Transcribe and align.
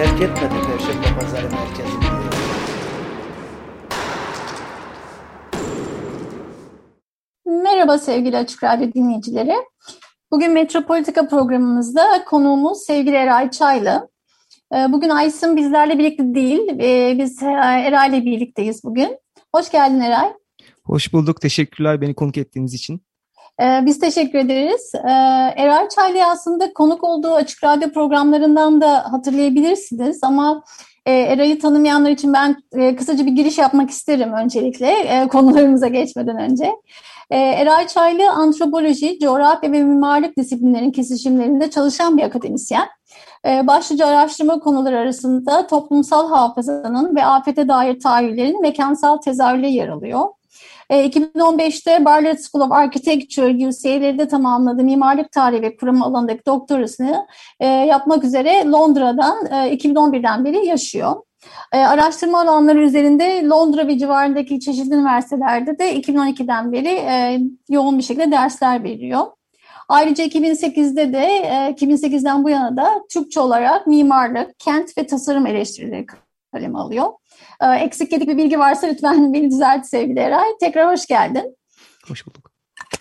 terk 0.00 0.22
etmedi 0.22 0.54
Perşembe 0.66 1.20
Pazarı 1.20 1.48
merkezini. 1.50 2.04
Merhaba 7.46 7.98
sevgili 7.98 8.36
Açık 8.36 8.64
Radyo 8.64 8.92
dinleyicileri. 8.92 9.54
Bugün 10.30 10.52
Metropolitika 10.52 11.28
programımızda 11.28 12.24
konuğumuz 12.24 12.78
sevgili 12.78 13.16
Eray 13.16 13.50
Çaylı. 13.50 14.10
Ee, 14.74 14.92
Bugün 14.92 15.08
Aysun 15.08 15.56
bizlerle 15.56 15.98
birlikte 15.98 16.34
değil, 16.34 16.80
ee, 16.80 17.18
biz 17.18 17.42
Eray 17.42 18.08
ile 18.10 18.24
birlikteyiz 18.24 18.84
bugün. 18.84 19.18
Hoş 19.54 19.70
geldin 19.70 20.00
Eray. 20.00 20.32
Hoş 20.84 21.12
bulduk. 21.12 21.40
Teşekkürler 21.40 22.00
beni 22.00 22.14
konuk 22.14 22.38
ettiğiniz 22.38 22.74
için. 22.74 23.02
Ee, 23.60 23.86
Biz 23.86 23.98
teşekkür 23.98 24.38
ederiz. 24.38 24.92
Ee, 24.94 25.10
Eray 25.62 25.88
Çaylı'yı 25.88 26.26
aslında 26.26 26.72
konuk 26.72 27.04
olduğu 27.04 27.34
Açık 27.34 27.64
Radyo 27.64 27.90
programlarından 27.90 28.80
da 28.80 29.12
hatırlayabilirsiniz 29.12 30.24
ama 30.24 30.62
e, 31.06 31.12
Eray'ı 31.12 31.58
tanımayanlar 31.58 32.10
için 32.10 32.32
ben 32.32 32.56
e, 32.72 32.96
kısaca 32.96 33.26
bir 33.26 33.32
giriş 33.32 33.58
yapmak 33.58 33.90
isterim 33.90 34.32
öncelikle 34.32 34.90
e, 34.90 35.28
konularımıza 35.28 35.88
geçmeden 35.88 36.38
önce. 36.38 36.72
E, 37.30 37.36
Eray 37.38 37.86
Çaylı 37.86 38.30
antropoloji, 38.30 39.18
coğrafya 39.18 39.72
ve 39.72 39.82
mimarlık 39.82 40.36
disiplinlerinin 40.36 40.92
kesişimlerinde 40.92 41.70
çalışan 41.70 42.18
bir 42.18 42.22
akademisyen. 42.22 42.88
Başlıca 43.44 44.06
araştırma 44.06 44.58
konuları 44.58 44.98
arasında 44.98 45.66
toplumsal 45.66 46.28
hafızanın 46.28 47.16
ve 47.16 47.24
afete 47.24 47.68
dair 47.68 48.00
tahayyüllerin 48.00 48.62
mekansal 48.62 49.16
tezahürleri 49.16 49.72
yer 49.72 49.88
alıyor. 49.88 50.20
E, 50.90 51.06
2015'te 51.06 52.04
Bartlett 52.04 52.40
School 52.44 52.66
of 52.66 52.72
Architecture 52.72 53.68
UCLA'de 53.68 54.28
tamamladığı 54.28 54.84
mimarlık 54.84 55.32
tarihi 55.32 55.62
ve 55.62 55.76
kurum 55.76 56.02
alanındaki 56.02 56.46
doktorasını 56.46 57.26
e, 57.60 57.66
yapmak 57.66 58.24
üzere 58.24 58.64
Londra'dan 58.66 59.46
e, 59.46 59.74
2011'den 59.74 60.44
beri 60.44 60.66
yaşıyor. 60.66 61.16
E, 61.72 61.78
araştırma 61.78 62.40
alanları 62.40 62.82
üzerinde 62.82 63.44
Londra 63.44 63.86
ve 63.86 63.98
civarındaki 63.98 64.60
çeşitli 64.60 64.94
üniversitelerde 64.94 65.78
de 65.78 66.00
2012'den 66.00 66.72
beri 66.72 66.88
e, 66.88 67.40
yoğun 67.68 67.98
bir 67.98 68.02
şekilde 68.02 68.30
dersler 68.30 68.84
veriyor. 68.84 69.26
Ayrıca 69.88 70.24
2008'de 70.24 71.12
de 71.12 71.24
e, 71.26 71.74
2008'den 71.78 72.44
bu 72.44 72.50
yana 72.50 72.76
da 72.76 73.02
Türkçe 73.10 73.40
olarak 73.40 73.86
mimarlık, 73.86 74.58
kent 74.58 74.98
ve 74.98 75.06
tasarım 75.06 75.46
eleştirileri 75.46 76.06
kaleme 76.52 76.78
alıyor. 76.78 77.06
E, 77.62 77.66
Eksik 77.66 78.12
yedik 78.12 78.28
bir 78.28 78.36
bilgi 78.36 78.58
varsa 78.58 78.86
lütfen 78.86 79.32
beni 79.32 79.50
düzelt 79.50 79.86
sevgili 79.86 80.18
Eray. 80.18 80.48
Tekrar 80.60 80.92
hoş 80.92 81.06
geldin. 81.06 81.56
Hoş 82.08 82.26
bulduk. 82.26 82.50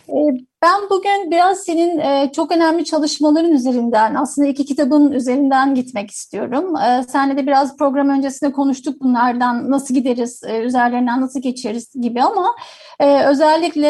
E, 0.10 0.18
Ben 0.62 0.82
bugün 0.90 1.32
biraz 1.32 1.60
senin 1.60 2.00
e, 2.00 2.32
çok 2.36 2.52
önemli 2.52 2.86
çalışmaların 2.86 3.52
üzerinden, 3.52 4.16
aslında 4.16 4.48
iki 4.48 4.66
kitabın 4.66 5.12
üzerinden 5.12 5.76
gitmek 5.76 6.12
istiyorum. 6.12 6.76
E, 6.76 7.04
Seninle 7.10 7.38
de 7.38 7.48
biraz 7.48 7.78
program 7.78 8.10
öncesinde 8.10 8.52
konuştuk 8.52 9.02
bunlardan 9.02 9.72
nasıl 9.72 9.94
gideriz, 9.94 10.42
e, 10.48 10.58
üzerlerinden 10.60 11.22
nasıl 11.22 11.42
geçeriz 11.42 11.94
gibi 12.02 12.24
ama 12.24 12.56
e, 13.00 13.24
özellikle 13.26 13.90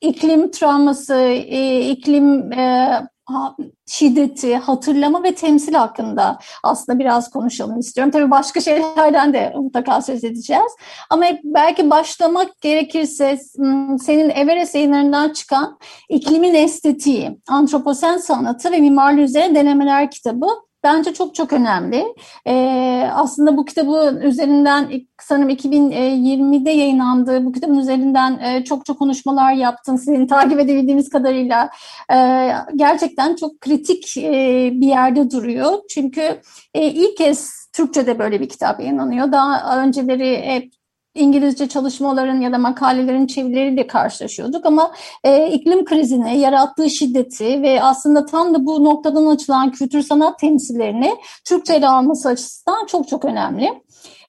iklim 0.00 0.50
travması, 0.50 1.28
iklim 1.90 2.50
şiddeti, 3.86 4.56
hatırlama 4.56 5.22
ve 5.22 5.34
temsil 5.34 5.74
hakkında 5.74 6.38
aslında 6.62 6.98
biraz 6.98 7.30
konuşalım 7.30 7.78
istiyorum. 7.78 8.10
Tabii 8.10 8.30
başka 8.30 8.60
şeylerden 8.60 9.32
de 9.32 9.52
mutlaka 9.56 10.02
söz 10.02 10.24
edeceğiz. 10.24 10.72
Ama 11.10 11.24
belki 11.44 11.90
başlamak 11.90 12.60
gerekirse 12.60 13.38
m, 13.58 13.98
senin 13.98 14.30
Everest 14.30 14.74
yayınlarından 14.74 15.32
çıkan 15.32 15.78
İklimin 16.08 16.54
Estetiği, 16.54 17.38
Antroposen 17.48 18.16
Sanatı 18.18 18.72
ve 18.72 18.80
Mimarlığı 18.80 19.20
Üzerine 19.20 19.54
Denemeler 19.54 20.10
kitabı 20.10 20.46
bence 20.88 21.14
çok 21.14 21.34
çok 21.34 21.52
önemli. 21.52 22.14
Ee, 22.46 23.10
aslında 23.14 23.56
bu 23.56 23.64
kitabın 23.64 24.20
üzerinden 24.20 24.90
sanırım 25.20 25.50
2020'de 25.50 26.70
yayınlandığı 26.70 27.44
bu 27.44 27.52
kitabın 27.52 27.78
üzerinden 27.78 28.38
e, 28.38 28.64
çok 28.64 28.86
çok 28.86 28.98
konuşmalar 28.98 29.52
yaptın. 29.52 29.96
Sizin 29.96 30.26
takip 30.26 30.60
edebildiğimiz 30.60 31.08
kadarıyla 31.08 31.70
e, 32.12 32.50
gerçekten 32.76 33.36
çok 33.36 33.60
kritik 33.60 34.16
e, 34.16 34.32
bir 34.72 34.86
yerde 34.86 35.30
duruyor. 35.30 35.72
Çünkü 35.90 36.40
e, 36.74 36.86
ilk 36.86 37.16
kez 37.16 37.68
Türkçe'de 37.72 38.18
böyle 38.18 38.40
bir 38.40 38.48
kitap 38.48 38.80
yayınlanıyor. 38.80 39.32
Daha 39.32 39.82
önceleri 39.82 40.42
hep 40.42 40.77
İngilizce 41.18 41.68
çalışmaların 41.68 42.40
ya 42.40 42.52
da 42.52 42.58
makalelerin 42.58 43.26
çevirileriyle 43.26 43.86
karşılaşıyorduk 43.86 44.66
ama 44.66 44.92
e, 45.24 45.50
iklim 45.50 45.84
krizine 45.84 46.38
yarattığı 46.38 46.90
şiddeti 46.90 47.62
ve 47.62 47.82
aslında 47.82 48.26
tam 48.26 48.54
da 48.54 48.66
bu 48.66 48.84
noktadan 48.84 49.26
açılan 49.26 49.72
kültür 49.72 50.02
sanat 50.02 50.38
temsillerini 50.38 51.16
Türkçe 51.44 51.74
ele 51.74 51.88
alması 51.88 52.28
açısından 52.28 52.86
çok 52.86 53.08
çok 53.08 53.24
önemli. 53.24 53.82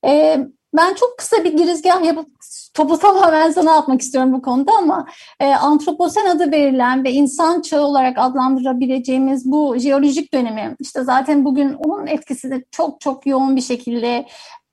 E, 0.06 0.40
ben 0.74 0.94
çok 0.94 1.18
kısa 1.18 1.44
bir 1.44 1.58
girizgah 1.58 2.04
yapıp 2.04 2.28
topu 2.74 2.98
tamamen 2.98 3.52
sana 3.52 3.74
atmak 3.74 4.02
istiyorum 4.02 4.34
bu 4.34 4.42
konuda 4.42 4.72
ama 4.78 5.06
e, 5.40 5.46
antroposen 5.46 6.26
adı 6.26 6.52
verilen 6.52 7.04
ve 7.04 7.12
insan 7.12 7.62
çağı 7.62 7.82
olarak 7.82 8.18
adlandırabileceğimiz 8.18 9.52
bu 9.52 9.78
jeolojik 9.78 10.34
dönemi 10.34 10.76
işte 10.80 11.04
zaten 11.04 11.46
bugün 11.46 11.74
onun 11.74 12.08
etkisi 12.08 12.52
de 12.52 12.64
çok 12.72 13.02
çok 13.02 13.28
yoğun 13.28 13.56
bir 13.56 13.62
şekilde 13.62 14.26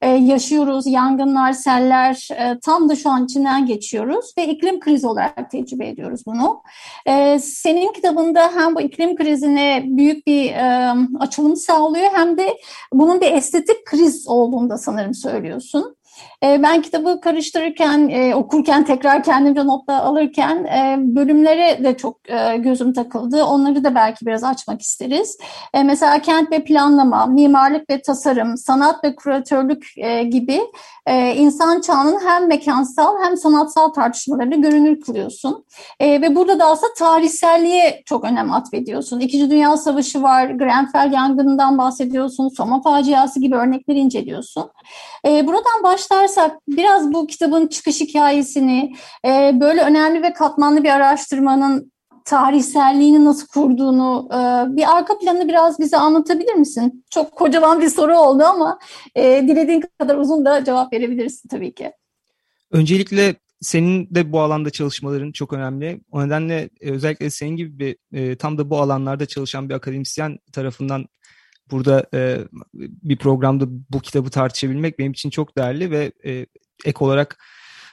e, 0.03 0.09
yaşıyoruz. 0.09 0.87
Yangınlar, 0.87 1.53
seller 1.53 2.29
e, 2.33 2.59
tam 2.65 2.89
da 2.89 2.97
şu 2.97 3.11
an 3.11 3.25
içinden 3.25 3.67
geçiyoruz 3.67 4.33
ve 4.39 4.49
iklim 4.49 4.81
krizi 4.81 5.07
olarak 5.07 5.51
tecrübe 5.51 5.89
ediyoruz 5.89 6.23
bunu. 6.27 6.63
E, 7.07 7.39
senin 7.39 7.93
kitabında 7.93 8.53
hem 8.55 8.75
bu 8.75 8.81
iklim 8.81 9.17
krizine 9.17 9.83
büyük 9.87 10.27
bir 10.27 10.51
e, 10.51 10.95
açılım 11.21 11.57
sağlıyor 11.57 12.11
hem 12.13 12.39
de 12.39 12.57
bunun 12.93 13.21
bir 13.21 13.33
estetik 13.33 13.87
kriz 13.87 14.29
olduğunu 14.29 14.71
da 14.71 14.79
sanırım 14.79 15.15
söylüyorsun. 15.15 15.96
E, 16.43 16.63
Ben 16.63 16.83
kitabı 16.83 17.21
karıştırırken, 17.21 18.09
e, 18.09 18.35
okurken, 18.35 18.85
tekrar 18.85 19.23
kendimce 19.23 19.67
notlar 19.67 20.01
alırken 20.01 20.65
e, 20.65 20.97
bölümlere 20.99 21.85
de 21.85 21.97
çok 21.97 22.31
e, 22.31 22.57
gözüm 22.57 22.93
takıldı. 22.93 23.45
Onları 23.45 23.85
da 23.85 23.95
belki 23.95 24.27
biraz 24.27 24.45
açmak 24.45 24.83
isteriz. 24.83 25.39
Mesela 25.85 26.19
kent 26.19 26.53
ve 26.53 26.65
planlama, 26.65 27.27
mimarlık 27.27 27.91
ve 27.91 28.03
tasarım, 28.03 28.57
sanat 28.57 29.05
ve 29.05 29.17
kuratörlük 29.17 29.95
gibi 30.33 30.61
insan 31.37 31.81
çağının 31.81 32.21
hem 32.27 32.49
mekansal 32.49 33.23
hem 33.23 33.37
sanatsal 33.37 33.89
tartışmalarını 33.89 34.63
görünür 34.63 35.01
kılıyorsun. 35.01 35.65
Ve 36.03 36.37
burada 36.37 36.59
da 36.59 36.65
aslında 36.65 36.93
tarihselliğe 36.95 38.03
çok 38.07 38.25
önem 38.25 38.53
atfediyorsun. 38.53 39.21
İkinci 39.21 39.51
Dünya 39.51 39.77
Savaşı 39.77 40.23
var, 40.23 40.47
Grenfell 40.47 41.13
yangınından 41.13 41.79
bahsediyorsun, 41.79 42.49
Soma 42.49 42.83
faciası 42.83 43.41
gibi 43.41 43.57
örnekleri 43.57 43.99
inceliyorsun. 43.99 44.71
Buradan 45.25 45.83
başlarsak 45.97 46.57
biraz 46.69 47.13
bu 47.13 47.27
kitabın 47.27 47.67
çıkış 47.67 48.01
hikayesini, 48.01 48.95
e, 49.27 49.61
böyle 49.61 49.83
önemli 49.83 50.23
ve 50.23 50.33
katmanlı 50.33 50.85
bir 50.85 50.89
araştırmanın 50.89 51.93
tarihselliğini 52.25 53.25
nasıl 53.25 53.47
kurduğunu, 53.47 54.29
e, 54.33 54.37
bir 54.77 54.97
arka 54.97 55.19
planını 55.19 55.49
biraz 55.49 55.79
bize 55.79 55.97
anlatabilir 55.97 56.55
misin? 56.55 57.05
Çok 57.11 57.33
kocaman 57.33 57.81
bir 57.81 57.89
soru 57.89 58.19
oldu 58.19 58.45
ama 58.45 58.79
e, 59.15 59.23
dilediğin 59.49 59.85
kadar 59.99 60.17
uzun 60.17 60.45
da 60.45 60.65
cevap 60.65 60.93
verebilirsin 60.93 61.49
tabii 61.49 61.75
ki. 61.75 61.93
Öncelikle 62.71 63.35
senin 63.61 64.15
de 64.15 64.33
bu 64.33 64.41
alanda 64.41 64.71
çalışmaların 64.71 65.33
çok 65.33 65.53
önemli. 65.53 66.01
O 66.11 66.27
nedenle 66.27 66.71
e, 66.81 66.91
özellikle 66.91 67.31
senin 67.31 67.57
gibi 67.57 67.79
bir 67.79 68.19
e, 68.19 68.37
tam 68.37 68.59
da 68.59 68.71
bu 68.71 68.79
alanlarda 68.79 69.27
çalışan 69.27 69.69
bir 69.69 69.75
akademisyen 69.75 70.39
tarafından 70.53 71.07
burada 71.71 72.07
e, 72.15 72.39
bir 72.75 73.17
programda 73.19 73.65
bu 73.69 74.01
kitabı 74.01 74.31
tartışabilmek 74.31 74.99
benim 74.99 75.13
için 75.13 75.31
çok 75.31 75.59
değerli 75.59 75.91
ve 75.91 76.13
e, 76.25 76.47
ek 76.85 76.99
olarak 77.05 77.39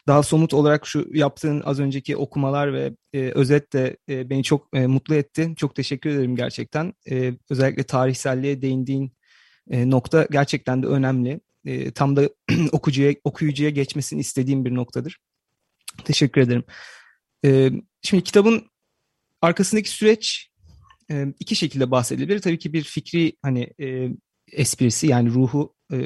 daha 0.08 0.24
somut 0.24 0.54
olarak 0.54 0.88
şu 0.88 1.08
yaptığın 1.14 1.62
az 1.62 1.80
önceki 1.80 2.18
okumalar 2.18 2.74
ve 2.74 2.94
e, 3.14 3.20
özet 3.20 3.74
de 3.74 3.98
e, 4.10 4.30
beni 4.30 4.44
çok 4.44 4.68
e, 4.74 4.88
mutlu 4.88 5.16
etti. 5.16 5.54
Çok 5.58 5.76
teşekkür 5.76 6.10
ederim 6.10 6.36
gerçekten. 6.36 6.94
E, 7.10 7.34
özellikle 7.50 7.84
tarihselliğe 7.84 8.62
değindiğin 8.62 9.14
e, 9.70 9.90
nokta 9.90 10.28
gerçekten 10.32 10.84
de 10.84 10.88
önemli. 10.88 11.40
E, 11.66 11.92
tam 11.92 12.16
da 12.16 12.30
okuyucuya, 12.72 13.16
okuyucuya 13.24 13.70
geçmesini 13.70 14.20
istediğim 14.20 14.66
bir 14.66 14.76
noktadır. 14.76 15.20
Teşekkür 16.06 16.42
ederim. 16.42 16.64
E, 17.46 17.72
şimdi 18.02 18.24
kitabın 18.24 18.66
arkasındaki 19.42 19.90
süreç 19.90 20.50
e, 21.14 21.34
iki 21.40 21.56
şekilde 21.56 21.92
bahsedilebilir. 21.92 22.40
Tabii 22.40 22.60
ki 22.60 22.74
bir 22.74 22.84
fikri 22.84 23.34
hani 23.42 23.74
e, 23.82 24.10
esprisi 24.52 25.08
yani 25.08 25.30
ruhu 25.30 25.76
e, 25.94 25.98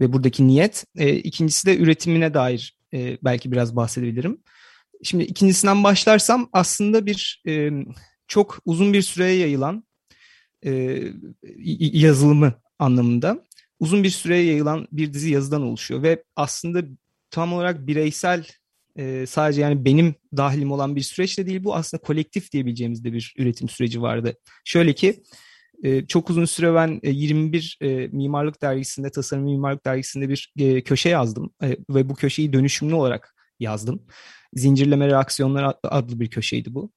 ve 0.00 0.12
buradaki 0.12 0.46
niyet. 0.46 0.84
E, 0.96 1.16
ikincisi 1.16 1.66
de 1.66 1.76
üretimine 1.76 2.34
dair 2.34 2.76
e, 2.94 3.18
belki 3.24 3.52
biraz 3.52 3.76
bahsedebilirim. 3.76 4.38
Şimdi 5.02 5.24
ikincisinden 5.24 5.84
başlarsam 5.84 6.48
aslında 6.52 7.06
bir 7.06 7.42
e, 7.48 7.70
çok 8.28 8.58
uzun 8.64 8.92
bir 8.92 9.02
süreye 9.02 9.36
yayılan 9.36 9.84
e, 10.66 11.02
yazılımı 11.78 12.54
anlamında 12.78 13.44
uzun 13.80 14.04
bir 14.04 14.10
süreye 14.10 14.44
yayılan 14.44 14.88
bir 14.92 15.12
dizi 15.12 15.30
yazıdan 15.30 15.62
oluşuyor 15.62 16.02
ve 16.02 16.24
aslında 16.36 16.82
tam 17.30 17.52
olarak 17.52 17.86
bireysel 17.86 18.46
e, 18.98 19.26
sadece 19.26 19.60
yani 19.60 19.84
benim 19.84 20.14
dahilim 20.36 20.72
olan 20.72 20.96
bir 20.96 21.00
süreç 21.00 21.38
de 21.38 21.46
değil 21.46 21.64
bu 21.64 21.74
aslında 21.74 22.02
kolektif 22.02 22.52
diyebileceğimiz 22.52 23.04
de 23.04 23.12
bir 23.12 23.34
üretim 23.38 23.68
süreci 23.68 24.02
vardı. 24.02 24.36
Şöyle 24.64 24.92
ki 24.92 25.22
e, 25.84 26.06
çok 26.06 26.30
uzun 26.30 26.44
süre 26.44 26.74
ben 26.74 27.00
e, 27.02 27.10
21 27.10 27.78
e, 27.80 28.06
mimarlık 28.06 28.62
dergisinde 28.62 29.10
tasarım 29.10 29.44
mimarlık 29.44 29.84
dergisinde 29.84 30.28
bir 30.28 30.52
e, 30.58 30.80
köşe 30.80 31.08
yazdım 31.08 31.50
e, 31.62 31.76
ve 31.90 32.08
bu 32.08 32.14
köşeyi 32.14 32.52
dönüşümlü 32.52 32.94
olarak 32.94 33.34
yazdım. 33.60 34.06
Zincirleme 34.54 35.06
reaksiyonlar 35.06 35.74
adlı 35.82 36.20
bir 36.20 36.30
köşeydi 36.30 36.74
bu. 36.74 36.92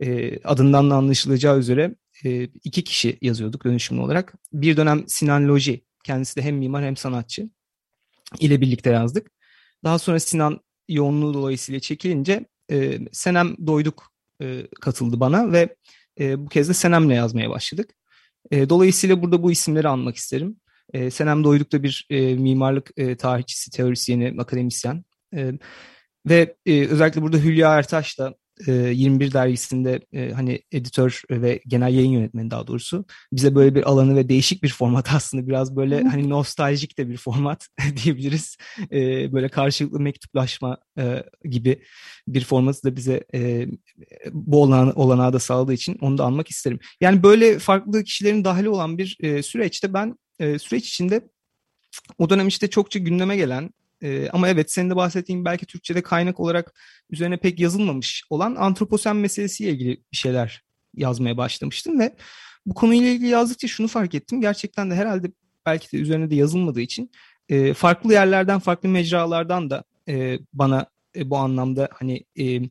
E, 0.00 0.38
adından 0.38 0.90
da 0.90 0.94
anlaşılacağı 0.94 1.58
üzere 1.58 1.94
e, 2.24 2.42
iki 2.42 2.84
kişi 2.84 3.18
yazıyorduk 3.22 3.64
dönüşümlü 3.64 4.00
olarak. 4.00 4.34
Bir 4.52 4.76
dönem 4.76 5.04
Sinan 5.08 5.48
Loji 5.48 5.84
kendisi 6.04 6.36
de 6.36 6.42
hem 6.42 6.56
mimar 6.56 6.84
hem 6.84 6.96
sanatçı 6.96 7.50
ile 8.40 8.60
birlikte 8.60 8.90
yazdık. 8.90 9.30
Daha 9.84 9.98
sonra 9.98 10.20
Sinan 10.20 10.60
yoğunluğu 10.88 11.34
dolayısıyla 11.34 11.80
çekilince 11.80 12.46
e, 12.70 12.98
Senem 13.12 13.66
Doyduk 13.66 14.12
e, 14.42 14.66
katıldı 14.80 15.20
bana 15.20 15.52
ve 15.52 15.76
e, 16.20 16.44
bu 16.44 16.48
kez 16.48 16.68
de 16.68 16.74
Senem'le 16.74 17.10
yazmaya 17.10 17.50
başladık. 17.50 17.94
E, 18.50 18.68
dolayısıyla 18.68 19.22
burada 19.22 19.42
bu 19.42 19.52
isimleri 19.52 19.88
anmak 19.88 20.16
isterim. 20.16 20.56
E, 20.92 21.10
Senem 21.10 21.44
Doyduk 21.44 21.72
da 21.72 21.82
bir 21.82 22.06
e, 22.10 22.34
mimarlık 22.34 22.90
e, 22.96 23.16
tarihçisi, 23.16 23.70
teorisyeni, 23.70 24.34
akademisyen. 24.38 25.04
E, 25.34 25.52
ve 26.26 26.56
e, 26.66 26.86
özellikle 26.86 27.22
burada 27.22 27.36
Hülya 27.36 27.74
Ertaş 27.74 28.18
da 28.18 28.34
21 28.66 29.32
dergisinde 29.32 30.00
hani 30.34 30.60
editör 30.72 31.22
ve 31.30 31.60
genel 31.66 31.94
yayın 31.94 32.10
yönetmeni 32.10 32.50
daha 32.50 32.66
doğrusu 32.66 33.04
bize 33.32 33.54
böyle 33.54 33.74
bir 33.74 33.90
alanı 33.90 34.16
ve 34.16 34.28
değişik 34.28 34.62
bir 34.62 34.68
format 34.68 35.08
aslında 35.14 35.46
biraz 35.46 35.76
böyle 35.76 36.02
hani 36.02 36.30
nostaljik 36.30 36.98
de 36.98 37.08
bir 37.08 37.16
format 37.16 37.66
diyebiliriz. 38.04 38.56
Böyle 39.32 39.48
karşılıklı 39.48 40.00
mektuplaşma 40.00 40.78
gibi 41.44 41.82
bir 42.28 42.44
formatı 42.44 42.84
da 42.84 42.96
bize 42.96 43.24
bu 44.30 44.62
olanağı, 44.62 44.92
olanağı 44.92 45.32
da 45.32 45.38
sağladığı 45.38 45.72
için 45.72 45.98
onu 46.00 46.18
da 46.18 46.24
anmak 46.24 46.48
isterim. 46.48 46.78
Yani 47.00 47.22
böyle 47.22 47.58
farklı 47.58 48.04
kişilerin 48.04 48.44
dahili 48.44 48.68
olan 48.68 48.98
bir 48.98 49.42
süreçte 49.42 49.94
ben 49.94 50.16
süreç 50.40 50.88
içinde 50.88 51.20
o 52.18 52.30
dönem 52.30 52.48
işte 52.48 52.70
çokça 52.70 52.98
gündeme 52.98 53.36
gelen 53.36 53.70
e, 54.02 54.28
ama 54.28 54.48
evet 54.48 54.72
senin 54.72 54.90
de 54.90 54.96
bahsettiğin 54.96 55.44
belki 55.44 55.66
Türkçe'de 55.66 56.02
kaynak 56.02 56.40
olarak 56.40 56.74
üzerine 57.10 57.36
pek 57.36 57.60
yazılmamış 57.60 58.24
olan 58.30 58.54
antroposen 58.54 59.16
meselesiyle 59.16 59.70
ilgili 59.70 59.90
bir 60.12 60.16
şeyler 60.16 60.62
yazmaya 60.94 61.36
başlamıştım 61.36 62.00
ve 62.00 62.16
bu 62.66 62.74
konuyla 62.74 63.08
ilgili 63.08 63.28
yazdıkça 63.28 63.68
şunu 63.68 63.88
fark 63.88 64.14
ettim. 64.14 64.40
Gerçekten 64.40 64.90
de 64.90 64.94
herhalde 64.94 65.32
belki 65.66 65.92
de 65.92 65.96
üzerine 65.96 66.30
de 66.30 66.34
yazılmadığı 66.34 66.80
için 66.80 67.10
e, 67.48 67.74
farklı 67.74 68.12
yerlerden, 68.12 68.58
farklı 68.58 68.88
mecralardan 68.88 69.70
da 69.70 69.84
e, 70.08 70.38
bana 70.52 70.86
e, 71.16 71.30
bu 71.30 71.36
anlamda 71.36 71.88
hani 71.92 72.24
e, 72.36 72.68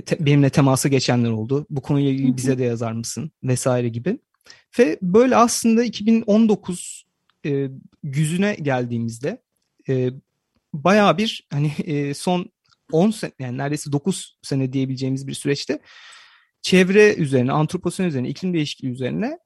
te, 0.00 0.26
benimle 0.26 0.50
temasa 0.50 0.88
geçenler 0.88 1.30
oldu. 1.30 1.66
Bu 1.70 1.82
konuyla 1.82 2.10
ilgili 2.10 2.36
bize 2.36 2.58
de 2.58 2.64
yazar 2.64 2.92
mısın 2.92 3.32
vesaire 3.42 3.88
gibi. 3.88 4.18
Ve 4.78 4.98
böyle 5.02 5.36
aslında 5.36 5.84
2019 5.84 7.06
e, 7.46 7.68
güzüne 8.02 8.54
geldiğimizde 8.54 9.42
e, 9.88 10.10
bayağı 10.84 11.18
bir 11.18 11.46
hani 11.52 11.72
e, 11.84 12.14
son 12.14 12.50
10 12.92 13.10
sene 13.10 13.32
yani 13.38 13.58
neredeyse 13.58 13.92
9 13.92 14.38
sene 14.42 14.72
diyebileceğimiz 14.72 15.26
bir 15.26 15.34
süreçte 15.34 15.78
çevre 16.62 17.14
üzerine, 17.14 17.52
antroposen 17.52 18.04
üzerine, 18.04 18.28
iklim 18.28 18.54
değişikliği 18.54 18.88
üzerine 18.88 19.38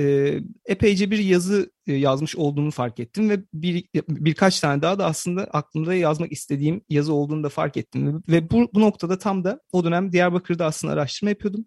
e, 0.00 0.34
epeyce 0.66 1.10
bir 1.10 1.18
yazı 1.18 1.72
e, 1.86 1.92
yazmış 1.92 2.36
olduğunu 2.36 2.70
fark 2.70 3.00
ettim 3.00 3.30
ve 3.30 3.40
bir 3.54 3.84
birkaç 4.08 4.60
tane 4.60 4.82
daha 4.82 4.98
da 4.98 5.06
aslında 5.06 5.44
aklımda 5.44 5.94
yazmak 5.94 6.32
istediğim 6.32 6.80
yazı 6.88 7.12
olduğunu 7.12 7.44
da 7.44 7.48
fark 7.48 7.76
ettim 7.76 8.22
ve 8.28 8.50
bu, 8.50 8.70
bu 8.74 8.80
noktada 8.80 9.18
tam 9.18 9.44
da 9.44 9.60
o 9.72 9.84
dönem 9.84 10.12
Diyarbakır'da 10.12 10.66
aslında 10.66 10.92
araştırma 10.92 11.30
yapıyordum 11.30 11.64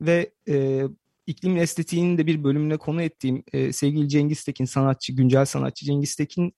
ve 0.00 0.32
e, 0.48 0.82
iklim 1.26 1.56
estetiğinin 1.56 2.18
de 2.18 2.26
bir 2.26 2.44
bölümüne 2.44 2.76
konu 2.76 3.02
ettiğim 3.02 3.42
e, 3.52 3.72
sevgili 3.72 4.08
Cengiz 4.08 4.44
Tekin 4.44 4.64
sanatçı, 4.64 5.12
güncel 5.12 5.44
sanatçı 5.44 5.86
Cengiz 5.86 6.16
Tekin 6.16 6.52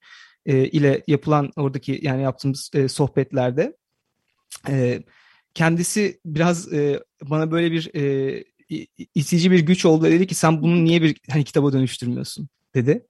e, 0.45 0.65
ile 0.67 1.03
yapılan 1.07 1.51
oradaki 1.55 1.99
yani 2.01 2.23
yaptığımız 2.23 2.71
e, 2.73 2.87
sohbetlerde 2.87 3.77
e, 4.69 5.03
kendisi 5.53 6.19
biraz 6.25 6.73
e, 6.73 7.03
bana 7.23 7.51
böyle 7.51 7.71
bir 7.71 7.95
e, 7.95 8.43
itici 9.15 9.51
bir 9.51 9.59
güç 9.59 9.85
oldu. 9.85 10.05
Dedi 10.05 10.27
ki 10.27 10.35
sen 10.35 10.61
bunu 10.61 10.83
niye 10.83 11.01
bir 11.01 11.17
hani 11.29 11.43
kitaba 11.43 11.73
dönüştürmüyorsun 11.73 12.49
dedi. 12.75 13.07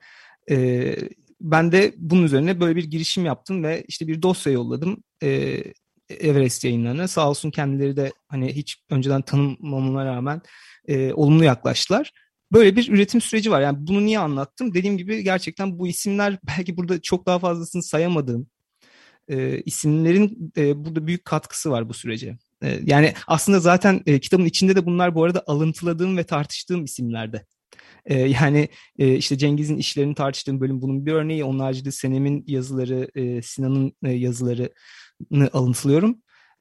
E, 0.51 0.95
ben 1.42 1.72
de 1.72 1.94
bunun 1.98 2.24
üzerine 2.24 2.60
böyle 2.60 2.75
bir 2.75 2.83
girişim 2.83 3.25
yaptım 3.25 3.63
ve 3.63 3.83
işte 3.88 4.07
bir 4.07 4.22
dosya 4.22 4.54
yolladım. 4.54 5.04
E, 5.24 5.63
Everest 6.10 6.63
yayınlarına. 6.63 7.07
Sağ 7.07 7.30
olsun 7.30 7.51
kendileri 7.51 7.98
de 7.98 8.12
hani 8.28 8.56
hiç 8.56 8.78
önceden 8.89 9.22
tanımamama 9.22 10.06
rağmen 10.06 10.42
e, 10.88 11.13
olumlu 11.13 11.44
yaklaştılar. 11.44 12.12
Böyle 12.53 12.75
bir 12.75 12.89
üretim 12.89 13.21
süreci 13.21 13.51
var. 13.51 13.62
Yani 13.62 13.77
bunu 13.80 14.06
niye 14.06 14.19
anlattım? 14.19 14.74
Dediğim 14.74 14.98
gibi 14.98 15.24
gerçekten 15.24 15.80
bu 15.80 15.88
isimler 15.88 16.39
belki 16.48 16.77
burada 16.77 17.01
çok 17.01 17.25
daha 17.25 17.39
fazlasını 17.39 17.83
sayamadığım 17.83 18.48
e, 19.30 19.62
isimlerin 19.62 20.53
e, 20.57 20.86
burada 20.86 21.07
büyük 21.07 21.25
katkısı 21.25 21.71
var 21.71 21.89
bu 21.89 21.94
sürece. 21.94 22.38
E, 22.63 22.80
yani 22.83 23.13
aslında 23.27 23.59
zaten 23.59 24.01
e, 24.06 24.19
kitabın 24.19 24.45
içinde 24.45 24.75
de 24.75 24.86
bunlar 24.86 25.15
bu 25.15 25.24
arada 25.24 25.44
alıntıladığım 25.48 26.18
ve 26.18 26.24
tartıştığım 26.24 26.83
isimlerde. 26.83 27.45
E, 28.06 28.19
yani 28.19 28.69
e, 29.00 29.15
işte 29.15 29.38
Cengiz'in 29.38 29.77
işlerini 29.77 30.15
tartıştığım 30.15 30.62
bölüm 30.62 30.81
bunun 30.81 31.06
bir 31.06 31.12
örneği. 31.12 31.44
Onun 31.44 31.59
haricinde 31.59 31.92
Senem'in 31.92 32.44
yazıları, 32.47 33.12
e, 33.15 33.42
Sinan'ın 33.42 33.94
e, 34.04 34.12
yazılarını 34.12 35.50
alıntılıyorum. 35.54 36.18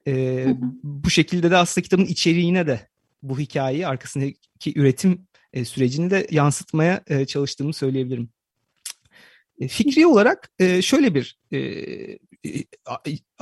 E, 0.07 0.45
bu 0.83 1.09
şekilde 1.09 1.51
de 1.51 1.57
aslında 1.57 1.83
kitabın 1.83 2.05
içeriğine 2.05 2.67
de 2.67 2.87
bu 3.23 3.39
hikayeyi 3.39 3.87
arkasındaki 3.87 4.79
üretim 4.79 5.27
e, 5.53 5.65
sürecini 5.65 6.11
de 6.11 6.27
yansıtmaya 6.31 7.03
e, 7.07 7.25
çalıştığımı 7.25 7.73
söyleyebilirim. 7.73 8.29
E, 9.59 9.67
fikri 9.67 10.07
olarak 10.07 10.51
e, 10.59 10.81
şöyle 10.81 11.15
bir 11.15 11.39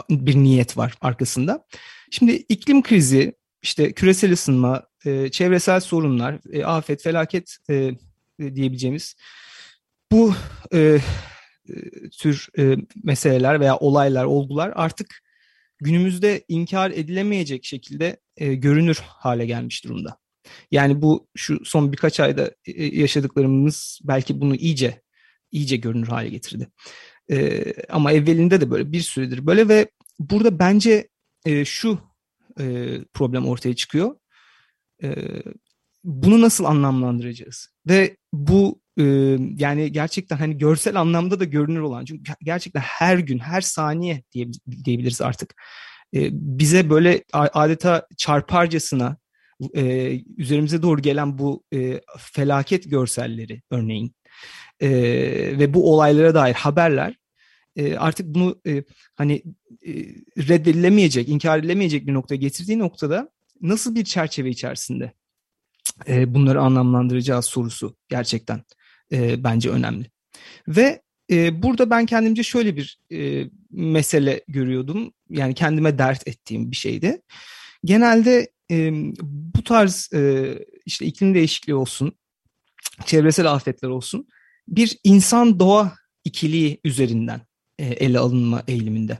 bir 0.09 0.35
niyet 0.35 0.77
var 0.77 0.93
arkasında. 1.01 1.65
Şimdi 2.11 2.31
iklim 2.31 2.83
krizi, 2.83 3.33
işte 3.61 3.93
küresel 3.93 4.31
ısınma, 4.31 4.87
çevresel 5.31 5.79
sorunlar, 5.79 6.39
afet, 6.65 7.03
felaket 7.03 7.57
diyebileceğimiz 8.39 9.15
bu 10.11 10.33
tür 12.19 12.47
meseleler 13.03 13.59
veya 13.59 13.77
olaylar, 13.77 14.25
olgular 14.25 14.73
artık 14.75 15.23
günümüzde 15.77 16.43
inkar 16.47 16.91
edilemeyecek 16.91 17.65
şekilde 17.65 18.17
görünür 18.37 19.01
hale 19.05 19.45
gelmiş 19.45 19.83
durumda. 19.83 20.17
Yani 20.71 21.01
bu 21.01 21.27
şu 21.35 21.65
son 21.65 21.91
birkaç 21.91 22.19
ayda 22.19 22.51
e, 22.65 22.71
e, 22.71 22.99
yaşadıklarımız 22.99 23.99
belki 24.03 24.41
bunu 24.41 24.55
iyice 24.55 25.01
iyice 25.51 25.77
görünür 25.77 26.07
hale 26.07 26.29
getirdi. 26.29 26.67
Ee, 27.31 27.73
ama 27.89 28.11
evvelinde 28.11 28.61
de 28.61 28.71
böyle 28.71 28.91
bir 28.91 29.01
süredir 29.01 29.45
böyle 29.45 29.67
ve 29.67 29.89
burada 30.19 30.59
bence 30.59 31.07
e, 31.45 31.65
şu 31.65 31.99
e, 32.59 32.95
problem 33.13 33.47
ortaya 33.47 33.75
çıkıyor. 33.75 34.15
E, 35.03 35.15
bunu 36.03 36.41
nasıl 36.41 36.65
anlamlandıracağız? 36.65 37.69
Ve 37.87 38.17
bu 38.33 38.81
e, 38.99 39.03
yani 39.57 39.91
gerçekten 39.91 40.37
hani 40.37 40.57
görsel 40.57 40.99
anlamda 40.99 41.39
da 41.39 41.43
görünür 41.43 41.79
olan 41.79 42.05
çünkü 42.05 42.33
gerçekten 42.43 42.81
her 42.81 43.17
gün 43.17 43.39
her 43.39 43.61
saniye 43.61 44.23
diye, 44.31 44.47
diyebiliriz 44.85 45.21
artık. 45.21 45.55
E, 46.15 46.29
bize 46.31 46.89
böyle 46.89 47.23
adeta 47.33 48.07
çarparcasına 48.17 49.17
e, 49.75 50.13
üzerimize 50.37 50.81
doğru 50.81 51.01
gelen 51.01 51.37
bu 51.37 51.63
e, 51.73 52.01
felaket 52.17 52.91
görselleri 52.91 53.61
örneğin 53.71 54.15
e, 54.79 54.89
ve 55.59 55.73
bu 55.73 55.93
olaylara 55.93 56.35
dair 56.35 56.53
haberler 56.53 57.15
e, 57.75 57.97
artık 57.97 58.27
bunu 58.27 58.61
e, 58.67 58.83
hani 59.15 59.43
e, 59.87 59.91
reddedilemeyecek, 60.37 61.29
inkar 61.29 61.59
edilemeyecek 61.59 62.07
bir 62.07 62.13
noktaya 62.13 62.35
getirdiği 62.35 62.79
noktada 62.79 63.29
nasıl 63.61 63.95
bir 63.95 64.03
çerçeve 64.03 64.49
içerisinde 64.49 65.13
e, 66.07 66.33
bunları 66.33 66.61
anlamlandıracağız 66.61 67.45
sorusu 67.45 67.95
gerçekten 68.09 68.63
e, 69.11 69.43
bence 69.43 69.69
önemli. 69.69 70.05
Ve 70.67 71.01
e, 71.31 71.63
burada 71.63 71.89
ben 71.89 72.05
kendimce 72.05 72.43
şöyle 72.43 72.75
bir 72.75 72.99
e, 73.11 73.49
mesele 73.71 74.41
görüyordum. 74.47 75.13
Yani 75.29 75.53
kendime 75.53 75.97
dert 75.97 76.27
ettiğim 76.27 76.71
bir 76.71 76.75
şeydi. 76.75 77.21
Genelde 77.83 78.47
e, 78.71 78.91
bu 79.21 79.63
tarz 79.63 80.09
e, 80.13 80.53
işte 80.85 81.05
iklim 81.05 81.33
değişikliği 81.33 81.75
olsun, 81.75 82.13
çevresel 83.05 83.51
afetler 83.51 83.89
olsun 83.89 84.27
bir 84.69 84.97
insan 85.03 85.59
doğa 85.59 85.93
ikiliği 86.23 86.79
üzerinden 86.83 87.41
e, 87.79 87.85
ele 87.85 88.19
alınma 88.19 88.63
eğiliminde 88.67 89.17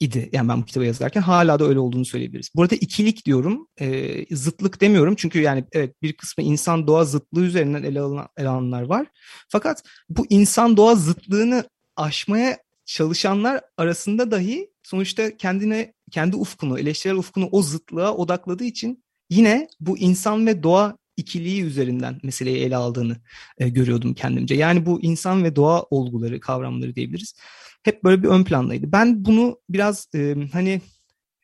idi. 0.00 0.28
Yani 0.32 0.48
ben 0.48 0.60
bu 0.60 0.64
kitabı 0.64 0.84
yazarken 0.84 1.20
hala 1.20 1.58
da 1.58 1.64
öyle 1.64 1.78
olduğunu 1.78 2.04
söyleyebiliriz. 2.04 2.50
Burada 2.54 2.76
ikilik 2.76 3.26
diyorum, 3.26 3.68
e, 3.80 4.36
zıtlık 4.36 4.80
demiyorum. 4.80 5.14
Çünkü 5.14 5.40
yani 5.40 5.64
evet 5.72 6.02
bir 6.02 6.12
kısmı 6.12 6.44
insan 6.44 6.86
doğa 6.86 7.04
zıtlığı 7.04 7.44
üzerinden 7.44 7.82
ele, 7.82 8.00
alınan, 8.00 8.28
ele 8.36 8.48
alınanlar 8.48 8.82
var. 8.82 9.06
Fakat 9.48 9.82
bu 10.08 10.26
insan 10.30 10.76
doğa 10.76 10.94
zıtlığını 10.94 11.64
aşmaya 11.96 12.58
çalışanlar 12.84 13.60
arasında 13.76 14.30
dahi 14.30 14.70
sonuçta 14.88 15.36
kendine 15.36 15.94
kendi 16.10 16.36
ufkunu, 16.36 16.78
eleştirel 16.78 17.16
ufkunu 17.16 17.48
o 17.52 17.62
zıtlığa 17.62 18.14
odakladığı 18.14 18.64
için 18.64 19.04
yine 19.30 19.68
bu 19.80 19.98
insan 19.98 20.46
ve 20.46 20.62
doğa 20.62 20.96
ikiliği 21.16 21.62
üzerinden 21.62 22.20
meseleyi 22.22 22.56
ele 22.58 22.76
aldığını 22.76 23.16
e, 23.58 23.68
görüyordum 23.68 24.14
kendimce. 24.14 24.54
Yani 24.54 24.86
bu 24.86 25.02
insan 25.02 25.44
ve 25.44 25.56
doğa 25.56 25.82
olguları, 25.82 26.40
kavramları 26.40 26.94
diyebiliriz. 26.94 27.34
Hep 27.82 28.04
böyle 28.04 28.22
bir 28.22 28.28
ön 28.28 28.44
plandaydı. 28.44 28.92
Ben 28.92 29.24
bunu 29.24 29.60
biraz 29.68 30.08
e, 30.14 30.34
hani 30.52 30.80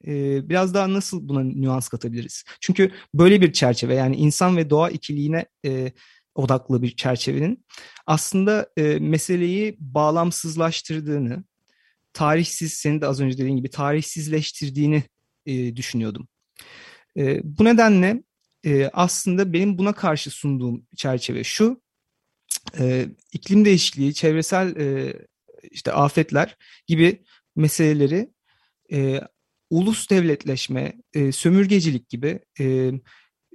e, 0.06 0.48
biraz 0.48 0.74
daha 0.74 0.92
nasıl 0.92 1.28
buna 1.28 1.40
nüans 1.40 1.88
katabiliriz? 1.88 2.44
Çünkü 2.60 2.90
böyle 3.14 3.40
bir 3.40 3.52
çerçeve 3.52 3.94
yani 3.94 4.16
insan 4.16 4.56
ve 4.56 4.70
doğa 4.70 4.90
ikiliğine 4.90 5.46
e, 5.66 5.92
odaklı 6.34 6.82
bir 6.82 6.96
çerçevenin 6.96 7.64
aslında 8.06 8.68
e, 8.76 8.98
meseleyi 8.98 9.76
bağlamsızlaştırdığını, 9.78 11.44
tarihsiz, 12.14 12.73
senin 12.73 13.00
de 13.00 13.06
az 13.06 13.21
önce 13.21 13.38
dediğin 13.38 13.56
gibi 13.56 13.71
tarihsizleştirdiğini 13.71 15.02
e, 15.47 15.76
düşünüyordum. 15.76 16.28
E, 17.16 17.40
bu 17.44 17.64
nedenle 17.64 18.23
e, 18.66 18.90
aslında 18.92 19.52
benim 19.52 19.78
buna 19.78 19.92
karşı 19.92 20.30
sunduğum 20.30 20.87
çerçeve 20.97 21.44
şu, 21.44 21.83
e, 22.78 23.06
iklim 23.33 23.64
değişikliği, 23.64 24.14
çevresel 24.14 24.76
e, 24.76 25.14
işte 25.71 25.92
afetler 25.92 26.56
gibi 26.87 27.25
meseleleri 27.56 28.30
e, 28.92 29.21
ulus 29.71 30.11
devletleşme, 30.11 30.92
e, 31.14 31.33
sömürgecilik 31.33 32.09
gibi 32.09 32.40
e, 32.61 32.92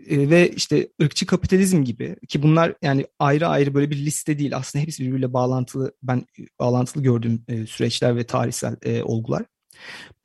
ve 0.07 0.51
işte 0.55 0.87
ırkçı 1.01 1.25
kapitalizm 1.25 1.83
gibi 1.83 2.15
ki 2.27 2.43
bunlar 2.43 2.73
yani 2.81 3.05
ayrı 3.19 3.47
ayrı 3.47 3.73
böyle 3.73 3.91
bir 3.91 3.97
liste 3.97 4.39
değil 4.39 4.57
aslında 4.57 4.83
hepsi 4.83 5.03
birbiriyle 5.03 5.33
bağlantılı 5.33 5.91
ben 6.03 6.25
bağlantılı 6.59 7.03
gördüğüm 7.03 7.43
e, 7.47 7.65
süreçler 7.65 8.15
ve 8.15 8.23
tarihsel 8.23 8.75
e, 8.83 9.03
olgular. 9.03 9.45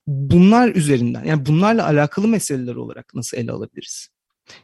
Bunlar 0.07 0.75
üzerinden 0.75 1.25
yani 1.25 1.47
bunlarla 1.47 1.87
alakalı 1.87 2.29
meseleler 2.29 2.75
olarak 2.75 3.15
nasıl 3.15 3.37
ele 3.37 3.53
alabiliriz? 3.53 4.09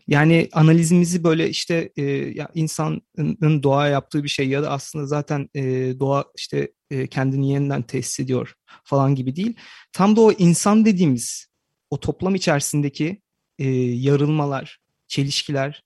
Yani 0.09 0.49
analizimizi 0.53 1.25
böyle 1.25 1.49
işte 1.49 1.93
e, 1.97 2.03
ya 2.13 2.49
insanın 2.55 3.63
doğa 3.63 3.89
yaptığı 3.89 4.25
bir 4.25 4.29
şey 4.29 4.49
ya 4.49 4.63
da 4.63 4.71
aslında 4.71 5.07
zaten 5.07 5.49
e, 5.55 5.63
doğa 6.01 6.25
işte 6.37 6.73
e, 6.91 7.07
kendini 7.07 7.53
yeniden 7.53 7.83
tesis 7.83 8.21
ediyor 8.21 8.55
falan 8.85 9.15
gibi 9.15 9.37
değil. 9.37 9.57
Tam 9.93 10.17
da 10.17 10.21
o 10.21 10.33
insan 10.33 10.85
dediğimiz 10.85 11.47
o 11.91 12.01
toplam 12.01 12.35
içerisindeki 12.35 13.21
e, 13.59 13.69
yarılmalar, 13.81 14.79
çelişkiler, 15.11 15.85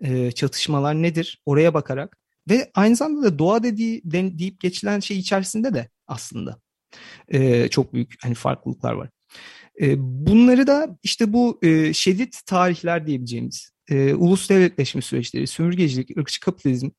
e, 0.00 0.30
çatışmalar 0.30 0.94
nedir? 0.94 1.42
Oraya 1.46 1.74
bakarak 1.74 2.18
ve 2.50 2.70
aynı 2.74 2.96
zamanda 2.96 3.26
da 3.26 3.38
doğa 3.38 3.62
dediği 3.62 4.02
den, 4.04 4.38
deyip 4.38 4.60
geçilen 4.60 5.00
şey 5.00 5.18
içerisinde 5.18 5.74
de 5.74 5.88
aslında 6.06 6.60
e, 7.28 7.68
çok 7.68 7.92
büyük 7.92 8.14
hani 8.22 8.34
farklılıklar 8.34 8.92
var. 8.92 9.10
E, 9.80 9.94
bunları 9.98 10.66
da 10.66 10.98
işte 11.02 11.32
bu 11.32 11.58
e, 11.62 11.92
şiddet 11.92 12.40
tarihler 12.46 13.06
diyebileceğimiz 13.06 13.72
e, 13.90 14.14
ulus 14.14 14.50
devletleşme 14.50 15.02
süreçleri, 15.02 15.46
sömürgecilik, 15.46 16.16
ırkçı 16.18 16.40
kapitalizm 16.40 16.90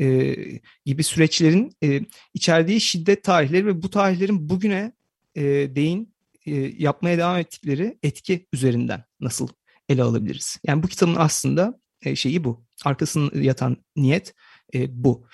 e, 0.00 0.36
gibi 0.84 1.02
süreçlerin 1.02 1.72
e, 1.84 2.00
içerdiği 2.34 2.80
şiddet 2.80 3.24
tarihleri 3.24 3.66
ve 3.66 3.82
bu 3.82 3.90
tarihlerin 3.90 4.48
bugüne 4.48 4.92
e, 5.34 5.42
değin 5.76 6.14
e, 6.46 6.54
yapmaya 6.78 7.18
devam 7.18 7.38
ettikleri 7.38 7.98
etki 8.02 8.46
üzerinden 8.52 9.04
nasıl 9.20 9.48
ele 9.88 10.02
alabiliriz? 10.02 10.58
Yani 10.66 10.82
bu 10.82 10.88
kitabın 10.88 11.16
aslında 11.18 11.80
e, 12.02 12.16
şeyi 12.16 12.44
bu. 12.44 12.64
Arkasında 12.84 13.38
yatan 13.38 13.76
niyet 13.96 14.34
e, 14.74 15.04
bu. 15.04 15.26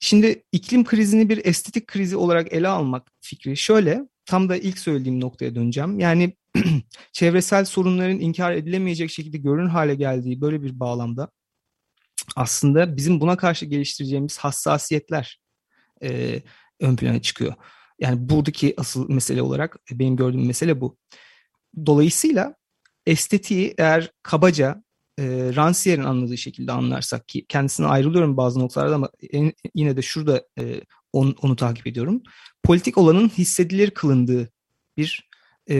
Şimdi 0.00 0.42
iklim 0.52 0.84
krizini 0.84 1.28
bir 1.28 1.44
estetik 1.44 1.86
krizi 1.86 2.16
olarak 2.16 2.52
ele 2.52 2.68
almak 2.68 3.12
fikri 3.20 3.56
şöyle. 3.56 4.08
Tam 4.26 4.48
da 4.48 4.56
ilk 4.56 4.78
söylediğim 4.78 5.20
noktaya 5.20 5.54
döneceğim. 5.54 6.00
Yani 6.00 6.36
çevresel 7.12 7.64
sorunların 7.64 8.20
inkar 8.20 8.52
edilemeyecek 8.52 9.10
şekilde 9.10 9.38
görünür 9.38 9.68
hale 9.68 9.94
geldiği 9.94 10.40
böyle 10.40 10.62
bir 10.62 10.80
bağlamda 10.80 11.30
aslında 12.36 12.96
bizim 12.96 13.20
buna 13.20 13.36
karşı 13.36 13.66
geliştireceğimiz 13.66 14.38
hassasiyetler 14.38 15.40
e, 16.02 16.42
ön 16.80 16.96
plana 16.96 17.22
çıkıyor. 17.22 17.54
Yani 18.00 18.28
buradaki 18.28 18.74
asıl 18.76 19.10
mesele 19.10 19.42
olarak 19.42 19.76
benim 19.90 20.16
gördüğüm 20.16 20.46
mesele 20.46 20.80
bu. 20.80 20.98
Dolayısıyla 21.86 22.54
estetiği 23.06 23.74
eğer 23.78 24.10
kabaca 24.22 24.82
e, 25.18 25.22
Rancière'in 25.56 26.04
anladığı 26.04 26.38
şekilde 26.38 26.72
anlarsak 26.72 27.28
ki 27.28 27.46
kendisine 27.48 27.86
ayrılıyorum 27.86 28.36
bazı 28.36 28.60
noktalarda 28.60 28.94
ama 28.94 29.10
en, 29.32 29.52
yine 29.74 29.96
de 29.96 30.02
şurada 30.02 30.44
e, 30.58 30.80
onu, 31.12 31.34
onu 31.42 31.56
takip 31.56 31.86
ediyorum. 31.86 32.22
Politik 32.62 32.98
olanın 32.98 33.28
hissedilir 33.28 33.90
kılındığı 33.90 34.52
bir 34.96 35.30
e, 35.70 35.76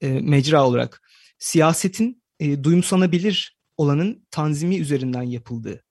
e, 0.00 0.08
mecra 0.08 0.66
olarak 0.66 1.02
siyasetin 1.38 2.22
e, 2.40 2.64
duyumsanabilir 2.64 3.56
olanın 3.76 4.26
tanzimi 4.30 4.78
üzerinden 4.78 5.22
yapıldığı 5.22 5.82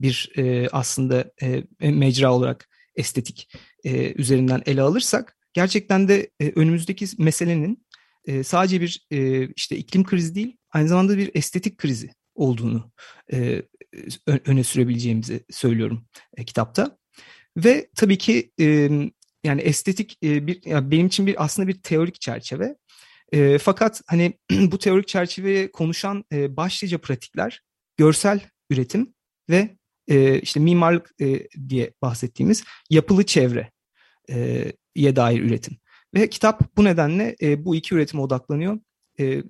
bir 0.00 0.30
e, 0.36 0.68
aslında 0.68 1.32
e, 1.42 1.90
mecra 1.90 2.32
olarak 2.32 2.68
estetik 2.96 3.50
e, 3.84 4.12
üzerinden 4.12 4.62
ele 4.66 4.82
alırsak 4.82 5.36
gerçekten 5.52 6.08
de 6.08 6.30
e, 6.40 6.52
önümüzdeki 6.56 7.06
meselenin 7.18 7.86
e, 8.28 8.44
sadece 8.44 8.80
bir 8.80 9.06
e, 9.10 9.48
işte 9.48 9.76
iklim 9.76 10.04
krizi 10.04 10.34
değil 10.34 10.56
aynı 10.70 10.88
zamanda 10.88 11.18
bir 11.18 11.30
estetik 11.34 11.78
krizi 11.78 12.10
olduğunu 12.34 12.92
e, 13.32 13.62
öne 14.26 14.64
sürebileceğimizi 14.64 15.44
söylüyorum 15.50 16.06
e, 16.36 16.44
kitapta. 16.44 16.98
Ve 17.56 17.88
tabii 17.96 18.18
ki 18.18 18.52
e, 18.60 18.90
yani 19.44 19.60
estetik 19.60 20.18
e, 20.24 20.46
bir 20.46 20.60
yani 20.64 20.90
benim 20.90 21.06
için 21.06 21.26
bir 21.26 21.44
aslında 21.44 21.68
bir 21.68 21.82
teorik 21.82 22.20
çerçeve. 22.20 22.76
E, 23.32 23.58
fakat 23.58 24.02
hani 24.06 24.38
bu 24.50 24.78
teorik 24.78 25.08
çerçeveye 25.08 25.72
konuşan 25.72 26.24
e, 26.32 26.56
başlıca 26.56 26.98
pratikler 26.98 27.62
görsel 27.96 28.40
üretim 28.70 29.14
ve 29.50 29.76
e, 30.08 30.40
işte 30.40 30.60
mimarlık 30.60 31.10
e, 31.20 31.48
diye 31.68 31.92
bahsettiğimiz 32.02 32.64
yapılı 32.90 33.26
çevre 33.26 33.70
e, 34.30 34.64
ye 34.96 35.16
dair 35.16 35.40
üretim. 35.40 35.78
Ve 36.14 36.30
kitap 36.30 36.76
bu 36.76 36.84
nedenle 36.84 37.36
e, 37.42 37.64
bu 37.64 37.76
iki 37.76 37.94
üretime 37.94 38.22
odaklanıyor. 38.22 38.80
E, 39.20 39.42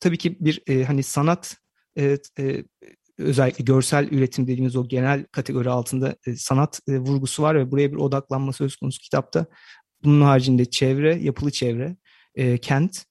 tabii 0.00 0.18
ki 0.18 0.36
bir 0.40 0.62
e, 0.66 0.84
hani 0.84 1.02
sanat 1.02 1.56
e, 1.98 2.18
e, 2.38 2.64
özellikle 3.18 3.64
görsel 3.64 4.08
üretim 4.10 4.46
dediğimiz 4.46 4.76
o 4.76 4.88
genel 4.88 5.24
kategori 5.24 5.70
altında 5.70 6.16
e, 6.26 6.36
sanat 6.36 6.80
e, 6.88 6.98
vurgusu 6.98 7.42
var 7.42 7.54
ve 7.54 7.70
buraya 7.70 7.92
bir 7.92 7.96
odaklanma 7.96 8.52
söz 8.52 8.76
konusu 8.76 9.00
kitapta. 9.00 9.46
Bunun 10.04 10.20
haricinde 10.20 10.64
çevre, 10.64 11.16
yapılı 11.16 11.50
çevre, 11.50 11.96
e, 12.34 12.58
kent 12.58 13.04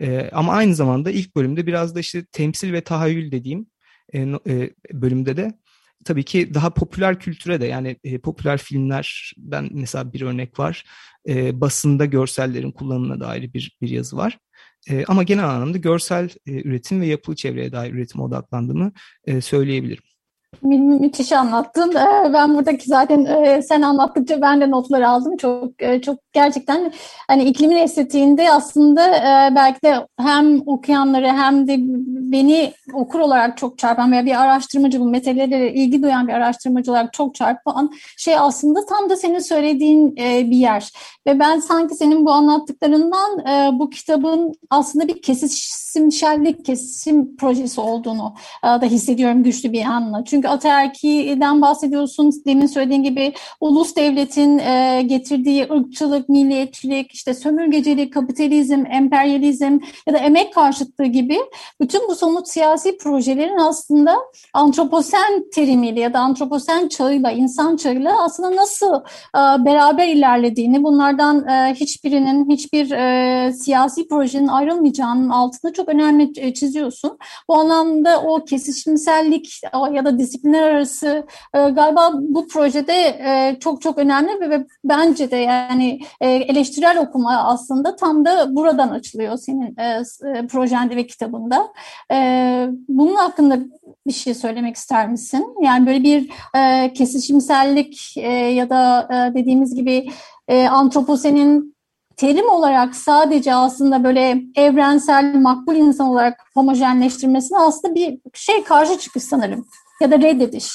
e, 0.00 0.30
ama 0.32 0.52
aynı 0.52 0.74
zamanda 0.74 1.10
ilk 1.10 1.36
bölümde 1.36 1.66
biraz 1.66 1.94
da 1.94 2.00
işte 2.00 2.24
temsil 2.32 2.72
ve 2.72 2.80
tahayyül 2.80 3.32
dediğim 3.32 3.66
e, 4.12 4.20
e, 4.20 4.70
bölümde 4.92 5.36
de 5.36 5.58
tabii 6.04 6.24
ki 6.24 6.54
daha 6.54 6.74
popüler 6.74 7.20
kültüre 7.20 7.60
de 7.60 7.66
yani 7.66 7.96
e, 8.04 8.18
popüler 8.18 8.58
filmlerden 8.58 9.68
mesela 9.72 10.12
bir 10.12 10.20
örnek 10.20 10.58
var. 10.58 10.84
E, 11.28 11.60
basında 11.60 12.04
görsellerin 12.04 12.72
kullanımına 12.72 13.20
dair 13.20 13.52
bir, 13.52 13.76
bir 13.82 13.88
yazı 13.88 14.16
var. 14.16 14.38
E, 14.90 15.04
ama 15.04 15.22
genel 15.22 15.48
anlamda 15.48 15.78
görsel 15.78 16.28
e, 16.46 16.52
üretim 16.68 17.00
ve 17.00 17.06
yapılı 17.06 17.36
çevreye 17.36 17.72
dair 17.72 17.92
üretime 17.92 18.24
odaklandığımı 18.24 18.92
e, 19.26 19.40
söyleyebilirim. 19.40 20.13
Mü 20.62 20.78
müthiş 20.78 21.32
anlattın. 21.32 21.94
Ee, 21.94 22.32
ben 22.32 22.54
buradaki 22.54 22.84
zaten 22.88 23.24
e, 23.24 23.62
sen 23.62 23.82
anlattıkça 23.82 24.40
ben 24.40 24.60
de 24.60 24.70
notları 24.70 25.08
aldım. 25.08 25.36
Çok 25.36 25.82
e, 25.82 26.00
çok 26.00 26.18
gerçekten 26.32 26.92
hani 27.28 27.44
iklimin 27.44 27.76
estetiğinde 27.76 28.52
aslında 28.52 29.16
e, 29.16 29.54
belki 29.54 29.82
de 29.82 30.06
hem 30.20 30.68
okuyanları 30.68 31.26
hem 31.26 31.68
de 31.68 31.76
beni 32.32 32.72
okur 32.94 33.20
olarak 33.20 33.56
çok 33.56 33.78
çarpan 33.78 34.12
veya 34.12 34.24
bir 34.24 34.42
araştırmacı 34.42 35.00
bu 35.00 35.04
meselelere 35.04 35.72
ilgi 35.72 36.02
duyan 36.02 36.28
bir 36.28 36.32
araştırmacı 36.32 36.90
olarak 36.90 37.12
çok 37.12 37.34
çarpan 37.34 37.90
şey 38.16 38.38
aslında 38.38 38.86
tam 38.86 39.10
da 39.10 39.16
senin 39.16 39.38
söylediğin 39.38 40.16
bir 40.16 40.56
yer. 40.56 40.92
Ve 41.26 41.38
ben 41.38 41.60
sanki 41.60 41.94
senin 41.94 42.26
bu 42.26 42.30
anlattıklarından 42.30 43.44
bu 43.78 43.90
kitabın 43.90 44.52
aslında 44.70 45.08
bir 45.08 45.22
kesimşellik, 45.22 46.64
kesim 46.64 47.36
projesi 47.36 47.80
olduğunu 47.80 48.34
da 48.64 48.86
hissediyorum 48.86 49.42
güçlü 49.42 49.72
bir 49.72 49.84
anla. 49.84 50.24
Çünkü 50.24 50.48
ataerkiden 50.48 51.62
bahsediyorsun. 51.62 52.30
Demin 52.46 52.66
söylediğin 52.66 53.02
gibi 53.02 53.32
ulus 53.60 53.96
devletin 53.96 54.58
e, 54.58 55.02
getirdiği 55.06 55.68
ırkçılık, 55.72 56.28
milliyetçilik, 56.28 57.12
işte 57.12 57.34
sömürgecilik, 57.34 58.14
kapitalizm, 58.14 58.84
emperyalizm 58.90 59.78
ya 60.06 60.14
da 60.14 60.18
emek 60.18 60.54
karşıtlığı 60.54 61.04
gibi 61.06 61.38
bütün 61.80 62.08
bu 62.08 62.14
somut 62.14 62.48
siyasi 62.48 62.98
projelerin 62.98 63.58
aslında 63.58 64.16
antroposen 64.52 65.50
terimiyle 65.54 66.00
ya 66.00 66.12
da 66.12 66.18
antroposen 66.18 66.88
çağıyla, 66.88 67.30
insan 67.30 67.76
çağıyla 67.76 68.24
aslında 68.24 68.56
nasıl 68.56 68.94
e, 69.34 69.64
beraber 69.64 70.08
ilerlediğini, 70.08 70.84
bunlardan 71.18 71.48
e, 71.48 71.74
hiçbirinin, 71.74 72.50
hiçbir 72.50 72.90
e, 72.90 73.52
siyasi 73.52 74.08
projenin 74.08 74.48
ayrılmayacağının 74.48 75.28
altında 75.28 75.72
çok 75.72 75.88
önemli 75.88 76.32
e, 76.36 76.54
çiziyorsun. 76.54 77.18
Bu 77.48 77.54
anlamda 77.54 78.22
o 78.22 78.44
kesişimsellik 78.44 79.60
ya 79.92 80.04
da 80.04 80.18
disiplinler 80.18 80.62
arası 80.62 81.26
e, 81.54 81.58
galiba 81.58 82.10
bu 82.14 82.48
projede 82.48 82.92
e, 82.92 83.56
çok 83.60 83.82
çok 83.82 83.98
önemli 83.98 84.50
ve 84.50 84.66
bence 84.84 85.30
de 85.30 85.36
yani 85.36 86.00
e, 86.20 86.30
eleştirel 86.30 86.98
okuma 86.98 87.36
aslında 87.36 87.96
tam 87.96 88.24
da 88.24 88.56
buradan 88.56 88.88
açılıyor 88.88 89.36
senin 89.36 89.76
e, 89.78 90.02
e, 90.38 90.46
projende 90.46 90.96
ve 90.96 91.06
kitabında. 91.06 91.68
E, 92.12 92.68
bunun 92.88 93.14
hakkında 93.14 93.58
bir 94.06 94.12
şey 94.12 94.34
söylemek 94.34 94.76
ister 94.76 95.08
misin? 95.08 95.46
Yani 95.62 95.86
böyle 95.86 96.02
bir 96.02 96.30
e, 96.56 96.92
kesişimsellik 96.92 98.14
e, 98.16 98.30
ya 98.30 98.70
da 98.70 99.08
e, 99.10 99.34
dediğimiz 99.34 99.74
gibi 99.74 100.06
e, 100.48 100.66
antroposenin 100.66 101.74
terim 102.16 102.48
olarak 102.48 102.96
sadece 102.96 103.54
aslında 103.54 104.04
böyle 104.04 104.42
evrensel, 104.56 105.34
makbul 105.34 105.76
insan 105.76 106.06
olarak 106.06 106.40
homojenleştirmesine 106.54 107.58
aslında 107.58 107.94
bir 107.94 108.18
şey 108.34 108.64
karşı 108.64 108.98
çıkış 108.98 109.22
sanırım 109.22 109.66
ya 110.00 110.10
da 110.10 110.18
reddediş. 110.18 110.72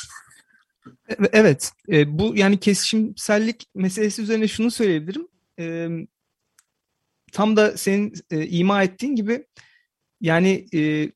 Evet, 1.33 1.71
e, 1.89 2.19
bu 2.19 2.35
yani 2.35 2.57
kesişimsellik 2.57 3.65
meselesi 3.75 4.21
üzerine 4.21 4.47
şunu 4.47 4.71
söyleyebilirim. 4.71 5.27
E, 5.59 5.87
tam 7.31 7.57
da 7.57 7.77
senin 7.77 8.13
e, 8.31 8.47
ima 8.47 8.83
ettiğin 8.83 9.15
gibi 9.15 9.45
yani 10.21 10.65
e, 10.73 11.11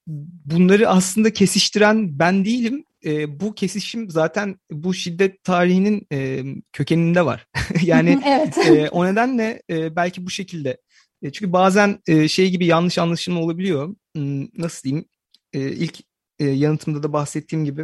bunları 0.46 0.90
aslında 0.90 1.34
kesiştiren 1.34 2.20
ben 2.20 2.46
değilim. 2.46 2.86
E, 3.06 3.40
bu 3.40 3.56
kesişim 3.56 4.10
zaten 4.10 4.60
bu 4.72 4.94
şiddet 4.94 5.44
tarihinin 5.44 6.08
e, 6.12 6.44
kökeninde 6.74 7.26
var. 7.26 7.48
yani 7.84 8.22
evet. 8.26 8.58
e, 8.58 8.90
o 8.90 9.06
nedenle 9.06 9.62
e, 9.70 9.96
belki 9.96 10.26
bu 10.26 10.30
şekilde. 10.30 10.78
E, 11.22 11.32
çünkü 11.32 11.54
bazen 11.54 12.00
e, 12.08 12.28
şey 12.28 12.50
gibi 12.50 12.66
yanlış 12.66 12.98
anlaşılma 12.98 13.40
olabiliyor. 13.40 13.96
Hmm, 14.16 14.48
nasıl 14.58 14.84
diyeyim? 14.84 15.06
E, 15.54 15.60
ilk 15.60 16.00
e, 16.40 16.46
yanıtımda 16.46 17.04
da 17.04 17.14
bahsettiğim 17.14 17.66
gibi 17.66 17.82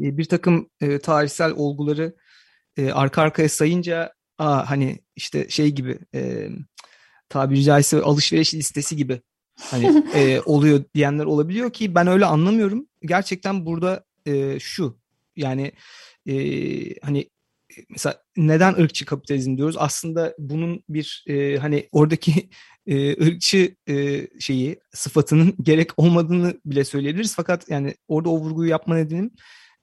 e, 0.00 0.18
bir 0.18 0.24
takım 0.24 0.70
e, 0.80 0.98
tarihsel 0.98 1.52
olguları 1.52 2.16
e, 2.76 2.90
arka 2.90 3.22
arkaya 3.22 3.48
sayınca 3.48 4.12
aa, 4.38 4.70
hani 4.70 4.98
işte 5.16 5.48
şey 5.48 5.70
gibi 5.70 5.98
e, 6.14 6.48
tabiri 7.28 7.62
caizse 7.62 8.00
alışveriş 8.00 8.54
listesi 8.54 8.96
gibi 8.96 9.20
hani 9.60 10.04
e, 10.14 10.40
oluyor 10.40 10.84
diyenler 10.94 11.24
olabiliyor 11.24 11.72
ki 11.72 11.94
ben 11.94 12.06
öyle 12.06 12.26
anlamıyorum. 12.26 12.86
Gerçekten 13.02 13.66
burada 13.66 14.04
e, 14.26 14.58
şu 14.60 14.98
yani 15.36 15.72
e, 16.28 16.34
hani 17.02 17.30
mesela 17.90 18.22
neden 18.36 18.74
ırkçı 18.74 19.04
kapitalizm 19.04 19.56
diyoruz? 19.56 19.76
Aslında 19.78 20.34
bunun 20.38 20.84
bir 20.88 21.24
e, 21.28 21.56
hani 21.56 21.88
oradaki 21.92 22.48
e, 22.86 23.26
ırkçı 23.26 23.76
e, 23.88 24.26
şeyi 24.40 24.78
sıfatının 24.94 25.54
gerek 25.62 25.98
olmadığını 25.98 26.60
bile 26.64 26.84
söyleyebiliriz. 26.84 27.34
Fakat 27.34 27.70
yani 27.70 27.94
orada 28.08 28.30
o 28.30 28.38
vurguyu 28.38 28.70
yapma 28.70 28.94
nedenim 28.94 29.30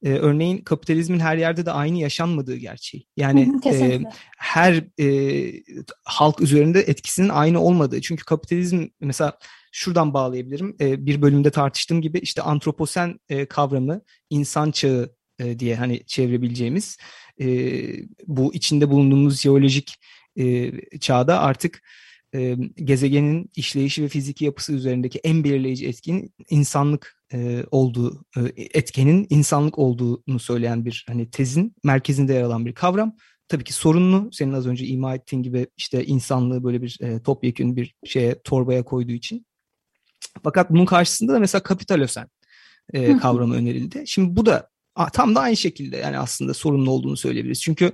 e, 0.03 0.09
örneğin 0.11 0.57
kapitalizmin 0.57 1.19
her 1.19 1.37
yerde 1.37 1.65
de 1.65 1.71
aynı 1.71 1.97
yaşanmadığı 1.97 2.55
gerçeği. 2.55 3.07
Yani 3.17 3.53
e, 3.65 4.01
her 4.37 4.83
e, 4.99 5.63
halk 6.03 6.41
üzerinde 6.41 6.79
etkisinin 6.79 7.29
aynı 7.29 7.59
olmadığı. 7.59 8.01
Çünkü 8.01 8.25
kapitalizm 8.25 8.87
mesela 9.01 9.37
şuradan 9.71 10.13
bağlayabilirim. 10.13 10.75
E, 10.81 11.05
bir 11.05 11.21
bölümde 11.21 11.51
tartıştığım 11.51 12.01
gibi 12.01 12.19
işte 12.19 12.41
antroposen 12.41 13.19
e, 13.29 13.45
kavramı 13.45 14.01
insan 14.29 14.71
çağı 14.71 15.15
e, 15.39 15.59
diye 15.59 15.75
hani 15.75 16.05
çevirebileceğimiz 16.05 16.97
e, 17.41 17.47
bu 18.27 18.53
içinde 18.53 18.89
bulunduğumuz 18.89 19.41
jeolojik 19.41 19.95
e, 20.39 20.71
çağda 20.99 21.39
artık 21.39 21.81
e, 22.35 22.57
gezegenin 22.75 23.51
işleyişi 23.55 24.03
ve 24.03 24.07
fiziki 24.07 24.45
yapısı 24.45 24.73
üzerindeki 24.73 25.19
en 25.19 25.43
belirleyici 25.43 25.87
etkinin 25.87 26.33
insanlık 26.49 27.23
e, 27.33 27.63
olduğu, 27.71 28.25
e, 28.37 28.41
etkenin 28.57 29.27
insanlık 29.29 29.79
olduğunu 29.79 30.39
söyleyen 30.39 30.85
bir 30.85 31.05
hani 31.07 31.29
tezin 31.29 31.75
merkezinde 31.83 32.33
yer 32.33 32.43
alan 32.43 32.65
bir 32.65 32.73
kavram. 32.73 33.15
Tabii 33.47 33.63
ki 33.63 33.73
sorunlu. 33.73 34.29
Senin 34.31 34.53
az 34.53 34.67
önce 34.67 34.85
ima 34.85 35.15
ettiğin 35.15 35.43
gibi 35.43 35.67
işte 35.77 36.05
insanlığı 36.05 36.63
böyle 36.63 36.81
bir 36.81 36.97
e, 37.01 37.23
topyekun 37.23 37.75
bir 37.75 37.95
şeye 38.05 38.41
torbaya 38.43 38.83
koyduğu 38.83 39.11
için. 39.11 39.45
Fakat 40.43 40.69
bunun 40.69 40.85
karşısında 40.85 41.33
da 41.33 41.39
mesela 41.39 41.63
kapitalösen 41.63 42.27
e, 42.93 43.17
kavramı 43.17 43.55
önerildi. 43.55 44.03
Şimdi 44.05 44.35
bu 44.35 44.45
da 44.45 44.69
tam 45.13 45.35
da 45.35 45.39
aynı 45.39 45.57
şekilde 45.57 45.97
yani 45.97 46.17
aslında 46.17 46.53
sorunlu 46.53 46.91
olduğunu 46.91 47.17
söyleyebiliriz. 47.17 47.61
Çünkü 47.61 47.91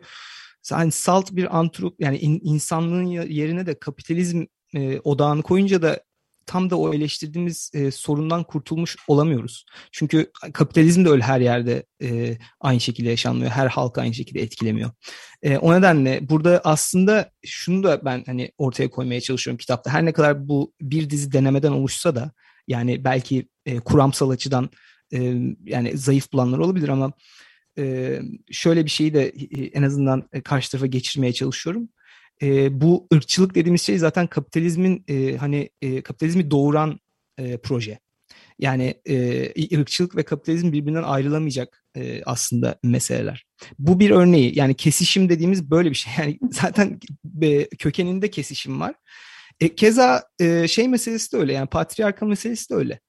hani 0.71 0.91
salt 0.91 1.31
bir 1.31 1.57
antrop 1.59 1.95
yani 1.99 2.17
in, 2.17 2.41
insanlığın 2.43 3.05
yerine 3.05 3.65
de 3.65 3.79
kapitalizm 3.79 4.45
e, 4.73 4.99
odağını 4.99 5.41
koyunca 5.41 5.81
da 5.81 6.03
tam 6.49 6.69
da 6.69 6.77
o 6.77 6.93
eleştirdiğimiz 6.93 7.71
e, 7.73 7.91
sorundan 7.91 8.43
kurtulmuş 8.43 8.95
olamıyoruz. 9.07 9.65
Çünkü 9.91 10.31
kapitalizm 10.53 11.05
de 11.05 11.09
öyle 11.09 11.23
her 11.23 11.39
yerde 11.39 11.83
e, 12.01 12.37
aynı 12.59 12.79
şekilde 12.79 13.09
yaşanmıyor. 13.09 13.51
Her 13.51 13.67
halka 13.67 14.01
aynı 14.01 14.13
şekilde 14.13 14.41
etkilemiyor. 14.41 14.91
E, 15.43 15.57
o 15.57 15.73
nedenle 15.73 16.29
burada 16.29 16.61
aslında 16.63 17.31
şunu 17.45 17.83
da 17.83 18.05
ben 18.05 18.23
hani 18.25 18.51
ortaya 18.57 18.89
koymaya 18.89 19.21
çalışıyorum 19.21 19.57
kitapta. 19.57 19.91
Her 19.91 20.05
ne 20.05 20.11
kadar 20.11 20.47
bu 20.47 20.73
bir 20.81 21.09
dizi 21.09 21.31
denemeden 21.31 21.71
oluşsa 21.71 22.15
da 22.15 22.31
yani 22.67 23.03
belki 23.03 23.47
e, 23.65 23.79
kuramsal 23.79 24.29
açıdan 24.29 24.69
e, 25.13 25.33
yani 25.65 25.97
zayıf 25.97 26.33
bulanlar 26.33 26.57
olabilir 26.57 26.89
ama 26.89 27.11
e, 27.79 28.19
şöyle 28.51 28.85
bir 28.85 28.89
şeyi 28.89 29.13
de 29.13 29.27
e, 29.27 29.65
en 29.65 29.83
azından 29.83 30.29
karşı 30.43 30.71
tarafa 30.71 30.85
geçirmeye 30.85 31.33
çalışıyorum 31.33 31.89
e, 32.41 32.81
bu 32.81 33.07
ırkçılık 33.13 33.55
dediğimiz 33.55 33.81
şey 33.81 33.97
zaten 33.97 34.27
kapitalizmin 34.27 35.03
e, 35.07 35.37
hani 35.37 35.69
e, 35.81 36.01
kapitalizmi 36.01 36.51
doğuran 36.51 36.99
e, 37.37 37.57
proje. 37.57 37.99
Yani 38.59 39.01
e, 39.05 39.77
ırkçılık 39.79 40.15
ve 40.15 40.23
kapitalizm 40.23 40.71
birbirinden 40.71 41.03
ayrılamayacak 41.03 41.83
e, 41.95 42.23
aslında 42.25 42.79
meseleler. 42.83 43.45
Bu 43.79 43.99
bir 43.99 44.11
örneği. 44.11 44.57
Yani 44.57 44.73
kesişim 44.73 45.29
dediğimiz 45.29 45.71
böyle 45.71 45.89
bir 45.89 45.95
şey. 45.95 46.13
Yani 46.19 46.39
zaten 46.51 46.99
e, 47.41 47.67
kökeninde 47.67 48.29
kesişim 48.29 48.81
var. 48.81 48.95
E, 49.59 49.75
keza 49.75 50.23
e, 50.39 50.67
şey 50.67 50.87
meselesi 50.87 51.31
de 51.31 51.37
öyle. 51.37 51.53
Yani 51.53 51.69
patriarka 51.69 52.25
meselesi 52.25 52.69
de 52.69 52.75
öyle. 52.75 52.99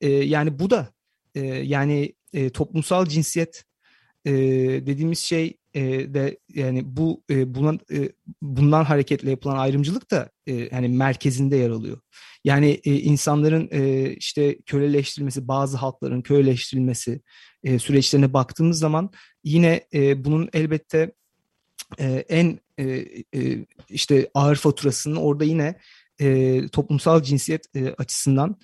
E, 0.00 0.10
yani 0.10 0.58
bu 0.58 0.70
da 0.70 0.88
e, 1.34 1.40
yani 1.46 2.14
e, 2.32 2.50
toplumsal 2.50 3.06
cinsiyet 3.06 3.64
e, 4.24 4.32
dediğimiz 4.86 5.18
şey 5.18 5.56
e, 5.74 5.82
de 6.14 6.38
yani 6.54 6.96
bu 6.96 7.24
e, 7.30 7.54
buna, 7.54 7.78
e, 7.92 8.12
bundan 8.42 8.84
hareketle 8.84 9.30
yapılan 9.30 9.58
ayrımcılık 9.58 10.10
da 10.10 10.30
e, 10.46 10.70
hani 10.70 10.88
merkezinde 10.88 11.56
yer 11.56 11.70
alıyor. 11.70 11.98
Yani 12.44 12.80
e, 12.84 12.94
insanların 12.94 13.68
e, 13.72 14.10
işte 14.10 14.58
köleleştirilmesi, 14.66 15.48
bazı 15.48 15.76
halkların 15.76 16.22
köleleştirilmesi 16.22 17.20
e, 17.64 17.78
süreçlerine 17.78 18.32
baktığımız 18.32 18.78
zaman 18.78 19.10
yine 19.44 19.86
e, 19.94 20.24
bunun 20.24 20.48
elbette 20.52 21.12
e, 21.98 22.24
en 22.28 22.58
e, 22.78 22.84
e, 23.34 23.66
işte 23.88 24.30
ağır 24.34 24.56
faturasının 24.56 25.16
orada 25.16 25.44
yine 25.44 25.74
e, 26.20 26.60
toplumsal 26.68 27.22
cinsiyet 27.22 27.66
e, 27.76 27.88
açısından 27.98 28.56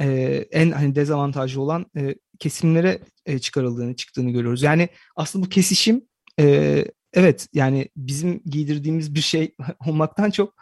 e, 0.00 0.06
en 0.50 0.70
hani 0.70 0.94
dezavantajlı 0.94 1.60
olan 1.60 1.86
e, 1.96 2.14
kesimlere 2.38 2.98
e, 3.26 3.38
çıkarıldığını, 3.38 3.96
çıktığını 3.96 4.30
görüyoruz. 4.30 4.62
Yani 4.62 4.88
aslında 5.16 5.44
bu 5.46 5.48
kesişim 5.48 6.02
e, 6.40 6.84
evet 7.12 7.48
yani 7.52 7.88
bizim 7.96 8.42
giydirdiğimiz 8.46 9.14
bir 9.14 9.20
şey 9.20 9.54
olmaktan 9.86 10.30
çok 10.30 10.54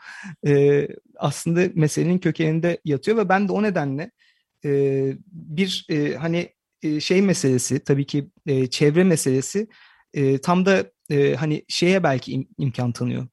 e, 0.46 0.88
aslında 1.16 1.68
meselenin 1.74 2.18
kökeninde 2.18 2.80
yatıyor 2.84 3.16
ve 3.16 3.28
ben 3.28 3.48
de 3.48 3.52
o 3.52 3.62
nedenle 3.62 4.10
e, 4.64 5.12
bir 5.32 5.86
e, 5.90 6.14
hani 6.14 6.48
e, 6.82 7.00
şey 7.00 7.22
meselesi 7.22 7.84
tabii 7.84 8.06
ki 8.06 8.30
e, 8.46 8.66
çevre 8.66 9.04
meselesi 9.04 9.68
e, 10.14 10.38
tam 10.38 10.66
da 10.66 10.84
e, 11.10 11.34
hani 11.34 11.64
şeye 11.68 12.02
belki 12.02 12.32
im, 12.32 12.48
imkan 12.58 12.92
tanıyor. 12.92 13.26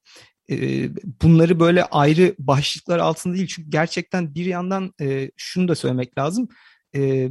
E, 0.51 0.89
bunları 1.21 1.59
böyle 1.59 1.83
ayrı 1.83 2.35
başlıklar 2.39 2.99
altında 2.99 3.35
değil 3.35 3.47
çünkü 3.47 3.69
gerçekten 3.69 4.35
bir 4.35 4.45
yandan 4.45 4.93
e, 5.01 5.31
şunu 5.37 5.67
da 5.67 5.75
söylemek 5.75 6.17
lazım. 6.17 6.47
E, 6.95 7.29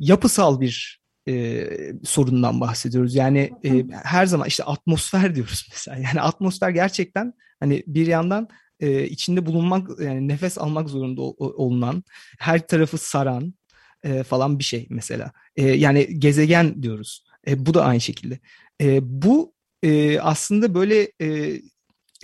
yapısal 0.00 0.60
bir 0.60 1.00
e, 1.28 1.66
sorundan 2.04 2.60
bahsediyoruz. 2.60 3.14
Yani 3.14 3.50
e, 3.64 3.84
her 3.90 4.26
zaman 4.26 4.48
işte 4.48 4.64
atmosfer 4.64 5.34
diyoruz 5.34 5.66
mesela. 5.70 5.96
Yani 5.96 6.20
atmosfer 6.20 6.70
gerçekten 6.70 7.32
hani 7.60 7.82
bir 7.86 8.06
yandan 8.06 8.48
e, 8.80 9.04
içinde 9.04 9.46
bulunmak 9.46 10.00
yani 10.00 10.28
nefes 10.28 10.58
almak 10.58 10.88
zorunda 10.88 11.22
olunan, 11.22 12.04
her 12.38 12.66
tarafı 12.66 12.98
saran, 12.98 13.54
e, 14.02 14.22
falan 14.22 14.58
bir 14.58 14.64
şey 14.64 14.86
mesela. 14.90 15.32
E, 15.56 15.62
yani 15.68 16.20
gezegen 16.20 16.82
diyoruz. 16.82 17.24
E, 17.46 17.66
bu 17.66 17.74
da 17.74 17.84
aynı 17.84 18.00
şekilde. 18.00 18.38
E, 18.80 18.98
bu 19.02 19.54
e, 19.82 20.20
aslında 20.20 20.74
böyle 20.74 21.12
e, 21.20 21.60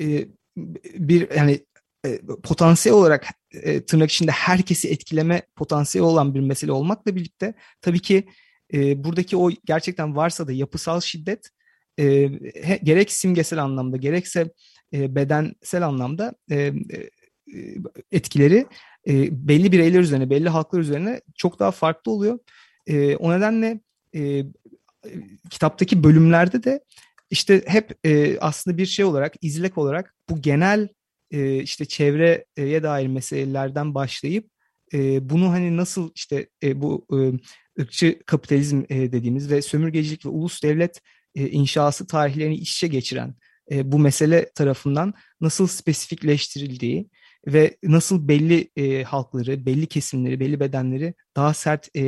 e, 0.00 0.28
bir 0.94 1.36
yani 1.36 1.60
e, 2.06 2.20
potansiyel 2.42 2.96
olarak 2.96 3.26
e, 3.52 3.84
tırnak 3.84 4.10
içinde 4.10 4.30
herkesi 4.30 4.88
etkileme 4.88 5.42
potansiyeli 5.56 6.06
olan 6.06 6.34
bir 6.34 6.40
mesele 6.40 6.72
olmakla 6.72 7.16
birlikte 7.16 7.54
tabii 7.80 8.00
ki 8.00 8.28
e, 8.74 9.04
buradaki 9.04 9.36
o 9.36 9.50
gerçekten 9.64 10.16
varsa 10.16 10.46
da 10.46 10.52
yapısal 10.52 11.00
şiddet 11.00 11.50
e, 11.98 12.04
he, 12.62 12.80
gerek 12.82 13.12
simgesel 13.12 13.62
anlamda 13.62 13.96
gerekse 13.96 14.52
e, 14.92 15.14
bedensel 15.14 15.86
anlamda 15.86 16.34
e, 16.50 16.56
e, 16.56 16.74
etkileri 18.12 18.66
e, 19.08 19.28
belli 19.48 19.72
bireyler 19.72 20.00
üzerine, 20.00 20.30
belli 20.30 20.48
halklar 20.48 20.80
üzerine 20.80 21.20
çok 21.36 21.58
daha 21.58 21.70
farklı 21.70 22.12
oluyor. 22.12 22.38
E, 22.86 23.16
o 23.16 23.32
nedenle 23.32 23.80
e, 24.14 24.44
kitaptaki 25.50 26.04
bölümlerde 26.04 26.64
de 26.64 26.80
işte 27.30 27.62
hep 27.66 28.06
e, 28.06 28.38
aslında 28.38 28.78
bir 28.78 28.86
şey 28.86 29.04
olarak, 29.04 29.34
izlek 29.40 29.78
olarak 29.78 30.14
bu 30.30 30.42
genel 30.42 30.88
e, 31.30 31.62
işte 31.62 31.84
çevreye 31.84 32.82
dair 32.82 33.06
meselelerden 33.06 33.94
başlayıp 33.94 34.50
e, 34.94 35.30
bunu 35.30 35.50
hani 35.50 35.76
nasıl 35.76 36.10
işte 36.14 36.48
e, 36.62 36.80
bu 36.82 37.06
e, 37.12 37.16
ırkçı 37.82 38.18
kapitalizm 38.26 38.82
e, 38.88 39.12
dediğimiz 39.12 39.50
ve 39.50 39.62
sömürgecilik 39.62 40.26
ve 40.26 40.28
ulus 40.28 40.62
devlet 40.62 41.00
e, 41.34 41.48
inşası 41.48 42.06
tarihlerini 42.06 42.54
iç 42.54 42.84
geçiren 42.90 43.34
e, 43.70 43.92
bu 43.92 43.98
mesele 43.98 44.50
tarafından 44.54 45.14
nasıl 45.40 45.66
spesifikleştirildiği 45.66 47.10
ve 47.46 47.76
nasıl 47.82 48.28
belli 48.28 48.70
e, 48.76 49.02
halkları, 49.02 49.66
belli 49.66 49.86
kesimleri, 49.86 50.40
belli 50.40 50.60
bedenleri 50.60 51.14
daha 51.36 51.54
sert 51.54 51.88
e, 51.94 52.00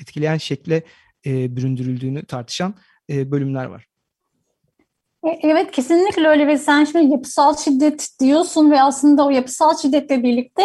etkileyen 0.00 0.38
şekle 0.38 0.82
e, 1.26 1.56
büründürüldüğünü 1.56 2.26
tartışan 2.26 2.74
e, 3.10 3.30
bölümler 3.30 3.64
var. 3.64 3.93
E, 5.24 5.38
evet 5.42 5.70
kesinlikle 5.70 6.28
öyle 6.28 6.46
ve 6.46 6.58
sen 6.58 6.84
şimdi 6.84 7.12
yapısal 7.12 7.56
şiddet 7.56 8.08
diyorsun 8.20 8.70
ve 8.70 8.82
aslında 8.82 9.26
o 9.26 9.30
yapısal 9.30 9.76
şiddetle 9.76 10.22
birlikte 10.22 10.62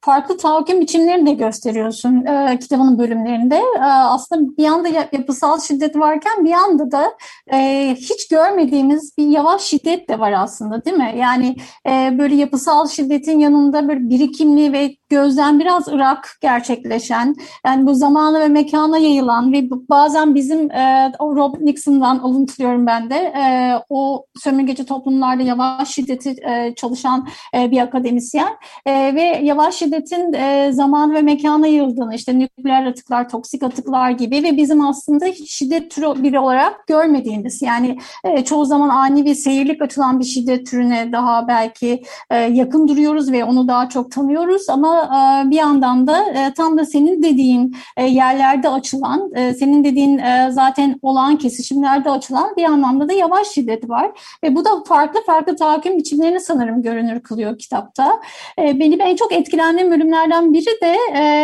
farklı 0.00 0.36
tahakküm 0.36 0.80
biçimlerini 0.80 1.26
de 1.26 1.32
gösteriyorsun 1.32 2.24
e, 2.26 2.58
kitabının 2.58 2.98
bölümlerinde. 2.98 3.56
E, 3.56 3.82
aslında 3.82 4.56
bir 4.56 4.62
yanda 4.62 4.88
yapısal 5.12 5.60
şiddet 5.60 5.96
varken 5.96 6.44
bir 6.44 6.50
yanda 6.50 6.92
da 6.92 7.12
e, 7.52 7.90
hiç 7.98 8.28
görmediğimiz 8.28 9.18
bir 9.18 9.26
yavaş 9.26 9.62
şiddet 9.62 10.08
de 10.08 10.18
var 10.18 10.32
aslında 10.32 10.84
değil 10.84 10.96
mi? 10.96 11.14
Yani 11.16 11.56
e, 11.86 12.18
böyle 12.18 12.34
yapısal 12.34 12.88
şiddetin 12.88 13.38
yanında 13.38 13.88
böyle 13.88 14.08
birikimli 14.08 14.72
ve 14.72 14.96
gözden 15.08 15.60
biraz 15.60 15.88
ırak 15.88 16.28
gerçekleşen, 16.40 17.34
yani 17.66 17.86
bu 17.86 17.94
zamana 17.94 18.40
ve 18.40 18.48
mekana 18.48 18.98
yayılan 18.98 19.52
ve 19.52 19.70
bazen 19.70 20.34
bizim 20.34 20.70
e, 20.70 21.12
Rob 21.20 21.54
Nixon'dan 21.60 22.18
alıntılıyorum 22.18 22.86
ben 22.86 23.10
de 23.10 23.14
e, 23.16 23.74
o 23.88 23.97
sömürgeci 24.36 24.86
toplumlarda 24.86 25.42
yavaş 25.42 25.94
şiddeti 25.94 26.30
e, 26.30 26.74
çalışan 26.74 27.28
e, 27.54 27.70
bir 27.70 27.80
akademisyen 27.80 28.52
e, 28.86 29.14
ve 29.14 29.22
yavaş 29.22 29.74
şiddetin 29.74 30.32
e, 30.32 30.72
zaman 30.72 31.14
ve 31.14 31.22
mekana 31.22 31.66
yayıldığını 31.66 32.14
işte 32.14 32.38
nükleer 32.38 32.86
atıklar, 32.86 33.28
toksik 33.28 33.62
atıklar 33.62 34.10
gibi 34.10 34.42
ve 34.42 34.56
bizim 34.56 34.80
aslında 34.80 35.32
şiddet 35.32 35.90
türü 35.90 36.22
biri 36.22 36.38
olarak 36.38 36.86
görmediğimiz 36.86 37.62
yani 37.62 37.98
e, 38.24 38.44
çoğu 38.44 38.64
zaman 38.64 38.88
ani 38.88 39.24
bir 39.24 39.34
seyirlik 39.34 39.82
açılan 39.82 40.20
bir 40.20 40.24
şiddet 40.24 40.66
türüne 40.66 41.12
daha 41.12 41.48
belki 41.48 42.02
e, 42.30 42.36
yakın 42.36 42.88
duruyoruz 42.88 43.32
ve 43.32 43.44
onu 43.44 43.68
daha 43.68 43.88
çok 43.88 44.12
tanıyoruz. 44.12 44.68
Ama 44.68 45.02
e, 45.04 45.50
bir 45.50 45.56
yandan 45.56 46.06
da 46.06 46.24
e, 46.30 46.54
tam 46.54 46.78
da 46.78 46.84
senin 46.84 47.22
dediğin 47.22 47.76
e, 47.96 48.04
yerlerde 48.04 48.68
açılan, 48.68 49.32
senin 49.58 49.84
dediğin 49.84 50.20
zaten 50.50 50.98
olağan 51.02 51.36
kesişimlerde 51.36 52.10
açılan 52.10 52.56
bir 52.56 52.64
anlamda 52.64 53.08
da 53.08 53.12
yavaş 53.12 53.48
şiddet 53.48 53.87
var. 53.88 54.38
Ve 54.44 54.54
bu 54.54 54.64
da 54.64 54.84
farklı 54.86 55.20
farklı 55.26 55.56
tahakküm 55.56 55.98
biçimlerini 55.98 56.40
sanırım 56.40 56.82
görünür 56.82 57.20
kılıyor 57.20 57.58
kitapta. 57.58 58.20
Benim 58.58 59.00
en 59.00 59.16
çok 59.16 59.32
etkilendiğim 59.32 59.90
bölümlerden 59.90 60.52
biri 60.52 60.80
de 60.82 60.96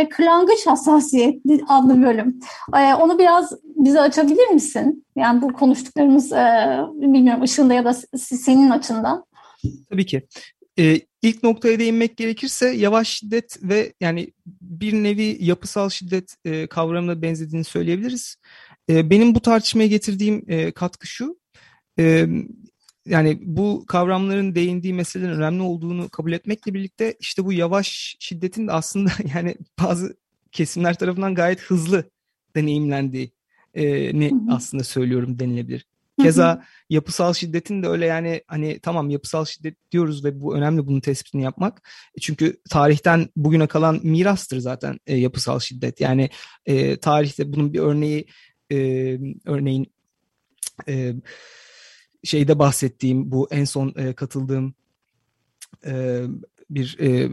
Kırlangıç 0.09 0.67
Hassasiyet 0.67 1.43
adlı 1.69 2.03
bölüm. 2.03 2.41
Onu 3.01 3.19
biraz 3.19 3.53
bize 3.65 4.01
açabilir 4.01 4.49
misin? 4.49 5.05
Yani 5.17 5.43
bu 5.43 5.53
konuştuklarımız 5.53 6.33
bilmiyorum 7.01 7.43
ışığında 7.43 7.75
ya 7.75 7.85
da 7.85 7.95
senin 8.17 8.71
açından. 8.71 9.25
Tabii 9.91 10.07
ki. 10.07 10.23
Ee, 10.79 11.01
ilk 11.23 11.43
noktaya 11.43 11.79
değinmek 11.79 12.17
gerekirse 12.17 12.69
yavaş 12.69 13.09
şiddet 13.09 13.59
ve 13.63 13.93
yani 14.01 14.33
bir 14.61 14.93
nevi 14.93 15.39
yapısal 15.41 15.89
şiddet 15.89 16.37
e, 16.45 16.67
kavramına 16.67 17.23
benzediğini 17.23 17.65
söyleyebiliriz. 17.65 18.37
E, 18.91 19.11
benim 19.11 19.35
bu 19.35 19.41
tartışmaya 19.41 19.87
getirdiğim 19.87 20.45
e, 20.49 20.73
katkı 20.73 21.07
şu, 21.07 21.37
e, 21.99 22.27
yani 23.07 23.39
bu 23.43 23.85
kavramların 23.87 24.55
değindiği 24.55 24.95
meselelerin 24.95 25.37
önemli 25.37 25.63
olduğunu 25.63 26.09
kabul 26.09 26.33
etmekle 26.33 26.75
birlikte 26.75 27.15
işte 27.21 27.45
bu 27.45 27.53
yavaş 27.53 28.17
şiddetin 28.19 28.69
de 28.69 28.73
aslında 28.73 29.11
yani 29.35 29.57
bazı 29.83 30.17
kesimler 30.53 30.99
tarafından 30.99 31.35
gayet 31.35 31.61
hızlı 31.61 32.11
deneyimlendiği 32.57 33.33
e, 33.75 34.19
ni 34.19 34.33
aslında 34.51 34.85
söylüyorum 34.85 35.39
denilebilir. 35.39 35.87
Keza 36.23 36.65
yapısal 36.91 37.35
şiddetin 37.35 37.83
de 37.83 37.89
öyle 37.89 38.07
yani 38.07 38.43
hani 38.47 38.79
tamam 38.79 39.11
yapısal 39.11 39.45
şiddet 39.45 39.93
diyoruz 39.93 40.25
ve 40.25 40.41
bu 40.41 40.57
önemli 40.57 40.87
bunun 40.87 41.01
tespitini 41.01 41.43
yapmak. 41.43 41.89
E, 42.17 42.21
çünkü 42.21 42.61
tarihten 42.71 43.29
bugüne 43.37 43.67
kalan 43.67 44.01
mirastır 44.03 44.59
zaten 44.59 45.01
e, 45.07 45.17
yapısal 45.17 45.61
şiddet. 45.61 46.01
Yani 46.01 46.31
e, 46.67 46.97
tarihte 46.97 47.53
bunun 47.53 47.73
bir 47.73 47.79
örneği 47.79 48.27
e, 48.73 48.77
örneğin 49.45 49.93
e, 50.89 51.15
şeyde 52.25 52.59
bahsettiğim 52.59 53.33
bu 53.33 53.49
en 53.51 53.65
son 53.65 53.95
e, 53.97 54.13
katıldığım 54.13 54.75
e, 55.87 56.23
bir 56.71 56.97
e, 57.01 57.31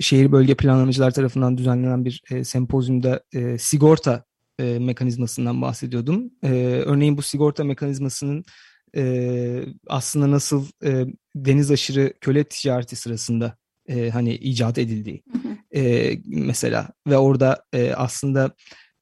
şehir 0.00 0.32
bölge 0.32 0.54
planlamacılar 0.54 1.10
tarafından 1.10 1.58
düzenlenen 1.58 2.04
bir 2.04 2.22
e, 2.30 2.44
sempozyumda 2.44 3.20
e, 3.32 3.58
sigorta 3.58 4.24
e, 4.58 4.78
mekanizmasından 4.78 5.62
bahsediyordum. 5.62 6.30
E, 6.42 6.50
örneğin 6.86 7.16
bu 7.16 7.22
sigorta 7.22 7.64
mekanizmasının 7.64 8.44
e, 8.96 9.64
aslında 9.86 10.30
nasıl 10.30 10.66
e, 10.84 11.06
deniz 11.36 11.70
aşırı 11.70 12.12
köle 12.20 12.44
ticareti 12.44 12.96
sırasında 12.96 13.56
e, 13.88 14.10
hani 14.10 14.34
icat 14.34 14.78
edildiği 14.78 15.22
e, 15.74 16.12
mesela 16.26 16.88
ve 17.06 17.16
orada 17.16 17.64
e, 17.72 17.92
aslında 17.92 18.54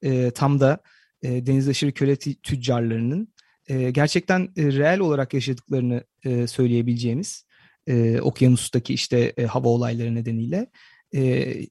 e, 0.03 0.31
tam 0.31 0.61
da 0.61 0.79
e, 1.23 1.47
deniz 1.47 1.69
aşırı 1.69 1.93
köle 1.93 2.17
tüccarlarının 2.17 3.34
e, 3.69 3.91
gerçekten 3.91 4.49
e, 4.57 4.63
reel 4.73 4.99
olarak 4.99 5.35
yaşadıklarını 5.35 6.05
e, 6.25 6.47
söyleyebileceğimiz 6.47 7.45
e, 7.87 8.21
okyanustaki 8.21 8.95
işte 8.95 9.33
e, 9.37 9.45
hava 9.45 9.69
olayları 9.69 10.15
nedeniyle 10.15 10.71
e, 11.13 11.23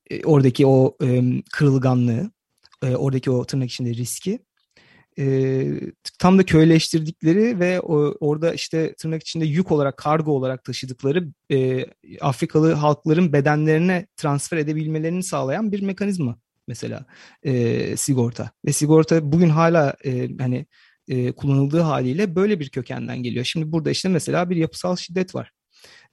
e, 0.09 0.23
oradaki 0.23 0.67
o 0.67 0.97
e, 1.03 1.21
kırılganlığı 1.51 2.31
e, 2.83 2.95
oradaki 2.95 3.31
o 3.31 3.45
tırnak 3.45 3.69
içinde 3.69 3.93
riski 3.93 4.39
e, 5.19 5.65
tam 6.19 6.37
da 6.37 6.45
köyleştirdikleri 6.45 7.59
ve 7.59 7.81
o, 7.81 8.15
orada 8.19 8.53
işte 8.53 8.93
tırnak 8.93 9.21
içinde 9.21 9.45
yük 9.45 9.71
olarak 9.71 9.97
kargo 9.97 10.31
olarak 10.31 10.63
taşıdıkları 10.63 11.27
e, 11.51 11.85
Afrikalı 12.21 12.73
halkların 12.73 13.33
bedenlerine 13.33 14.07
transfer 14.15 14.57
edebilmelerini 14.57 15.23
sağlayan 15.23 15.71
bir 15.71 15.81
mekanizma 15.81 16.39
mesela 16.67 17.05
e, 17.43 17.97
sigorta. 17.97 18.49
Ve 18.65 18.73
sigorta 18.73 19.31
bugün 19.31 19.49
hala 19.49 19.95
e, 20.05 20.29
hani 20.39 20.65
e, 21.07 21.31
kullanıldığı 21.31 21.81
haliyle 21.81 22.35
böyle 22.35 22.59
bir 22.59 22.69
kökenden 22.69 23.23
geliyor. 23.23 23.45
Şimdi 23.45 23.71
burada 23.71 23.91
işte 23.91 24.09
mesela 24.09 24.49
bir 24.49 24.55
yapısal 24.55 24.95
şiddet 24.95 25.35
var. 25.35 25.51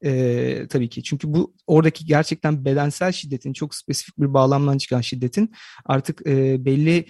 E, 0.05 0.66
tabii 0.68 0.88
ki. 0.88 1.03
Çünkü 1.03 1.35
bu 1.35 1.55
oradaki 1.66 2.05
gerçekten 2.05 2.64
bedensel 2.64 3.12
şiddetin 3.12 3.53
çok 3.53 3.74
spesifik 3.74 4.18
bir 4.18 4.35
bağlamdan 4.35 4.79
çıkan 4.79 5.00
şiddetin 5.00 5.53
artık 5.85 6.26
e, 6.26 6.64
belli 6.64 7.07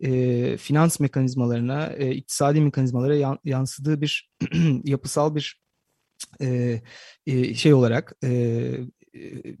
e, 0.00 0.56
finans 0.56 1.00
mekanizmalarına, 1.00 1.86
e, 1.86 2.10
iktisadi 2.10 2.60
mekanizmalara 2.60 3.16
yan, 3.16 3.38
yansıdığı 3.44 4.00
bir 4.00 4.30
yapısal 4.84 5.34
bir 5.34 5.60
e, 6.40 6.80
e, 7.26 7.54
şey 7.54 7.74
olarak 7.74 8.12
e, 8.24 8.72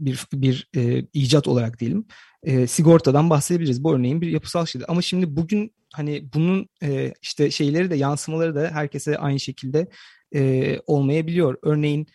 bir 0.00 0.26
bir 0.32 0.68
e, 0.76 1.04
icat 1.12 1.48
olarak 1.48 1.80
diyelim 1.80 2.06
e, 2.42 2.66
sigortadan 2.66 3.30
bahsedebiliriz. 3.30 3.84
Bu 3.84 3.94
örneğin 3.94 4.20
bir 4.20 4.28
yapısal 4.28 4.66
şiddet. 4.66 4.90
Ama 4.90 5.02
şimdi 5.02 5.36
bugün 5.36 5.72
hani 5.92 6.28
bunun 6.34 6.68
e, 6.82 7.14
işte 7.22 7.50
şeyleri 7.50 7.90
de 7.90 7.96
yansımaları 7.96 8.54
da 8.54 8.70
herkese 8.72 9.18
aynı 9.18 9.40
şekilde 9.40 9.88
e, 10.34 10.80
olmayabiliyor. 10.86 11.56
Örneğin 11.62 12.06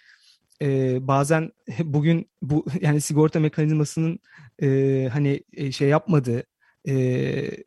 e, 0.62 0.98
bazen 1.08 1.52
bugün 1.80 2.30
bu 2.42 2.66
yani 2.82 3.02
sigorta 3.02 3.40
mekanizmasının 3.40 4.20
e, 4.62 5.10
hani 5.14 5.44
e, 5.54 5.72
şey 5.72 5.88
yapmadığı 5.88 6.44
e, 6.88 6.94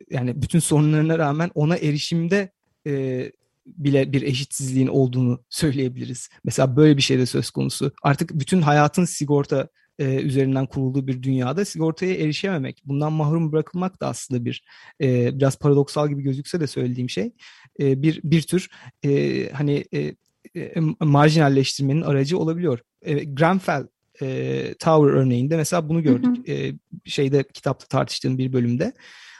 yani 0.09 0.41
bütün 0.41 0.59
sorunlarına 0.59 1.19
rağmen 1.19 1.51
ona 1.55 1.77
erişimde 1.77 2.51
e, 2.87 3.31
bile 3.65 4.13
bir 4.13 4.21
eşitsizliğin 4.21 4.87
olduğunu 4.87 5.43
söyleyebiliriz. 5.49 6.29
Mesela 6.43 6.75
böyle 6.75 6.97
bir 6.97 7.01
şey 7.01 7.19
de 7.19 7.25
söz 7.25 7.49
konusu. 7.49 7.91
Artık 8.03 8.31
bütün 8.33 8.61
hayatın 8.61 9.05
sigorta 9.05 9.67
e, 9.99 10.15
üzerinden 10.15 10.65
kurulduğu 10.65 11.07
bir 11.07 11.23
dünyada 11.23 11.65
sigortaya 11.65 12.15
erişememek, 12.15 12.81
bundan 12.85 13.13
mahrum 13.13 13.51
bırakılmak 13.51 14.01
da 14.01 14.07
aslında 14.07 14.45
bir 14.45 14.63
e, 15.01 15.39
biraz 15.39 15.59
paradoksal 15.59 16.09
gibi 16.09 16.21
gözükse 16.21 16.59
de 16.59 16.67
söylediğim 16.67 17.09
şey 17.09 17.31
e, 17.79 18.01
bir 18.01 18.21
bir 18.23 18.41
tür 18.41 18.69
e, 19.05 19.49
hani 19.49 19.85
e, 19.93 20.15
e, 20.55 20.73
marjinalleştirmenin 20.99 22.01
aracı 22.01 22.37
olabiliyor. 22.37 22.79
E, 23.01 23.23
Grenfell 23.23 23.87
e, 24.21 24.75
Tower 24.79 25.13
örneğinde 25.13 25.57
mesela 25.57 25.89
bunu 25.89 26.03
gördük. 26.03 26.47
Hı 26.47 26.51
hı. 26.51 26.55
E, 26.55 26.73
şeyde 27.05 27.43
kitapta 27.53 27.87
tartıştığım 27.87 28.37
bir 28.37 28.53
bölümde. 28.53 28.93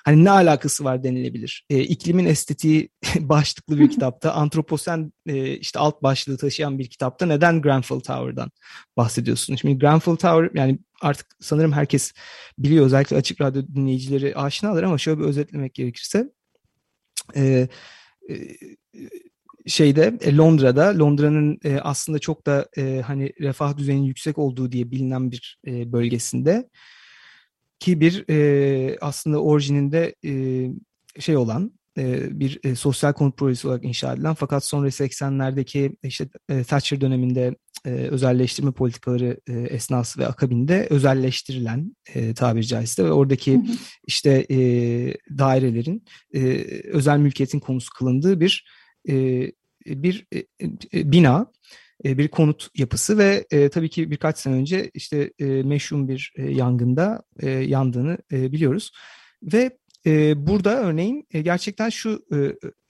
Hani 0.05 0.23
ne 0.23 0.31
alakası 0.31 0.83
var 0.83 1.03
denilebilir. 1.03 1.65
E, 1.69 1.79
iklimin 1.79 2.25
estetiği 2.25 2.89
başlıklı 3.19 3.79
bir 3.79 3.89
kitapta, 3.91 4.33
antroposen 4.33 5.13
e, 5.27 5.57
işte 5.57 5.79
alt 5.79 6.03
başlığı 6.03 6.37
taşıyan 6.37 6.79
bir 6.79 6.89
kitapta 6.89 7.25
neden 7.25 7.61
Grenfell 7.61 7.99
Tower'dan 7.99 8.51
bahsediyorsun? 8.97 9.55
Şimdi 9.55 9.79
Grenfell 9.79 10.15
Tower 10.15 10.59
yani 10.59 10.79
artık 11.01 11.27
sanırım 11.39 11.71
herkes 11.71 12.13
biliyor 12.57 12.85
özellikle 12.85 13.15
açık 13.15 13.41
radyo 13.41 13.63
dinleyicileri 13.75 14.35
aşinalar 14.35 14.83
ama 14.83 14.97
şöyle 14.97 15.19
bir 15.19 15.25
özetlemek 15.25 15.73
gerekirse 15.73 16.29
e, 17.35 17.67
e, 18.29 18.35
şeyde 19.65 20.17
e, 20.21 20.35
Londra'da 20.35 20.99
Londra'nın 20.99 21.59
e, 21.63 21.79
aslında 21.79 22.19
çok 22.19 22.45
da 22.45 22.67
e, 22.77 23.01
hani 23.05 23.31
refah 23.39 23.77
düzeyinin 23.77 24.05
yüksek 24.05 24.37
olduğu 24.37 24.71
diye 24.71 24.91
bilinen 24.91 25.31
bir 25.31 25.59
e, 25.67 25.91
bölgesinde 25.91 26.69
ki 27.79 27.99
bir 27.99 28.25
e, 28.29 28.97
aslında 29.01 29.41
orijininde 29.41 30.15
e, 30.25 30.31
şey 31.19 31.37
olan 31.37 31.71
e, 31.97 32.39
bir 32.39 32.59
e, 32.63 32.75
sosyal 32.75 33.13
konut 33.13 33.37
projesi 33.37 33.67
olarak 33.67 33.83
inşa 33.83 34.13
edilen 34.13 34.33
fakat 34.33 34.65
sonra 34.65 34.87
80'lerdeki 34.87 35.95
işte 36.03 36.27
e, 36.49 36.63
Thatcher 36.63 37.01
döneminde 37.01 37.55
e, 37.85 37.89
özelleştirme 37.89 38.71
politikaları 38.71 39.39
e, 39.47 39.53
esnası 39.53 40.19
ve 40.19 40.27
akabinde 40.27 40.87
özelleştirilen 40.89 41.95
e, 42.13 42.33
tabiri 42.33 42.67
caizse 42.67 43.05
ve 43.05 43.11
oradaki 43.11 43.53
hı 43.53 43.57
hı. 43.57 43.75
işte 44.07 44.45
e, 44.51 44.57
dairelerin 45.37 46.05
e, 46.33 46.39
özel 46.87 47.17
mülkiyetin 47.17 47.59
konusu 47.59 47.93
kılındığı 47.93 48.39
bir 48.39 48.65
e, 49.09 49.51
bir 49.85 50.25
e, 50.33 50.39
e, 50.93 51.11
bina, 51.11 51.51
e, 52.05 52.17
bir 52.17 52.27
konut 52.27 52.67
yapısı 52.75 53.17
ve 53.17 53.45
e, 53.51 53.69
tabii 53.69 53.89
ki 53.89 54.11
birkaç 54.11 54.37
sene 54.37 54.55
önce 54.55 54.91
işte 54.93 55.31
e, 55.39 55.45
meşhum 55.45 56.07
bir 56.07 56.33
e, 56.35 56.51
yangında 56.51 57.23
e, 57.39 57.49
yandığını 57.49 58.17
e, 58.31 58.51
biliyoruz. 58.51 58.91
Ve 59.43 59.77
e, 60.05 60.47
burada 60.47 60.81
örneğin 60.81 61.27
e, 61.31 61.41
gerçekten 61.41 61.89
şu 61.89 62.25
e, 62.33 62.37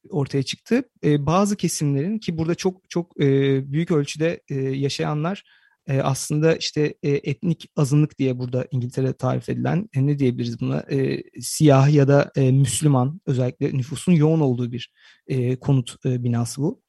ortaya 0.10 0.44
çıktı. 0.44 0.84
E, 1.04 1.26
bazı 1.26 1.56
kesimlerin 1.56 2.20
ki 2.20 2.38
burada 2.38 2.56
çok 2.56 2.90
çok 2.90 3.22
e, 3.22 3.26
büyük 3.72 3.92
ölçüde 3.92 4.42
e, 4.50 4.56
yaşayanlar 4.56 5.44
e, 5.88 6.02
aslında 6.02 6.56
işte 6.56 6.94
e, 7.04 7.10
etnik 7.10 7.70
azınlık 7.76 8.20
diye 8.20 8.40
burada 8.40 8.68
İngiltere 8.72 9.14
tarif 9.14 9.50
edilen 9.50 9.90
e, 9.96 10.06
ne 10.06 10.20
diyebiliriz 10.20 10.62
buna 10.62 10.80
e, 10.92 11.24
siyah 11.42 11.94
ya 11.94 12.08
da 12.08 12.32
e, 12.36 12.52
Müslüman 12.52 13.22
özellikle 13.26 13.78
nüfusun 13.78 14.12
yoğun 14.12 14.40
olduğu 14.40 14.72
bir 14.72 14.94
e, 15.28 15.56
konut 15.56 16.06
e, 16.06 16.24
binası 16.24 16.62
bu. 16.62 16.82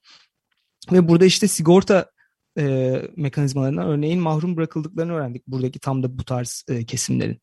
Ve 0.92 1.08
burada 1.08 1.24
işte 1.24 1.48
sigorta 1.48 2.10
e, 2.58 2.94
mekanizmalarından 3.16 3.86
örneğin 3.86 4.20
mahrum 4.20 4.56
bırakıldıklarını 4.56 5.12
öğrendik 5.12 5.46
buradaki 5.46 5.78
tam 5.78 6.02
da 6.02 6.18
bu 6.18 6.24
tarz 6.24 6.64
e, 6.68 6.84
kesimlerin. 6.84 7.40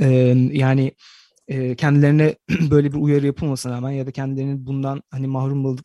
E, 0.00 0.08
yani 0.52 0.92
e, 1.48 1.76
kendilerine 1.76 2.34
böyle 2.70 2.92
bir 2.92 2.98
uyarı 2.98 3.26
yapılmasına 3.26 3.72
rağmen 3.72 3.90
ya 3.90 4.06
da 4.06 4.10
kendilerinin 4.10 4.66
bundan 4.66 5.02
hani 5.10 5.26
mahrum 5.26 5.78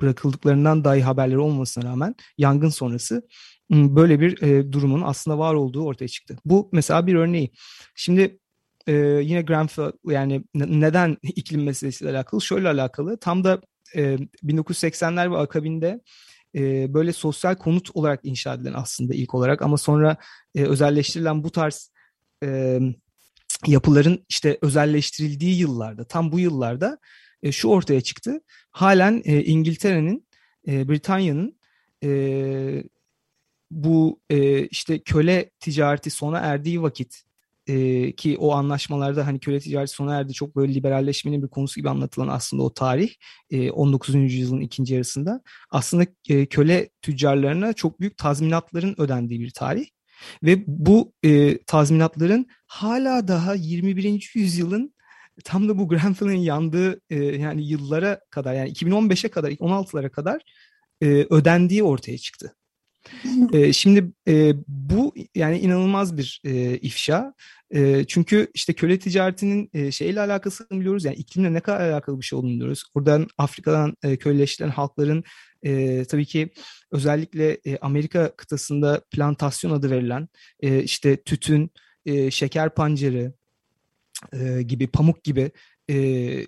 bırakıldıklarından 0.00 0.84
dahi 0.84 1.02
haberleri 1.02 1.38
olmasına 1.38 1.84
rağmen 1.84 2.14
yangın 2.38 2.68
sonrası 2.68 3.22
böyle 3.70 4.20
bir 4.20 4.42
e, 4.42 4.72
durumun 4.72 5.02
aslında 5.02 5.38
var 5.38 5.54
olduğu 5.54 5.84
ortaya 5.84 6.08
çıktı. 6.08 6.36
Bu 6.44 6.68
mesela 6.72 7.06
bir 7.06 7.14
örneği. 7.14 7.50
Şimdi 7.94 8.38
e, 8.86 8.92
yine 9.22 9.42
Grenfell 9.42 9.92
yani 10.06 10.44
neden 10.54 11.16
iklim 11.22 11.64
meselesiyle 11.64 12.10
alakalı? 12.10 12.40
Şöyle 12.40 12.68
alakalı. 12.68 13.16
Tam 13.16 13.44
da 13.44 13.60
e, 13.94 14.18
1980'ler 14.44 15.32
ve 15.32 15.36
akabinde 15.36 16.00
e, 16.54 16.94
böyle 16.94 17.12
sosyal 17.12 17.54
konut 17.54 17.90
olarak 17.94 18.20
inşa 18.22 18.54
edilen 18.54 18.72
aslında 18.72 19.14
ilk 19.14 19.34
olarak 19.34 19.62
ama 19.62 19.76
sonra 19.76 20.16
e, 20.54 20.64
özelleştirilen 20.64 21.44
bu 21.44 21.50
tarz 21.50 21.92
e, 22.44 22.80
yapıların 23.66 24.24
işte 24.28 24.58
özelleştirildiği 24.62 25.58
yıllarda 25.58 26.04
tam 26.04 26.32
bu 26.32 26.38
yıllarda 26.40 26.98
e, 27.42 27.52
şu 27.52 27.68
ortaya 27.68 28.00
çıktı. 28.00 28.40
Halen 28.70 29.22
e, 29.24 29.44
İngiltere'nin 29.44 30.26
e, 30.68 30.88
Britanya'nın 30.88 31.58
e, 32.04 32.82
bu 33.70 34.20
e, 34.30 34.66
işte 34.66 34.98
köle 34.98 35.50
ticareti 35.60 36.10
sona 36.10 36.38
erdiği 36.38 36.82
vakit 36.82 37.22
e, 37.68 38.12
ki 38.12 38.36
o 38.38 38.52
anlaşmalarda 38.52 39.26
hani 39.26 39.40
köle 39.40 39.60
ticareti 39.60 39.92
sona 39.92 40.14
erdi 40.14 40.32
çok 40.32 40.56
böyle 40.56 40.74
liberalleşmenin 40.74 41.42
bir 41.42 41.48
konusu 41.48 41.80
gibi 41.80 41.88
anlatılan 41.88 42.28
aslında 42.28 42.62
o 42.62 42.74
tarih 42.74 43.10
e, 43.50 43.70
19. 43.70 44.14
yüzyılın 44.14 44.60
ikinci 44.60 44.94
yarısında 44.94 45.42
aslında 45.70 46.06
e, 46.28 46.46
köle 46.46 46.88
tüccarlarına 47.02 47.72
çok 47.72 48.00
büyük 48.00 48.16
tazminatların 48.18 48.94
ödendiği 48.98 49.40
bir 49.40 49.50
tarih 49.50 49.86
ve 50.42 50.64
bu 50.66 51.12
e, 51.24 51.58
tazminatların 51.58 52.46
hala 52.66 53.28
daha 53.28 53.54
21. 53.54 54.30
yüzyılın 54.34 54.94
tam 55.44 55.68
da 55.68 55.78
bu 55.78 55.88
Grenfell'in 55.88 56.38
yandığı 56.38 57.00
e, 57.10 57.24
yani 57.24 57.68
yıllara 57.68 58.20
kadar 58.30 58.54
yani 58.54 58.72
2015'e 58.72 59.30
kadar 59.30 59.50
16'lara 59.50 60.10
kadar 60.10 60.42
e, 61.02 61.06
ödendiği 61.30 61.82
ortaya 61.82 62.18
çıktı. 62.18 62.54
E, 63.52 63.72
şimdi 63.72 64.12
e, 64.28 64.52
bu 64.68 65.14
yani 65.34 65.58
inanılmaz 65.58 66.16
bir 66.16 66.40
e, 66.44 66.78
ifşa. 66.78 67.34
E, 67.74 68.04
çünkü 68.04 68.50
işte 68.54 68.72
köle 68.72 68.98
ticaretinin 68.98 69.70
e, 69.74 69.90
şeyle 69.90 70.20
alakasını 70.20 70.80
biliyoruz. 70.80 71.04
Yani 71.04 71.16
iklimle 71.16 71.52
ne 71.52 71.60
kadar 71.60 71.80
alakalı 71.80 72.20
bir 72.20 72.24
şey 72.24 72.38
olduğunu 72.38 72.52
biliyoruz. 72.52 72.84
Oradan 72.94 73.26
Afrika'dan 73.38 73.96
e, 74.02 74.16
köleleştirilen 74.16 74.72
halkların 74.72 75.24
e, 75.62 76.04
tabii 76.04 76.26
ki 76.26 76.50
özellikle 76.92 77.58
e, 77.64 77.78
Amerika 77.78 78.36
kıtasında 78.36 79.00
plantasyon 79.10 79.70
adı 79.70 79.90
verilen 79.90 80.28
e, 80.60 80.82
işte 80.82 81.22
tütün, 81.22 81.70
e, 82.06 82.30
şeker 82.30 82.74
pancarı 82.74 83.32
e, 84.32 84.62
gibi, 84.62 84.86
pamuk 84.86 85.24
gibi 85.24 85.50
e, 85.90 85.96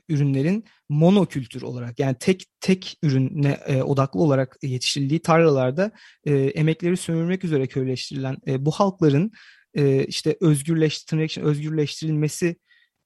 ürünlerin 0.09 0.65
monokültür 0.89 1.63
olarak 1.63 1.99
yani 1.99 2.17
tek 2.21 2.47
tek 2.61 2.99
ürüne 3.03 3.59
e, 3.67 3.83
odaklı 3.83 4.21
olarak 4.21 4.57
yetiştirildiği 4.63 5.21
tarlalarda 5.21 5.91
e, 6.25 6.35
emekleri 6.35 6.97
sömürmek 6.97 7.45
üzere 7.45 7.67
köyleştirilen 7.67 8.37
e, 8.47 8.65
bu 8.65 8.71
halkların 8.71 9.33
e, 9.75 10.05
işte 10.05 10.37
özgürleştirmek 10.41 11.31
için 11.31 11.43
özgürleştirilmesi 11.43 12.57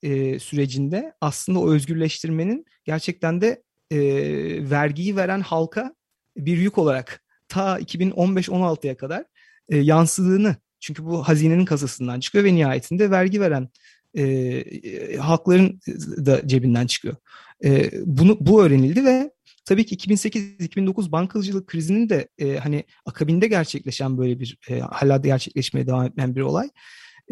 e, 0.02 0.38
sürecinde 0.38 1.12
aslında 1.20 1.58
o 1.58 1.72
özgürleştirmenin 1.72 2.64
gerçekten 2.84 3.40
de 3.40 3.62
e, 3.90 3.98
vergiyi 4.70 5.16
veren 5.16 5.40
halka 5.40 5.94
bir 6.36 6.56
yük 6.56 6.78
olarak 6.78 7.24
ta 7.48 7.80
2015-16'ya 7.80 8.96
kadar 8.96 9.24
e, 9.68 9.76
yansıdığını 9.76 10.56
çünkü 10.80 11.04
bu 11.04 11.28
hazinenin 11.28 11.64
kasasından 11.64 12.20
çıkıyor 12.20 12.44
ve 12.44 12.54
nihayetinde 12.54 13.10
vergi 13.10 13.40
veren 13.40 13.68
e, 14.16 15.16
halkların 15.16 15.80
da 16.26 16.48
cebinden 16.48 16.86
çıkıyor. 16.86 17.16
E, 17.64 17.90
bunu 18.06 18.36
bu 18.40 18.64
öğrenildi 18.64 19.04
ve 19.04 19.30
tabii 19.64 19.86
ki 19.86 19.96
2008-2009 19.96 21.12
bankacılık 21.12 21.66
krizinin 21.66 22.08
de 22.08 22.28
e, 22.38 22.56
hani 22.56 22.84
akabinde 23.06 23.46
gerçekleşen 23.48 24.18
böyle 24.18 24.40
bir 24.40 24.58
e, 24.68 24.80
hala 24.80 25.22
da 25.22 25.26
gerçekleşmeye 25.26 25.86
devam 25.86 26.06
eden 26.06 26.36
bir 26.36 26.40
olay. 26.40 26.68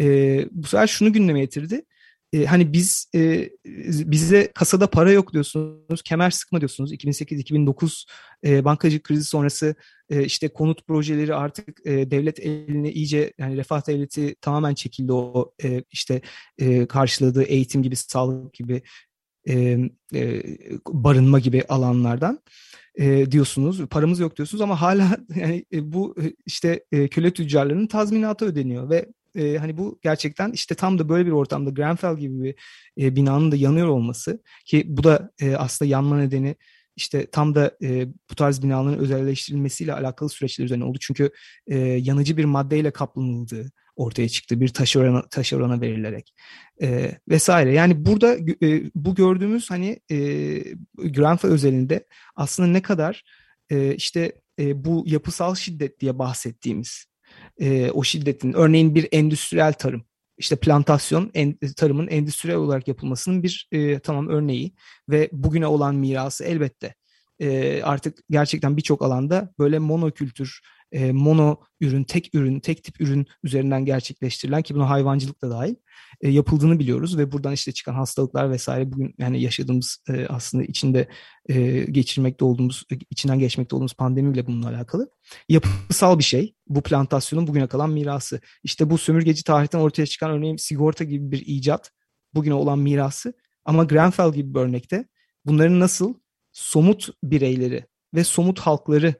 E, 0.00 0.46
bu 0.50 0.66
sefer 0.66 0.86
şunu 0.86 1.12
gündeme 1.12 1.40
getirdi 1.40 1.82
e, 2.32 2.44
hani 2.44 2.72
biz 2.72 3.06
e, 3.14 3.50
bize 4.04 4.52
kasada 4.54 4.86
para 4.86 5.12
yok 5.12 5.32
diyorsunuz, 5.32 6.02
kemer 6.04 6.30
sıkma 6.30 6.60
diyorsunuz. 6.60 6.92
2008-2009 6.92 8.06
e, 8.44 8.64
bankacılık 8.64 9.04
krizi 9.04 9.24
sonrası 9.24 9.74
e, 10.10 10.24
işte 10.24 10.48
konut 10.48 10.86
projeleri 10.86 11.34
artık 11.34 11.86
e, 11.86 12.10
devlet 12.10 12.40
eline 12.40 12.92
iyice 12.92 13.32
yani 13.38 13.56
refah 13.56 13.86
devleti 13.86 14.34
tamamen 14.40 14.74
çekildi 14.74 15.12
o 15.12 15.52
e, 15.64 15.84
işte 15.90 16.20
e, 16.58 16.86
karşıladığı 16.86 17.42
eğitim 17.42 17.82
gibi, 17.82 17.96
sağlık 17.96 18.54
gibi, 18.54 18.82
e, 19.48 19.78
e, 20.14 20.42
barınma 20.88 21.38
gibi 21.38 21.62
alanlardan 21.68 22.40
e, 22.94 23.30
diyorsunuz. 23.30 23.86
Paramız 23.86 24.20
yok 24.20 24.36
diyorsunuz 24.36 24.60
ama 24.60 24.80
hala 24.80 25.16
yani 25.34 25.64
e, 25.72 25.92
bu 25.92 26.16
işte 26.46 26.84
e, 26.92 27.08
köle 27.08 27.30
tüccarlarının 27.30 27.86
tazminatı 27.86 28.44
ödeniyor 28.44 28.90
ve 28.90 29.06
e, 29.36 29.58
hani 29.58 29.76
bu 29.76 29.98
gerçekten 30.02 30.52
işte 30.52 30.74
tam 30.74 30.98
da 30.98 31.08
böyle 31.08 31.26
bir 31.26 31.32
ortamda 31.32 31.70
Grenfell 31.70 32.18
gibi 32.18 32.42
bir 32.42 32.54
e, 33.04 33.16
binanın 33.16 33.52
da 33.52 33.56
yanıyor 33.56 33.88
olması 33.88 34.42
ki 34.64 34.84
bu 34.88 35.04
da 35.04 35.30
e, 35.40 35.56
aslında 35.56 35.90
yanma 35.90 36.18
nedeni 36.18 36.56
işte 36.96 37.26
tam 37.30 37.54
da 37.54 37.76
e, 37.82 38.06
bu 38.30 38.34
tarz 38.34 38.62
binaların 38.62 38.98
özelleştirilmesiyle 38.98 39.94
alakalı 39.94 40.28
süreçler 40.28 40.64
üzerine 40.64 40.84
oldu. 40.84 40.98
Çünkü 41.00 41.30
e, 41.66 41.78
yanıcı 41.78 42.36
bir 42.36 42.44
maddeyle 42.44 42.90
kaplanıldığı 42.90 43.72
ortaya 43.96 44.28
çıktı 44.28 44.60
bir 44.60 44.68
taş 44.68 44.96
orana, 44.96 45.28
taş 45.28 45.52
orana 45.52 45.80
verilerek 45.80 46.34
e, 46.82 47.18
vesaire. 47.28 47.72
Yani 47.72 48.06
burada 48.06 48.36
e, 48.62 48.82
bu 48.94 49.14
gördüğümüz 49.14 49.70
hani 49.70 50.00
e, 50.10 50.16
Grenfell 50.96 51.50
özelinde 51.50 52.06
aslında 52.36 52.68
ne 52.68 52.82
kadar 52.82 53.24
e, 53.70 53.94
işte 53.94 54.32
e, 54.58 54.84
bu 54.84 55.04
yapısal 55.06 55.54
şiddet 55.54 56.00
diye 56.00 56.18
bahsettiğimiz 56.18 57.06
e, 57.60 57.90
o 57.90 58.04
şiddetin 58.04 58.52
örneğin 58.52 58.94
bir 58.94 59.08
endüstriyel 59.12 59.72
tarım 59.72 60.04
işte 60.38 60.56
plantasyon 60.56 61.30
en, 61.34 61.58
tarımın 61.76 62.08
endüstriyel 62.08 62.58
olarak 62.58 62.88
yapılmasının 62.88 63.42
bir 63.42 63.68
e, 63.72 63.98
tamam 63.98 64.28
örneği 64.28 64.74
ve 65.08 65.28
bugüne 65.32 65.66
olan 65.66 65.94
mirası 65.94 66.44
elbette. 66.44 66.94
E, 67.40 67.82
artık 67.82 68.18
gerçekten 68.30 68.76
birçok 68.76 69.02
alanda 69.02 69.52
böyle 69.58 69.78
monokültür 69.78 70.60
e, 70.92 71.12
mono 71.12 71.56
ürün, 71.80 72.04
tek 72.04 72.34
ürün, 72.34 72.60
tek 72.60 72.84
tip 72.84 73.00
ürün 73.00 73.26
üzerinden 73.42 73.84
gerçekleştirilen 73.84 74.62
ki 74.62 74.74
buna 74.74 74.90
hayvancılık 74.90 75.42
da 75.42 75.50
dahil 75.50 75.74
e, 76.20 76.30
yapıldığını 76.30 76.78
biliyoruz 76.78 77.18
ve 77.18 77.32
buradan 77.32 77.52
işte 77.52 77.72
çıkan 77.72 77.94
hastalıklar 77.94 78.50
vesaire 78.50 78.92
bugün 78.92 79.14
yani 79.18 79.42
yaşadığımız 79.42 79.98
e, 80.08 80.26
aslında 80.26 80.64
içinde 80.64 81.08
e, 81.48 81.84
geçirmekte 81.90 82.44
olduğumuz, 82.44 82.84
içinden 83.10 83.38
geçmekte 83.38 83.76
olduğumuz 83.76 83.94
pandemiyle 83.94 84.46
bununla 84.46 84.68
alakalı. 84.68 85.10
Yapısal 85.48 86.18
bir 86.18 86.24
şey. 86.24 86.54
Bu 86.68 86.82
plantasyonun 86.82 87.46
bugüne 87.46 87.66
kalan 87.66 87.90
mirası. 87.90 88.40
İşte 88.62 88.90
bu 88.90 88.98
sömürgeci 88.98 89.44
tarihten 89.44 89.78
ortaya 89.78 90.06
çıkan 90.06 90.30
örneğin 90.30 90.56
sigorta 90.56 91.04
gibi 91.04 91.30
bir 91.30 91.42
icat 91.46 91.90
bugüne 92.34 92.54
olan 92.54 92.78
mirası. 92.78 93.32
Ama 93.64 93.84
Grenfell 93.84 94.32
gibi 94.32 94.54
bir 94.54 94.60
örnekte 94.60 95.04
bunların 95.44 95.80
nasıl 95.80 96.14
somut 96.52 97.08
bireyleri 97.24 97.86
ve 98.14 98.24
somut 98.24 98.58
halkları 98.58 99.14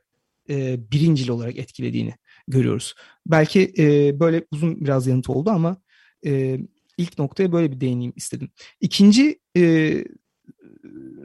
e, 0.53 0.79
birincil 0.93 1.29
olarak 1.29 1.59
etkilediğini 1.59 2.15
görüyoruz. 2.49 2.95
Belki 3.27 3.73
e, 3.79 4.21
böyle 4.21 4.45
uzun 4.51 4.85
biraz 4.85 5.07
yanıt 5.07 5.31
oldu 5.31 5.51
ama 5.51 5.77
e, 6.27 6.59
ilk 6.99 7.19
noktaya 7.19 7.53
böyle 7.53 7.73
bir 7.73 7.81
değineyim 7.81 8.13
istedim. 8.17 8.51
İkinci 8.81 9.39
e, 9.57 9.95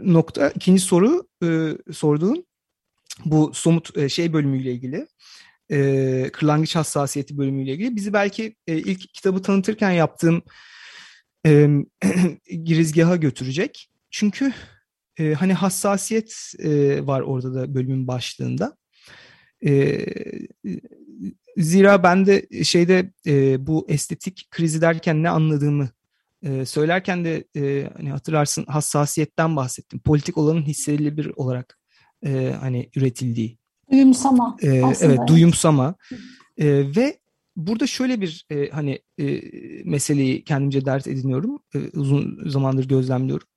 nokta, 0.03 0.49
ikinci 0.49 0.81
soru 0.81 1.27
e, 1.43 1.77
sorduğun 1.93 2.45
bu 3.25 3.51
somut 3.53 3.97
e, 3.97 4.09
şey 4.09 4.33
bölümüyle 4.33 4.71
ilgili 4.71 5.07
e, 5.71 6.29
kırlangıç 6.33 6.75
hassasiyeti 6.75 7.37
bölümüyle 7.37 7.73
ilgili 7.73 7.95
bizi 7.95 8.13
belki 8.13 8.55
e, 8.67 8.77
ilk 8.77 9.13
kitabı 9.13 9.41
tanıtırken 9.41 9.91
yaptığım 9.91 10.41
e, 11.45 11.69
girizgaha 12.63 13.15
götürecek. 13.15 13.89
Çünkü 14.11 14.53
e, 15.19 15.33
hani 15.33 15.53
hassasiyet 15.53 16.53
e, 16.59 17.07
var 17.07 17.21
orada 17.21 17.53
da 17.53 17.75
bölümün 17.75 18.07
başlığında. 18.07 18.77
E, 19.65 20.05
zira 21.57 22.03
ben 22.03 22.25
de 22.25 22.63
şeyde 22.63 23.11
e, 23.27 23.67
bu 23.67 23.85
estetik 23.89 24.47
krizi 24.51 24.81
derken 24.81 25.23
ne 25.23 25.29
anladığımı 25.29 25.89
e, 26.43 26.65
söylerken 26.65 27.25
de 27.25 27.43
e, 27.55 27.89
hani 27.97 28.11
hatırlarsın 28.11 28.65
hassasiyetten 28.65 29.55
bahsettim. 29.55 29.99
Politik 29.99 30.37
olanın 30.37 30.61
hissedilebilir 30.61 31.31
olarak 31.35 31.79
e, 32.25 32.55
hani 32.59 32.89
üretildiği. 32.95 33.57
Duyumsama. 33.91 34.57
E, 34.61 34.67
evet, 35.01 35.19
duyumsama. 35.27 35.95
E, 36.57 36.95
ve 36.95 37.19
burada 37.55 37.87
şöyle 37.87 38.21
bir 38.21 38.45
e, 38.49 38.69
hani 38.69 38.99
e, 39.19 39.41
meseleyi 39.85 40.43
kendimce 40.43 40.85
dert 40.85 41.07
ediniyorum. 41.07 41.59
E, 41.75 41.79
uzun 41.93 42.49
zamandır 42.49 42.87
gözlemliyorum. 42.87 43.47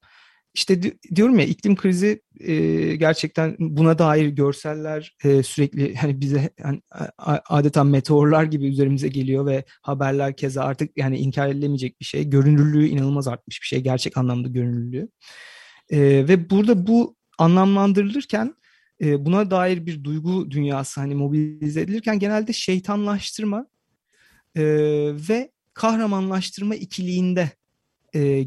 İşte 0.54 0.82
diyorum 1.14 1.38
ya 1.38 1.44
iklim 1.44 1.76
krizi 1.76 2.22
e, 2.40 2.54
gerçekten 2.96 3.56
buna 3.58 3.98
dair 3.98 4.28
görseller 4.28 5.16
e, 5.24 5.42
sürekli 5.42 5.94
hani 5.94 6.20
bize 6.20 6.50
yani, 6.58 6.80
adeta 7.48 7.84
meteorlar 7.84 8.44
gibi 8.44 8.66
üzerimize 8.66 9.08
geliyor 9.08 9.46
ve 9.46 9.64
haberler 9.82 10.36
keza 10.36 10.62
artık 10.62 10.90
yani 10.96 11.18
inkar 11.18 11.48
edilemeyecek 11.48 12.00
bir 12.00 12.04
şey. 12.04 12.30
Görünürlüğü 12.30 12.86
inanılmaz 12.86 13.28
artmış 13.28 13.62
bir 13.62 13.66
şey. 13.66 13.80
Gerçek 13.80 14.16
anlamda 14.16 14.48
görünürlüğü. 14.48 15.08
E, 15.90 15.98
ve 16.00 16.50
burada 16.50 16.86
bu 16.86 17.16
anlamlandırılırken 17.38 18.54
e, 19.00 19.24
buna 19.24 19.50
dair 19.50 19.86
bir 19.86 20.04
duygu 20.04 20.50
dünyası 20.50 21.00
hani 21.00 21.14
mobilize 21.14 21.80
edilirken 21.80 22.18
genelde 22.18 22.52
şeytanlaştırma 22.52 23.66
e, 24.56 24.62
ve 25.28 25.50
kahramanlaştırma 25.74 26.74
ikiliğinde 26.74 27.50
e, 28.14 28.46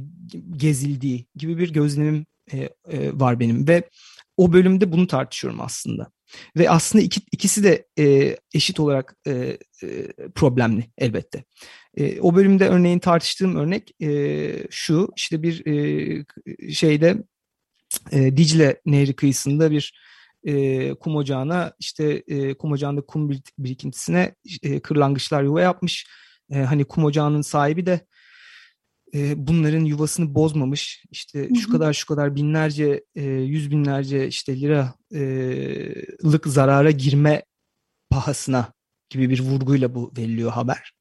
gezildiği 0.57 1.25
gibi 1.35 1.57
bir 1.57 1.73
gözlemim 1.73 2.25
e, 2.53 2.57
e, 2.57 3.19
var 3.19 3.39
benim 3.39 3.67
ve 3.67 3.89
o 4.37 4.53
bölümde 4.53 4.91
bunu 4.91 5.07
tartışıyorum 5.07 5.61
aslında. 5.61 6.11
Ve 6.57 6.69
aslında 6.69 7.03
iki, 7.03 7.21
ikisi 7.31 7.63
de 7.63 7.87
e, 7.99 8.37
eşit 8.53 8.79
olarak 8.79 9.15
e, 9.27 9.57
e, 9.83 10.07
problemli 10.35 10.91
elbette. 10.97 11.43
E, 11.97 12.21
o 12.21 12.35
bölümde 12.35 12.67
örneğin 12.67 12.99
tartıştığım 12.99 13.55
örnek 13.55 14.01
e, 14.01 14.67
şu 14.69 15.09
işte 15.15 15.43
bir 15.43 15.65
e, 15.65 16.73
şeyde 16.73 17.23
e, 18.11 18.37
Dicle 18.37 18.81
Nehri 18.85 19.15
kıyısında 19.15 19.71
bir 19.71 19.93
e, 20.43 20.93
kum 20.93 21.15
ocağına 21.15 21.73
işte 21.79 22.23
e, 22.27 22.53
kum 22.53 22.71
ocağında 22.71 23.01
kum 23.01 23.31
birikintisine 23.57 24.35
e, 24.63 24.79
kırlangıçlar 24.79 25.43
yuva 25.43 25.61
yapmış. 25.61 26.07
E, 26.51 26.59
hani 26.59 26.85
kum 26.85 27.05
ocağının 27.05 27.41
sahibi 27.41 27.85
de 27.85 28.07
e, 29.15 29.47
bunların 29.47 29.85
yuvasını 29.85 30.35
bozmamış 30.35 31.03
işte 31.11 31.39
hı 31.39 31.49
hı. 31.49 31.55
şu 31.55 31.71
kadar 31.71 31.93
şu 31.93 32.07
kadar 32.07 32.35
binlerce 32.35 33.03
e, 33.15 33.23
yüz 33.23 33.71
binlerce 33.71 34.27
işte 34.27 34.59
liralık 34.61 36.47
zarara 36.47 36.91
girme 36.91 37.43
pahasına 38.09 38.73
gibi 39.09 39.29
bir 39.29 39.39
vurguyla 39.39 39.95
bu 39.95 40.13
veriliyor 40.17 40.51
haber. 40.51 40.93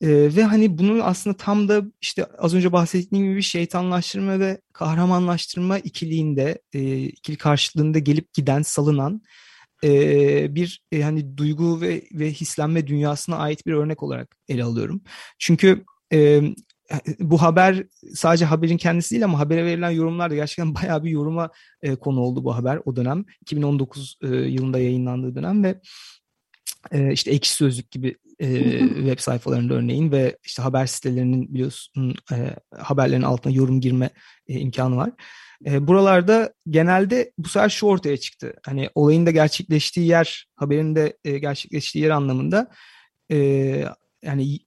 E, 0.00 0.08
ve 0.36 0.44
hani 0.44 0.78
bunun 0.78 1.00
aslında 1.00 1.36
tam 1.36 1.68
da 1.68 1.82
işte 2.00 2.24
az 2.24 2.54
önce 2.54 2.72
bahsettiğim 2.72 3.30
gibi 3.30 3.42
şeytanlaştırma 3.42 4.40
ve 4.40 4.60
kahramanlaştırma 4.72 5.78
ikiliğinde 5.78 6.62
e, 6.72 6.98
ikili 7.02 7.36
karşılığında 7.36 7.98
gelip 7.98 8.34
giden 8.34 8.62
salınan 8.62 9.22
e, 9.84 10.54
bir 10.54 10.82
e, 10.92 11.02
hani 11.02 11.36
duygu 11.36 11.80
ve 11.80 12.02
ve 12.12 12.32
hislenme 12.32 12.86
dünyasına 12.86 13.36
ait 13.36 13.66
bir 13.66 13.72
örnek 13.72 14.02
olarak 14.02 14.36
ele 14.48 14.64
alıyorum. 14.64 15.00
Çünkü 15.38 15.84
e, 16.12 16.42
bu 17.20 17.42
haber 17.42 17.84
sadece 18.14 18.44
haberin 18.44 18.76
kendisi 18.76 19.10
değil 19.10 19.24
ama 19.24 19.38
habere 19.38 19.64
verilen 19.64 19.90
yorumlar 19.90 20.30
da 20.30 20.34
gerçekten 20.34 20.74
bayağı 20.82 21.04
bir 21.04 21.10
yoruma 21.10 21.50
e, 21.82 21.96
konu 21.96 22.20
oldu 22.20 22.44
bu 22.44 22.56
haber 22.56 22.80
o 22.84 22.96
dönem. 22.96 23.24
2019 23.40 24.18
e, 24.22 24.26
yılında 24.26 24.78
yayınlandığı 24.78 25.34
dönem 25.34 25.64
ve 25.64 25.80
e, 26.92 27.12
işte 27.12 27.30
Ekşi 27.30 27.52
Sözlük 27.52 27.90
gibi 27.90 28.16
e, 28.40 28.78
web 28.78 29.18
sayfalarında 29.18 29.74
örneğin 29.74 30.12
ve 30.12 30.38
işte 30.44 30.62
haber 30.62 30.86
sitelerinin 30.86 31.54
biliyorsun 31.54 32.14
e, 32.32 32.56
haberlerin 32.78 33.22
altına 33.22 33.52
yorum 33.52 33.80
girme 33.80 34.10
e, 34.48 34.58
imkanı 34.58 34.96
var. 34.96 35.10
E, 35.66 35.86
buralarda 35.86 36.52
genelde 36.70 37.32
bu 37.38 37.48
sefer 37.48 37.68
şu 37.68 37.86
ortaya 37.86 38.16
çıktı. 38.16 38.54
Hani 38.66 38.90
olayın 38.94 39.26
da 39.26 39.30
gerçekleştiği 39.30 40.06
yer, 40.06 40.46
haberin 40.54 40.96
de 40.96 41.16
e, 41.24 41.38
gerçekleştiği 41.38 42.04
yer 42.04 42.10
anlamında 42.10 42.70
e, 43.30 43.36
yani 44.22 44.58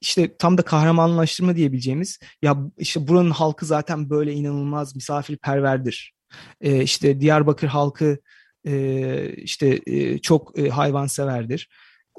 işte 0.00 0.36
tam 0.36 0.58
da 0.58 0.62
kahramanlaştırma 0.62 1.56
diyebileceğimiz 1.56 2.18
ya 2.42 2.56
işte 2.78 3.08
buranın 3.08 3.30
halkı 3.30 3.66
zaten 3.66 4.10
böyle 4.10 4.32
inanılmaz 4.32 4.96
misafirperverdir. 4.96 6.14
E, 6.60 6.82
işte 6.82 7.20
Diyarbakır 7.20 7.68
halkı 7.68 8.18
e, 8.66 9.34
işte 9.36 9.80
e, 9.86 10.18
çok 10.18 10.58
e, 10.58 10.68
hayvanseverdir. 10.68 11.68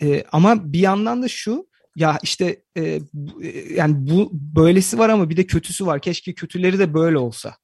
E, 0.02 0.24
ama 0.32 0.74
bir 0.74 0.80
yandan 0.80 1.24
da 1.24 1.28
şu 1.28 1.68
ya 1.96 2.20
işte 2.24 2.64
e, 2.78 2.82
e, 2.84 3.02
yani 3.74 3.96
bu 3.98 4.30
böylesi 4.34 5.00
var 5.00 5.10
ama 5.10 5.30
bir 5.30 5.38
de 5.38 5.48
kötüsü 5.48 5.86
var. 5.86 6.02
Keşke 6.02 6.34
kötüleri 6.34 6.80
de 6.80 6.94
böyle 6.94 7.18
olsa 7.18 7.56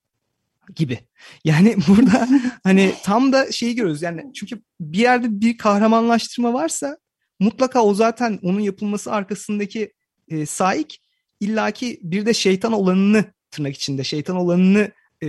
gibi. 0.76 1.00
Yani 1.46 1.76
burada 1.88 2.28
hani 2.64 2.94
tam 3.04 3.34
da 3.34 3.52
şeyi 3.52 3.76
görüyoruz. 3.76 4.02
Yani 4.02 4.34
çünkü 4.36 4.62
bir 4.80 5.00
yerde 5.00 5.42
bir 5.42 5.58
kahramanlaştırma 5.58 6.54
varsa 6.54 6.98
mutlaka 7.40 7.84
o 7.84 7.94
zaten 7.94 8.40
onun 8.42 8.60
yapılması 8.60 9.12
arkasındaki 9.12 9.94
e, 10.34 10.46
saik 10.46 11.02
illaki 11.40 12.00
bir 12.04 12.26
de 12.26 12.34
şeytan 12.34 12.74
olanını 12.74 13.26
tırnak 13.52 13.76
içinde 13.76 14.04
şeytan 14.04 14.36
olanını 14.36 14.92
e, 15.22 15.28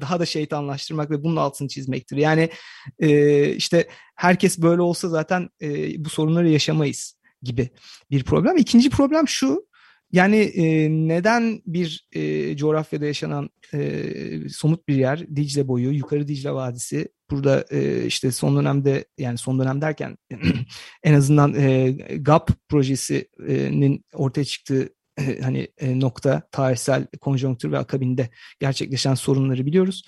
daha 0.00 0.20
da 0.20 0.26
şeytanlaştırmak 0.26 1.10
ve 1.10 1.24
bunun 1.24 1.36
altını 1.36 1.68
çizmektir. 1.68 2.16
Yani 2.16 2.50
e, 2.98 3.48
işte 3.54 3.88
herkes 4.14 4.58
böyle 4.58 4.82
olsa 4.82 5.08
zaten 5.08 5.48
e, 5.62 6.04
bu 6.04 6.08
sorunları 6.08 6.48
yaşamayız 6.48 7.18
gibi 7.42 7.70
bir 8.10 8.24
problem. 8.24 8.56
İkinci 8.56 8.90
problem 8.90 9.28
şu 9.28 9.66
yani 10.14 10.36
e, 10.36 10.88
neden 10.90 11.62
bir 11.66 12.08
e, 12.12 12.56
coğrafyada 12.56 13.06
yaşanan 13.06 13.50
e, 13.74 14.48
somut 14.48 14.88
bir 14.88 14.94
yer 14.94 15.36
Dicle 15.36 15.68
boyu, 15.68 15.92
yukarı 15.92 16.28
Dicle 16.28 16.52
Vadisi 16.52 17.08
burada 17.30 17.64
e, 17.70 18.06
işte 18.06 18.32
son 18.32 18.56
dönemde 18.56 19.04
yani 19.18 19.38
son 19.38 19.58
dönem 19.58 19.80
derken 19.80 20.16
en 21.02 21.14
azından 21.14 21.54
e, 21.54 21.90
GAP 22.18 22.50
projesinin 22.68 24.04
ortaya 24.12 24.44
çıktığı 24.44 24.88
e, 25.18 25.40
hani 25.40 25.68
e, 25.78 26.00
nokta 26.00 26.42
tarihsel 26.52 27.06
konjonktür 27.20 27.72
ve 27.72 27.78
akabinde 27.78 28.30
gerçekleşen 28.60 29.14
sorunları 29.14 29.66
biliyoruz. 29.66 30.04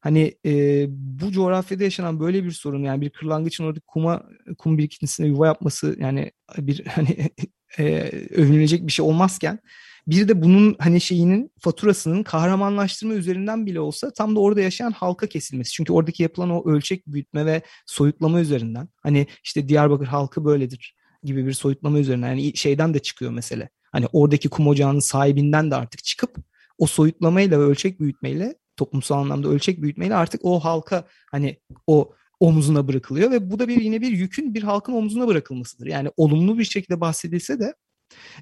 Hani 0.00 0.34
e, 0.46 0.86
bu 0.90 1.32
coğrafyada 1.32 1.84
yaşanan 1.84 2.20
böyle 2.20 2.44
bir 2.44 2.50
sorun 2.50 2.82
yani 2.82 3.00
bir 3.00 3.10
kırlangıçın 3.10 3.64
orada 3.64 3.80
kuma 3.86 4.22
kum 4.58 4.78
birikintisine 4.78 5.26
yuva 5.26 5.46
yapması 5.46 5.96
yani 6.00 6.32
bir 6.58 6.86
hani 6.86 7.30
e, 7.78 8.10
övünülecek 8.30 8.86
bir 8.86 8.92
şey 8.92 9.04
olmazken 9.04 9.60
bir 10.06 10.28
de 10.28 10.42
bunun 10.42 10.76
hani 10.78 11.00
şeyinin 11.00 11.52
faturasının 11.58 12.22
kahramanlaştırma 12.22 13.14
üzerinden 13.14 13.66
bile 13.66 13.80
olsa 13.80 14.10
tam 14.10 14.36
da 14.36 14.40
orada 14.40 14.60
yaşayan 14.60 14.92
halka 14.92 15.26
kesilmesi. 15.26 15.72
Çünkü 15.72 15.92
oradaki 15.92 16.22
yapılan 16.22 16.50
o 16.50 16.70
ölçek 16.70 17.06
büyütme 17.06 17.46
ve 17.46 17.62
soyutlama 17.86 18.40
üzerinden 18.40 18.88
hani 19.02 19.26
işte 19.44 19.68
Diyarbakır 19.68 20.06
halkı 20.06 20.44
böyledir. 20.44 20.96
gibi 21.22 21.46
bir 21.46 21.52
soyutlama 21.52 21.98
üzerine 21.98 22.26
yani 22.26 22.56
şeyden 22.56 22.94
de 22.94 22.98
çıkıyor 22.98 23.30
mesele. 23.30 23.68
Hani 23.92 24.06
oradaki 24.12 24.48
kum 24.48 24.68
ocağının 24.68 25.00
sahibinden 25.00 25.70
de 25.70 25.76
artık 25.76 26.04
çıkıp 26.04 26.36
o 26.78 26.86
soyutlamayla 26.86 27.60
ve 27.60 27.62
ölçek 27.62 28.00
büyütmeyle 28.00 28.54
toplumsal 28.76 29.16
anlamda 29.18 29.48
ölçek 29.48 29.82
büyütmeyle 29.82 30.14
artık 30.14 30.40
o 30.44 30.60
halka 30.60 31.04
hani 31.30 31.60
o 31.86 32.12
omzuna 32.40 32.88
bırakılıyor 32.88 33.30
ve 33.30 33.50
bu 33.50 33.58
da 33.58 33.68
bir 33.68 33.80
yine 33.80 34.00
bir 34.00 34.12
yükün 34.12 34.54
bir 34.54 34.62
halkın 34.62 34.92
omzuna 34.92 35.26
bırakılmasıdır. 35.26 35.86
Yani 35.86 36.10
olumlu 36.16 36.58
bir 36.58 36.64
şekilde 36.64 37.00
bahsedilse 37.00 37.60
de 37.60 37.74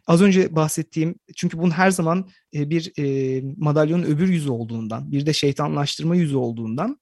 az 0.07 0.22
önce 0.22 0.57
bahsettiğim 0.57 1.14
çünkü 1.36 1.59
bunun 1.59 1.70
her 1.70 1.90
zaman 1.90 2.28
e, 2.55 2.70
bir 2.70 2.92
e, 2.99 3.42
madalyonun 3.57 4.03
öbür 4.03 4.28
yüzü 4.28 4.51
olduğundan 4.51 5.12
bir 5.12 5.26
de 5.26 5.32
şeytanlaştırma 5.32 6.16
yüzü 6.16 6.36
olduğundan 6.36 7.01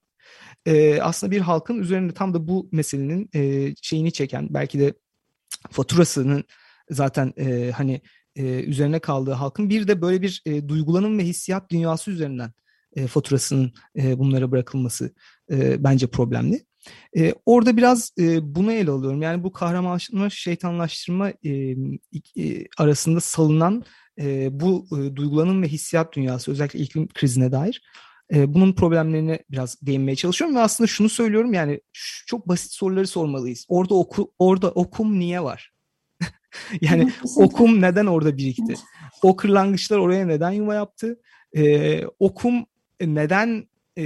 e, 0.66 1.01
aslında 1.01 1.30
bir 1.30 1.40
halkın 1.40 1.78
üzerinde 1.78 2.14
tam 2.14 2.34
da 2.34 2.49
bu 2.49 2.68
meselenin 2.72 3.30
e, 3.34 3.74
şeyini 3.82 4.12
çeken 4.12 4.55
belki 4.55 4.78
de 4.80 4.94
faturasının 5.70 6.44
zaten 6.90 7.32
e, 7.38 7.70
hani 7.70 8.01
e, 8.36 8.42
üzerine 8.42 8.99
kaldığı 8.99 9.32
halkın 9.32 9.70
bir 9.70 9.88
de 9.88 10.03
böyle 10.03 10.22
bir 10.22 10.42
e, 10.47 10.68
duygulanım 10.68 11.18
ve 11.18 11.24
hissiyat 11.24 11.70
dünyası 11.70 12.11
üzerinden 12.11 12.53
e, 12.97 13.07
faturasının 13.07 13.72
e, 13.97 14.18
bunlara 14.18 14.51
bırakılması 14.51 15.14
e, 15.51 15.84
bence 15.84 16.07
problemli. 16.07 16.66
E, 17.16 17.34
orada 17.47 17.76
biraz 17.76 18.12
e, 18.18 18.55
bunu 18.55 18.72
ele 18.72 18.91
alıyorum. 18.91 19.22
Yani 19.22 19.45
bu 19.45 19.53
kahramanlaştırma, 19.53 20.30
şeytanlaştırma 20.30 21.30
e, 21.30 21.51
e, 22.37 22.66
arasında 22.78 23.20
salınan 23.20 23.84
e, 24.20 24.61
bu 24.61 24.87
e, 24.93 25.16
duygulanım 25.16 25.62
ve 25.62 25.68
hissiyat 25.68 26.12
dünyası 26.12 26.51
özellikle 26.51 26.78
iklim 26.78 27.09
krizine 27.09 27.53
dair 27.53 27.82
e, 28.34 28.55
bunun 28.55 28.72
problemlerine 28.72 29.39
biraz 29.51 29.82
değinmeye 29.82 30.16
çalışıyorum 30.16 30.57
ve 30.57 30.61
aslında 30.61 30.89
şunu 30.89 31.09
söylüyorum 31.09 31.53
yani 31.53 31.80
şu, 31.93 32.26
çok 32.26 32.49
basit 32.49 32.72
soruları 32.72 33.07
sormalıyız. 33.07 33.66
Orada 33.68 33.95
oku, 33.95 34.32
orada 34.39 34.70
okum 34.70 35.18
niye 35.18 35.43
var? 35.43 35.72
yani 36.80 37.12
okum 37.37 37.82
neden 37.82 38.07
orada 38.07 38.37
birikti? 38.37 38.74
O 39.22 39.37
kırlangıçlar 39.37 39.99
oraya 39.99 40.26
neden 40.26 40.51
yuva 40.51 40.74
yaptı? 40.74 41.20
E, 41.57 42.03
okum 42.18 42.66
neden 43.01 43.68
e, 43.99 44.05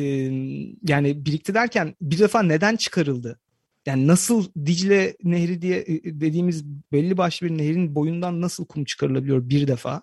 yani 0.88 1.26
birikti 1.26 1.54
derken 1.54 1.94
bir 2.00 2.18
defa 2.18 2.42
neden 2.42 2.76
çıkarıldı? 2.76 3.40
Yani 3.86 4.06
nasıl 4.06 4.48
Dicle 4.66 5.16
Nehri 5.22 5.62
diye 5.62 5.86
dediğimiz 6.04 6.64
belli 6.92 7.16
başlı 7.16 7.46
bir 7.46 7.58
nehrin 7.58 7.94
boyundan 7.94 8.40
nasıl 8.40 8.66
kum 8.66 8.84
çıkarılabiliyor 8.84 9.48
bir 9.48 9.66
defa? 9.66 10.02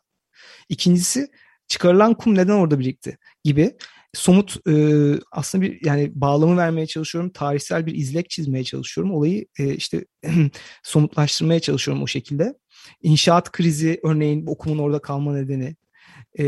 İkincisi 0.70 1.28
çıkarılan 1.68 2.14
kum 2.14 2.36
neden 2.36 2.54
orada 2.54 2.80
birikti 2.80 3.18
gibi 3.44 3.78
somut 4.14 4.68
e, 4.68 4.74
aslında 5.32 5.66
bir 5.66 5.86
yani 5.86 6.12
bağlamı 6.16 6.58
vermeye 6.58 6.88
çalışıyorum. 6.88 7.30
Tarihsel 7.30 7.86
bir 7.86 7.96
izlek 7.96 8.30
çizmeye 8.30 8.64
çalışıyorum. 8.64 9.14
Olayı 9.14 9.46
e, 9.60 9.76
işte 9.76 10.06
somutlaştırmaya 10.84 11.60
çalışıyorum 11.60 12.04
o 12.04 12.08
şekilde. 12.08 12.54
İnşaat 13.04 13.52
krizi 13.52 14.00
örneğin 14.04 14.46
okumun 14.46 14.78
orada 14.78 15.00
kalma 15.00 15.34
nedeni. 15.34 15.76
E, 16.40 16.46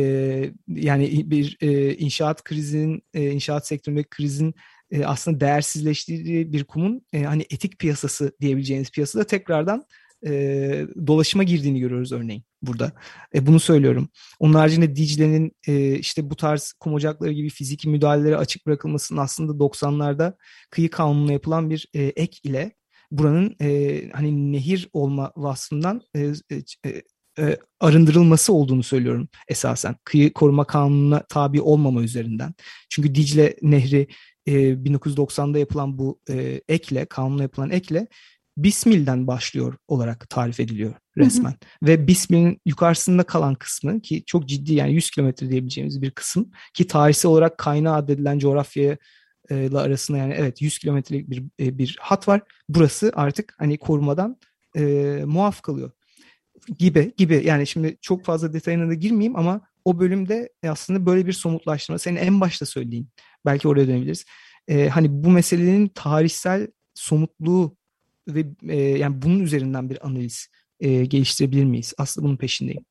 yani 0.67 1.31
bir 1.31 1.57
e, 1.61 1.95
inşaat 1.95 2.43
krizinin, 2.43 3.03
e, 3.13 3.31
inşaat 3.31 3.67
sektöründeki 3.67 4.09
krizin 4.09 4.53
e, 4.91 5.05
aslında 5.05 5.39
değersizleştirdiği 5.39 6.53
bir 6.53 6.63
kumun 6.63 7.05
e, 7.13 7.23
hani 7.23 7.45
etik 7.49 7.79
piyasası 7.79 8.31
diyebileceğiniz 8.41 8.91
piyasada 8.91 9.23
tekrardan 9.23 9.85
e, 10.25 10.31
dolaşıma 11.07 11.43
girdiğini 11.43 11.79
görüyoruz 11.79 12.11
örneğin 12.11 12.43
burada. 12.61 12.91
E, 13.35 13.47
bunu 13.47 13.59
söylüyorum. 13.59 14.09
Onun 14.39 14.53
haricinde 14.53 14.95
Dicle'nin 14.95 15.51
e, 15.67 15.95
işte 15.95 16.29
bu 16.29 16.35
tarz 16.35 16.73
kum 16.79 16.93
ocakları 16.93 17.31
gibi 17.31 17.49
fiziki 17.49 17.89
müdahalelere 17.89 18.37
açık 18.37 18.65
bırakılmasının 18.65 19.19
aslında 19.19 19.51
90'larda 19.51 20.33
kıyı 20.69 20.89
kanununa 20.89 21.33
yapılan 21.33 21.69
bir 21.69 21.87
e, 21.93 22.03
ek 22.03 22.39
ile 22.43 22.71
buranın 23.11 23.55
e, 23.61 24.01
hani 24.13 24.51
nehir 24.51 24.89
olma 24.93 25.31
vasfından 25.35 26.01
e, 26.15 26.33
e, 26.85 27.01
e, 27.39 27.57
arındırılması 27.79 28.53
olduğunu 28.53 28.83
söylüyorum 28.83 29.27
esasen. 29.47 29.95
Kıyı 30.03 30.33
koruma 30.33 30.63
kanununa 30.63 31.23
tabi 31.29 31.61
olmama 31.61 32.01
üzerinden. 32.01 32.53
Çünkü 32.89 33.15
Dicle 33.15 33.55
Nehri 33.61 34.07
e, 34.45 34.53
1990'da 34.53 35.59
yapılan 35.59 35.97
bu 35.97 36.19
e, 36.29 36.61
ekle, 36.67 37.05
kanunla 37.05 37.43
yapılan 37.43 37.69
ekle 37.69 38.07
Bismil'den 38.57 39.27
başlıyor 39.27 39.77
olarak 39.87 40.29
tarif 40.29 40.59
ediliyor 40.59 40.93
resmen. 41.17 41.49
Hı 41.49 41.55
hı. 41.55 41.87
Ve 41.87 42.07
Bismil'in 42.07 42.61
yukarısında 42.65 43.23
kalan 43.23 43.55
kısmı 43.55 44.01
ki 44.01 44.23
çok 44.25 44.47
ciddi 44.47 44.73
yani 44.73 44.93
100 44.93 45.11
kilometre 45.11 45.49
diyebileceğimiz 45.49 46.01
bir 46.01 46.11
kısım 46.11 46.51
ki 46.73 46.87
tarihsel 46.87 47.31
olarak 47.31 47.57
kaynağı 47.57 47.95
addedilen 47.95 48.39
coğrafyaya 48.39 48.97
ile 49.51 49.77
arasında 49.77 50.17
yani 50.17 50.33
evet 50.33 50.61
100 50.61 50.79
kilometrelik 50.79 51.29
bir 51.29 51.43
bir 51.59 51.97
hat 51.99 52.27
var. 52.27 52.41
Burası 52.69 53.11
artık 53.15 53.55
hani 53.57 53.77
korumadan 53.77 54.37
e, 54.77 54.81
muaf 55.25 55.61
kalıyor 55.61 55.91
gibi 56.77 57.13
gibi 57.17 57.41
yani 57.45 57.67
şimdi 57.67 57.97
çok 58.01 58.25
fazla 58.25 58.53
detayına 58.53 58.89
da 58.89 58.93
girmeyeyim 58.93 59.35
ama 59.35 59.61
o 59.85 59.99
bölümde 59.99 60.49
aslında 60.67 61.05
böyle 61.05 61.25
bir 61.27 61.33
somutlaştırma 61.33 61.99
senin 61.99 62.17
en 62.17 62.41
başta 62.41 62.65
söylediğin 62.65 63.09
belki 63.45 63.67
oraya 63.67 63.87
dönebiliriz. 63.87 64.25
E, 64.67 64.89
hani 64.89 65.23
bu 65.23 65.29
meselenin 65.29 65.87
tarihsel 65.87 66.67
somutluğu 66.93 67.77
ve 68.27 68.45
e, 68.67 68.77
yani 68.77 69.21
bunun 69.21 69.39
üzerinden 69.39 69.89
bir 69.89 70.07
analiz 70.07 70.47
e, 70.79 71.05
geliştirebilir 71.05 71.65
miyiz? 71.65 71.93
Aslında 71.97 72.27
bunun 72.27 72.37
peşindeyim. 72.37 72.85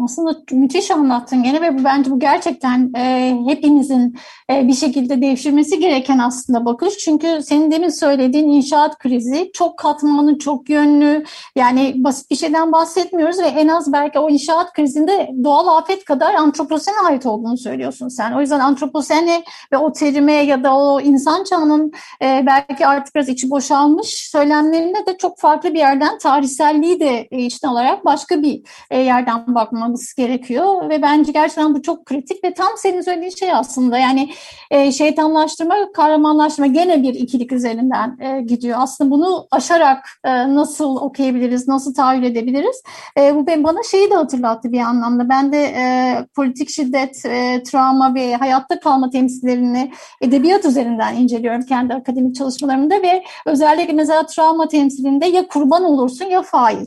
Aslında 0.00 0.36
müthiş 0.52 0.90
anlattın 0.90 1.42
gene 1.42 1.60
ve 1.60 1.84
bence 1.84 2.10
bu 2.10 2.20
gerçekten 2.20 2.92
e, 2.96 3.36
hepimizin 3.46 4.16
e, 4.50 4.68
bir 4.68 4.74
şekilde 4.74 5.22
devşirmesi 5.22 5.78
gereken 5.78 6.18
aslında 6.18 6.64
bakış. 6.64 6.98
Çünkü 6.98 7.40
senin 7.42 7.70
demin 7.70 7.88
söylediğin 7.88 8.48
inşaat 8.48 8.98
krizi 8.98 9.50
çok 9.54 9.78
katmanlı, 9.78 10.38
çok 10.38 10.70
yönlü. 10.70 11.24
Yani 11.56 11.94
basit 11.96 12.30
bir 12.30 12.36
şeyden 12.36 12.72
bahsetmiyoruz 12.72 13.38
ve 13.38 13.46
en 13.46 13.68
az 13.68 13.92
belki 13.92 14.18
o 14.18 14.30
inşaat 14.30 14.72
krizinde 14.72 15.30
doğal 15.44 15.78
afet 15.78 16.04
kadar 16.04 16.34
antroposene 16.34 16.96
ait 17.06 17.26
olduğunu 17.26 17.58
söylüyorsun 17.58 18.08
sen. 18.08 18.32
O 18.32 18.40
yüzden 18.40 18.60
antroposene 18.60 19.44
ve 19.72 19.76
o 19.76 19.92
terime 19.92 20.32
ya 20.32 20.64
da 20.64 20.76
o 20.76 21.00
insan 21.00 21.44
çağının 21.44 21.92
e, 22.22 22.42
belki 22.46 22.86
artık 22.86 23.14
biraz 23.14 23.28
içi 23.28 23.50
boşalmış 23.50 24.30
söylemlerinde 24.30 25.06
de 25.06 25.16
çok 25.16 25.38
farklı 25.38 25.74
bir 25.74 25.78
yerden 25.78 26.18
tarihselliği 26.18 27.00
de 27.00 27.28
e, 27.30 27.38
içten 27.38 27.68
olarak 27.68 28.04
başka 28.04 28.42
bir 28.42 28.62
e, 28.90 28.98
yerden 28.98 29.54
bakmamız 29.54 29.81
yapmamız 29.82 30.14
gerekiyor 30.14 30.88
ve 30.90 31.02
bence 31.02 31.32
gerçekten 31.32 31.74
bu 31.74 31.82
çok 31.82 32.06
kritik 32.06 32.44
ve 32.44 32.54
tam 32.54 32.68
senin 32.76 33.00
söylediğin 33.00 33.30
şey 33.30 33.52
aslında 33.52 33.98
yani 33.98 34.30
e, 34.70 34.92
şeytanlaştırma, 34.92 35.92
kahramanlaştırma 35.92 36.66
gene 36.66 37.02
bir 37.02 37.14
ikilik 37.14 37.52
üzerinden 37.52 38.18
e, 38.20 38.40
gidiyor. 38.40 38.78
Aslında 38.80 39.10
bunu 39.10 39.46
aşarak 39.50 40.08
e, 40.24 40.54
nasıl 40.54 40.96
okuyabiliriz, 40.96 41.68
nasıl 41.68 41.94
tahayyül 41.94 42.24
edebiliriz? 42.24 42.82
E, 43.18 43.34
bu 43.34 43.46
ben, 43.46 43.64
bana 43.64 43.82
şeyi 43.90 44.10
de 44.10 44.14
hatırlattı 44.14 44.72
bir 44.72 44.80
anlamda. 44.80 45.28
Ben 45.28 45.52
de 45.52 45.58
e, 45.58 45.82
politik 46.34 46.70
şiddet, 46.70 47.26
e, 47.26 47.62
travma 47.62 48.14
ve 48.14 48.36
hayatta 48.36 48.80
kalma 48.80 49.10
temsillerini 49.10 49.92
edebiyat 50.20 50.64
üzerinden 50.64 51.16
inceliyorum 51.16 51.62
kendi 51.62 51.94
akademik 51.94 52.34
çalışmalarımda 52.34 52.94
ve 53.02 53.24
özellikle 53.46 53.92
mesela 53.92 54.26
travma 54.26 54.68
temsilinde 54.68 55.26
ya 55.26 55.46
kurban 55.46 55.84
olursun 55.84 56.24
ya 56.24 56.42
fail. 56.42 56.86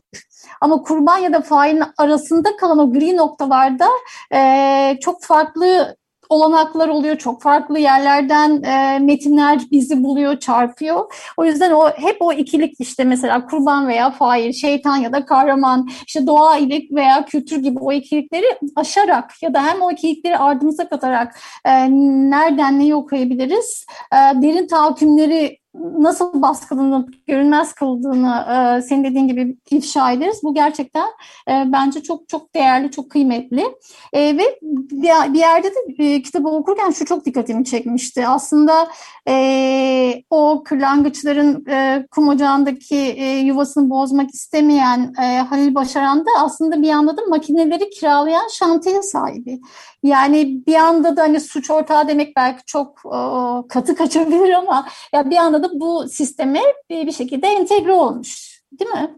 Ama 0.62 0.82
kurban 0.82 1.18
ya 1.18 1.34
da 1.34 1.42
failin 1.42 1.84
arasında 1.98 2.56
kalan 2.58 2.80
o 2.80 2.94
gri 2.94 3.18
noktalarda 3.18 3.88
e, 4.34 4.98
çok 5.02 5.24
farklı 5.24 5.96
olanaklar 6.30 6.88
oluyor. 6.88 7.18
Çok 7.18 7.42
farklı 7.42 7.80
yerlerden 7.80 8.64
e, 8.64 9.00
metinler 9.00 9.62
bizi 9.72 10.04
buluyor, 10.04 10.40
çarpıyor. 10.40 11.14
O 11.38 11.46
yüzden 11.46 11.72
o 11.72 11.90
hep 11.90 12.18
o 12.20 12.34
ikilik 12.34 12.76
işte 12.80 13.04
mesela 13.04 13.46
kurban 13.46 13.88
veya 13.88 14.12
fail, 14.12 14.54
şeytan 14.54 14.98
ya 14.98 15.14
da 15.14 15.26
kahraman, 15.26 15.90
işte 16.08 16.28
doğa 16.28 16.58
iyilik 16.58 16.92
veya 16.92 17.26
kültür 17.26 17.58
gibi 17.58 17.80
o 17.80 17.92
ikilikleri 17.92 18.46
aşarak 18.76 19.32
ya 19.42 19.54
da 19.54 19.64
hem 19.64 19.82
o 19.82 19.92
ikilikleri 19.92 20.38
ardımıza 20.38 20.90
katarak 20.90 21.40
e, 21.66 21.90
nereden 22.30 22.80
neyi 22.80 22.96
okuyabiliriz? 22.96 23.86
E, 24.14 24.16
derin 24.16 24.68
tahakkümleri 24.68 25.58
nasıl 26.00 26.42
baskılanıp 26.42 27.28
görünmez 27.28 27.74
kıldığını 27.74 28.46
e, 28.78 28.82
senin 28.82 29.04
dediğin 29.04 29.28
gibi 29.28 29.58
ifşa 29.72 30.12
ederiz. 30.12 30.40
Bu 30.44 30.54
gerçekten 30.54 31.08
e, 31.50 31.64
bence 31.66 32.04
çok 32.04 32.30
çok 32.30 32.56
değerli, 32.56 32.92
çok 32.92 33.12
kıymetli. 33.12 33.66
E, 34.14 34.38
ve 34.38 34.60
bir, 34.62 35.40
yerde 35.40 35.68
de 35.68 36.04
e, 36.04 36.22
kitabı 36.22 36.48
okurken 36.48 36.92
şu 36.92 37.06
çok 37.06 37.26
dikkatimi 37.26 37.66
çekmişti. 37.66 38.28
Aslında 38.28 38.88
e, 39.28 40.24
o 40.30 40.64
kırlangıçların 40.66 41.66
e, 41.70 42.08
kum 42.12 42.28
ocağındaki 42.28 42.96
e, 42.96 43.40
yuvasını 43.40 43.90
bozmak 43.90 44.30
istemeyen 44.30 45.14
e, 45.22 45.38
Halil 45.38 45.76
Başaran 45.76 46.20
da 46.20 46.30
aslında 46.40 46.82
bir 46.82 46.88
yanda 46.88 47.18
da 47.18 47.22
makineleri 47.30 47.90
kiralayan 47.90 48.48
şantiye 48.52 49.02
sahibi. 49.02 49.60
Yani 50.04 50.66
bir 50.68 50.76
anda 50.76 51.18
da 51.18 51.22
hani 51.22 51.40
suç 51.40 51.72
ortağı 51.72 52.08
demek 52.08 52.36
belki 52.36 52.66
çok 52.66 53.02
e, 53.06 53.20
katı 53.68 53.96
kaçabilir 53.96 54.54
ama 54.54 54.86
ya 55.14 55.30
bir 55.30 55.38
anda 55.38 55.64
da 55.64 55.65
bu 55.74 56.10
sisteme 56.10 56.62
bir, 56.90 57.08
bir 57.08 57.12
şekilde 57.12 57.48
entegre 57.48 57.92
olmuş. 57.92 58.62
Değil 58.80 58.92
mi? 58.92 59.16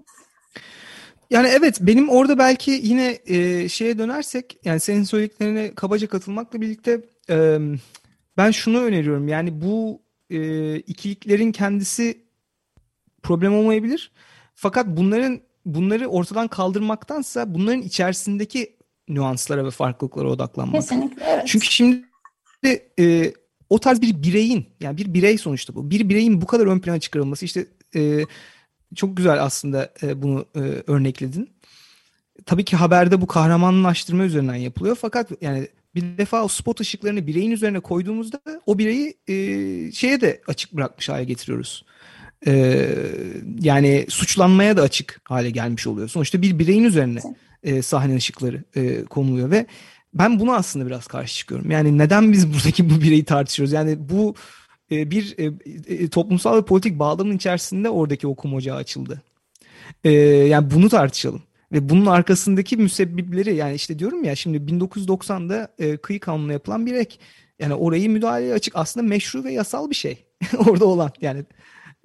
Yani 1.29 1.47
evet 1.47 1.77
benim 1.81 2.09
orada 2.09 2.37
belki 2.37 2.71
yine 2.71 3.19
e, 3.25 3.69
şeye 3.69 3.97
dönersek 3.97 4.57
yani 4.65 4.79
senin 4.79 5.03
söylediklerine 5.03 5.75
kabaca 5.75 6.07
katılmakla 6.07 6.61
birlikte 6.61 7.01
e, 7.29 7.57
ben 8.37 8.51
şunu 8.51 8.81
öneriyorum. 8.81 9.27
Yani 9.27 9.61
bu 9.61 10.01
e, 10.29 10.75
ikiliklerin 10.75 11.51
kendisi 11.51 12.17
problem 13.23 13.55
olmayabilir. 13.55 14.11
fakat 14.55 14.87
bunların 14.87 15.41
bunları 15.65 16.07
ortadan 16.07 16.47
kaldırmaktansa 16.47 17.53
bunların 17.53 17.81
içerisindeki 17.81 18.77
nüanslara 19.09 19.65
ve 19.65 19.71
farklılıklara 19.71 20.29
odaklanmak. 20.29 20.75
Kesinlikle 20.75 21.23
evet. 21.27 21.43
Çünkü 21.47 21.65
şimdi 21.65 22.03
e, 22.99 23.33
o 23.69 23.79
tarz 23.79 24.01
bir 24.01 24.23
bireyin 24.23 24.65
yani 24.79 24.97
bir 24.97 25.13
birey 25.13 25.37
sonuçta 25.37 25.75
bu. 25.75 25.91
Bir 25.91 26.09
bireyin 26.09 26.41
bu 26.41 26.45
kadar 26.45 26.65
ön 26.65 26.79
plana 26.79 26.99
çıkarılması 26.99 27.45
işte 27.45 27.65
e, 27.95 28.25
çok 28.95 29.17
güzel 29.17 29.43
aslında 29.43 29.93
e, 30.03 30.21
bunu 30.21 30.45
e, 30.55 30.59
örnekledin. 30.87 31.49
Tabii 32.45 32.65
ki 32.65 32.75
haberde 32.75 33.21
bu 33.21 33.27
kahramanlaştırma 33.27 34.23
üzerinden 34.23 34.55
yapılıyor 34.55 34.97
fakat 35.01 35.31
yani 35.41 35.67
bir 35.95 36.17
defa 36.17 36.43
o 36.43 36.47
spot 36.47 36.81
ışıklarını 36.81 37.27
bireyin 37.27 37.51
üzerine 37.51 37.79
koyduğumuzda 37.79 38.41
o 38.65 38.77
bireyi 38.77 39.17
e, 39.27 39.35
şeye 39.91 40.21
de 40.21 40.41
açık 40.47 40.73
bırakmış 40.73 41.09
hale 41.09 41.23
getiriyoruz. 41.23 41.85
E, 42.47 42.85
yani 43.59 44.05
suçlanmaya 44.09 44.77
da 44.77 44.81
açık 44.81 45.21
hale 45.23 45.49
gelmiş 45.49 45.87
oluyor. 45.87 46.07
Sonuçta 46.07 46.41
bir 46.41 46.59
bireyin 46.59 46.83
üzerine 46.83 47.19
e, 47.63 47.81
sahne 47.81 48.15
ışıkları 48.15 48.63
e, 48.75 49.03
konuluyor 49.03 49.51
ve 49.51 49.65
ben 50.19 50.39
buna 50.39 50.55
aslında 50.55 50.87
biraz 50.87 51.07
karşı 51.07 51.35
çıkıyorum. 51.35 51.71
Yani 51.71 51.97
neden 51.97 52.33
biz 52.33 52.53
buradaki 52.53 52.89
bu 52.89 53.01
bireyi 53.01 53.25
tartışıyoruz? 53.25 53.73
Yani 53.73 54.09
bu 54.09 54.35
e, 54.91 55.11
bir 55.11 55.35
e, 55.37 55.51
e, 55.93 56.07
toplumsal 56.09 56.57
ve 56.57 56.65
politik 56.65 56.99
bağlamın 56.99 57.35
içerisinde 57.35 57.89
oradaki 57.89 58.27
okum 58.27 58.53
ocağı 58.53 58.77
açıldı. 58.77 59.21
E, 60.03 60.11
yani 60.11 60.71
bunu 60.71 60.89
tartışalım. 60.89 61.41
Ve 61.71 61.89
bunun 61.89 62.05
arkasındaki 62.05 62.77
müsebbipleri 62.77 63.55
yani 63.55 63.75
işte 63.75 63.99
diyorum 63.99 64.23
ya 64.23 64.35
şimdi 64.35 64.57
1990'da 64.57 65.67
e, 65.79 65.97
kıyı 65.97 66.19
kanununa 66.19 66.53
yapılan 66.53 66.85
bir 66.85 66.93
ek. 66.93 67.17
Yani 67.59 67.73
orayı 67.73 68.09
müdahaleye 68.09 68.53
açık 68.53 68.75
aslında 68.75 69.07
meşru 69.07 69.43
ve 69.43 69.53
yasal 69.53 69.89
bir 69.89 69.95
şey 69.95 70.25
orada 70.67 70.85
olan 70.85 71.11
yani. 71.21 71.45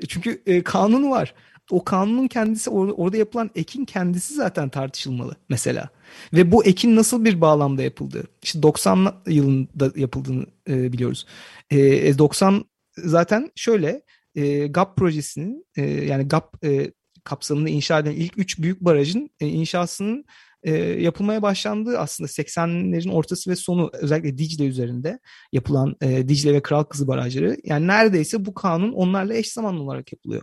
Çünkü 0.08 0.42
e, 0.46 0.62
kanun 0.62 1.10
var. 1.10 1.34
O 1.70 1.84
kanunun 1.84 2.28
kendisi 2.28 2.70
orada, 2.70 2.92
orada 2.92 3.16
yapılan 3.16 3.50
ekin 3.54 3.84
kendisi 3.84 4.34
zaten 4.34 4.68
tartışılmalı 4.68 5.36
mesela. 5.48 5.88
Ve 6.32 6.52
bu 6.52 6.64
ekin 6.64 6.96
nasıl 6.96 7.24
bir 7.24 7.40
bağlamda 7.40 7.82
yapıldığı. 7.82 8.24
İşte 8.42 8.62
90 8.62 9.14
yılında 9.26 9.92
yapıldığını 9.96 10.46
e, 10.68 10.92
biliyoruz. 10.92 11.26
E, 11.70 12.18
90 12.18 12.64
zaten 12.96 13.50
şöyle 13.56 14.02
e, 14.34 14.66
GAP 14.66 14.96
projesinin 14.96 15.66
e, 15.76 15.82
yani 15.82 16.28
GAP 16.28 16.64
e, 16.64 16.92
kapsamında 17.24 17.68
inşa 17.68 17.98
edilen 17.98 18.16
ilk 18.16 18.38
üç 18.38 18.58
büyük 18.58 18.80
barajın 18.80 19.30
e, 19.40 19.46
inşasının 19.46 20.24
e, 20.62 20.76
yapılmaya 20.76 21.42
başlandığı 21.42 21.98
aslında 21.98 22.28
80'lerin 22.28 23.10
ortası 23.10 23.50
ve 23.50 23.56
sonu 23.56 23.90
özellikle 23.92 24.38
Dicle 24.38 24.66
üzerinde 24.66 25.18
yapılan 25.52 25.96
e, 26.00 26.28
Dicle 26.28 26.52
ve 26.52 26.62
Kral 26.62 26.84
Kızı 26.84 27.08
barajları 27.08 27.56
yani 27.64 27.86
neredeyse 27.86 28.44
bu 28.44 28.54
kanun 28.54 28.92
onlarla 28.92 29.34
eş 29.34 29.52
zamanlı 29.52 29.82
olarak 29.82 30.12
yapılıyor. 30.12 30.42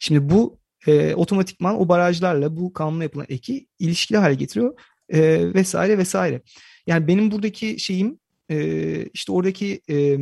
Şimdi 0.00 0.30
bu 0.30 0.58
e, 0.86 1.14
otomatikman 1.14 1.80
o 1.80 1.88
barajlarla 1.88 2.56
bu 2.56 2.72
kanunla 2.72 3.02
yapılan 3.02 3.26
eki 3.28 3.66
ilişkili 3.78 4.18
hale 4.18 4.34
getiriyor 4.34 4.80
e, 5.08 5.20
vesaire 5.54 5.98
vesaire. 5.98 6.42
Yani 6.86 7.08
benim 7.08 7.30
buradaki 7.30 7.80
şeyim 7.80 8.18
e, 8.50 9.04
işte 9.14 9.32
oradaki 9.32 9.80
e, 9.90 10.18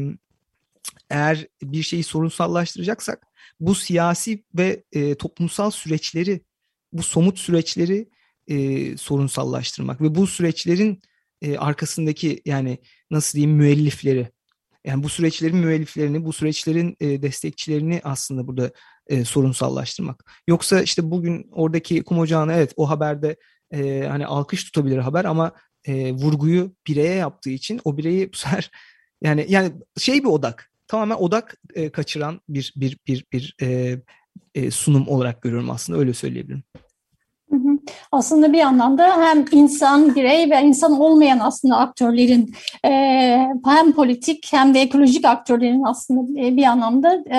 eğer 1.10 1.46
bir 1.62 1.82
şeyi 1.82 2.02
sorunsallaştıracaksak 2.02 3.26
bu 3.60 3.74
siyasi 3.74 4.44
ve 4.54 4.84
e, 4.92 5.14
toplumsal 5.14 5.70
süreçleri, 5.70 6.40
bu 6.92 7.02
somut 7.02 7.38
süreçleri 7.38 8.08
e, 8.48 8.96
sorunsallaştırmak 8.96 10.00
ve 10.00 10.14
bu 10.14 10.26
süreçlerin 10.26 11.02
e, 11.42 11.58
arkasındaki 11.58 12.42
yani 12.44 12.78
nasıl 13.10 13.36
diyeyim 13.36 13.56
müellifleri, 13.56 14.28
yani 14.84 15.02
bu 15.02 15.08
süreçlerin 15.08 15.56
müelliflerini, 15.56 16.24
bu 16.24 16.32
süreçlerin 16.32 16.96
e, 17.00 17.22
destekçilerini 17.22 18.00
aslında 18.04 18.46
burada 18.46 18.70
e, 19.08 19.24
sorunsallaştırmak. 19.24 20.24
Yoksa 20.48 20.82
işte 20.82 21.10
bugün 21.10 21.50
oradaki 21.52 22.02
kum 22.02 22.18
ocağına 22.18 22.52
evet 22.52 22.72
o 22.76 22.90
haberde 22.90 23.36
e, 23.70 24.06
hani 24.08 24.26
alkış 24.26 24.64
tutabilir 24.64 24.98
haber 24.98 25.24
ama 25.24 25.52
e, 25.84 26.12
vurguyu 26.12 26.72
bireye 26.86 27.14
yaptığı 27.14 27.50
için 27.50 27.80
o 27.84 27.96
bireyi 27.96 28.32
bu 28.32 28.36
sefer 28.36 28.70
yani 29.22 29.46
yani 29.48 29.72
şey 29.98 30.20
bir 30.20 30.28
odak 30.28 30.70
tamamen 30.88 31.16
odak 31.16 31.56
e, 31.74 31.90
kaçıran 31.90 32.40
bir 32.48 32.74
bir 32.76 32.98
bir 33.06 33.24
bir 33.32 33.56
e, 33.62 33.98
e, 34.54 34.70
sunum 34.70 35.08
olarak 35.08 35.42
görüyorum 35.42 35.70
aslında 35.70 35.98
öyle 35.98 36.14
söyleyebilirim. 36.14 36.62
Aslında 38.12 38.52
bir 38.52 38.58
yandan 38.58 38.98
da 38.98 39.16
hem 39.16 39.44
insan, 39.52 40.14
birey 40.14 40.50
ve 40.50 40.62
insan 40.62 41.00
olmayan 41.00 41.38
aslında 41.38 41.76
aktörlerin 41.76 42.54
e, 42.84 42.90
hem 43.66 43.92
politik 43.92 44.48
hem 44.50 44.74
de 44.74 44.80
ekolojik 44.80 45.24
aktörlerin 45.24 45.82
aslında 45.84 46.56
bir 46.56 46.64
anlamda 46.64 47.24
e, 47.32 47.38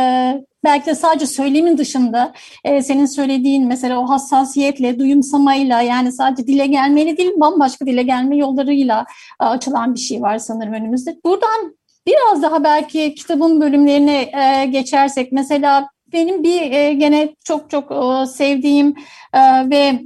belki 0.67 0.85
de 0.85 0.95
sadece 0.95 1.27
söylemin 1.27 1.77
dışında 1.77 2.33
e, 2.63 2.81
senin 2.83 3.05
söylediğin 3.05 3.67
mesela 3.67 3.99
o 3.99 4.09
hassasiyetle, 4.09 4.99
duyumsamayla 4.99 5.81
yani 5.81 6.11
sadece 6.11 6.47
dile 6.47 6.67
gelmeyle 6.67 7.17
değil 7.17 7.31
bambaşka 7.37 7.85
dile 7.85 8.03
gelme 8.03 8.37
yollarıyla 8.37 9.05
e, 9.41 9.45
açılan 9.45 9.95
bir 9.95 9.99
şey 9.99 10.21
var 10.21 10.37
sanırım 10.37 10.73
önümüzde. 10.73 11.17
Buradan 11.25 11.77
Biraz 12.07 12.43
daha 12.43 12.63
belki 12.63 13.15
kitabın 13.15 13.61
bölümlerine 13.61 14.21
e, 14.21 14.65
geçersek 14.65 15.31
mesela 15.31 15.89
benim 16.13 16.43
bir 16.43 16.71
e, 16.71 16.93
gene 16.93 17.35
çok 17.43 17.69
çok 17.69 17.91
e, 17.91 18.25
sevdiğim 18.25 18.95
e, 19.33 19.69
ve 19.69 19.99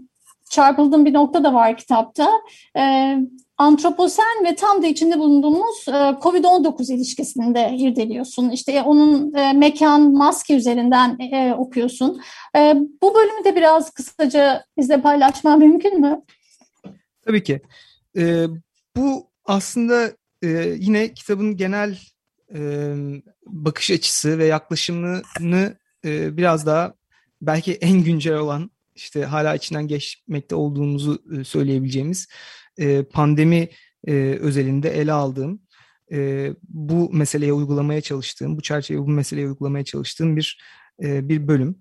çarpıldığım 0.49 1.05
bir 1.05 1.14
nokta 1.14 1.43
da 1.43 1.53
var 1.53 1.78
kitapta. 1.78 2.32
E, 2.78 3.16
antroposen 3.62 4.45
ve 4.45 4.55
tam 4.55 4.84
da 4.84 4.88
içinde 4.88 5.20
bulunduğumuz 5.20 5.88
e, 5.88 5.91
COVID-19 5.91 6.93
ilişkisini 6.93 7.55
de 7.55 7.76
irdeliyorsun. 7.78 8.49
İşte 8.49 8.82
onun 8.82 9.34
e, 9.34 9.53
mekan, 9.53 10.14
maske 10.14 10.55
üzerinden 10.55 11.20
e, 11.20 11.53
okuyorsun. 11.53 12.22
E, 12.57 12.76
bu 13.01 13.16
bölümü 13.16 13.43
de 13.43 13.55
biraz 13.55 13.91
kısaca 13.91 14.66
bizle 14.78 15.01
paylaşman 15.01 15.59
mümkün 15.59 16.01
mü? 16.01 16.22
Tabii 17.26 17.43
ki. 17.43 17.62
E, 18.18 18.45
bu 18.97 19.28
aslında 19.45 20.12
e, 20.41 20.47
yine 20.80 21.14
kitabın 21.14 21.57
genel 21.57 21.97
e, 22.55 22.93
bakış 23.45 23.91
açısı 23.91 24.38
ve 24.38 24.45
yaklaşımını 24.45 25.78
e, 26.05 26.38
biraz 26.38 26.66
daha 26.66 26.93
belki 27.41 27.74
en 27.74 28.03
güncel 28.03 28.38
olan 28.38 28.72
işte 28.95 29.24
hala 29.24 29.55
içinden 29.55 29.88
geçmekte 29.88 30.55
olduğumuzu 30.55 31.24
e, 31.39 31.43
söyleyebileceğimiz 31.43 32.28
e, 32.78 33.04
pandemi 33.04 33.70
e, 34.08 34.14
özelinde 34.42 34.90
ele 34.90 35.12
aldığım 35.12 35.62
e, 36.12 36.50
bu 36.64 37.14
meseleye 37.14 37.54
uygulamaya 37.54 38.02
çalıştığım, 38.02 38.58
bu 38.58 38.62
çerçeveyi 38.62 39.06
bu 39.06 39.10
meseleye 39.10 39.48
uygulamaya 39.48 39.86
çalıştığım 39.86 40.38
bir 40.38 40.62
bir 41.02 41.48
bölüm. 41.48 41.76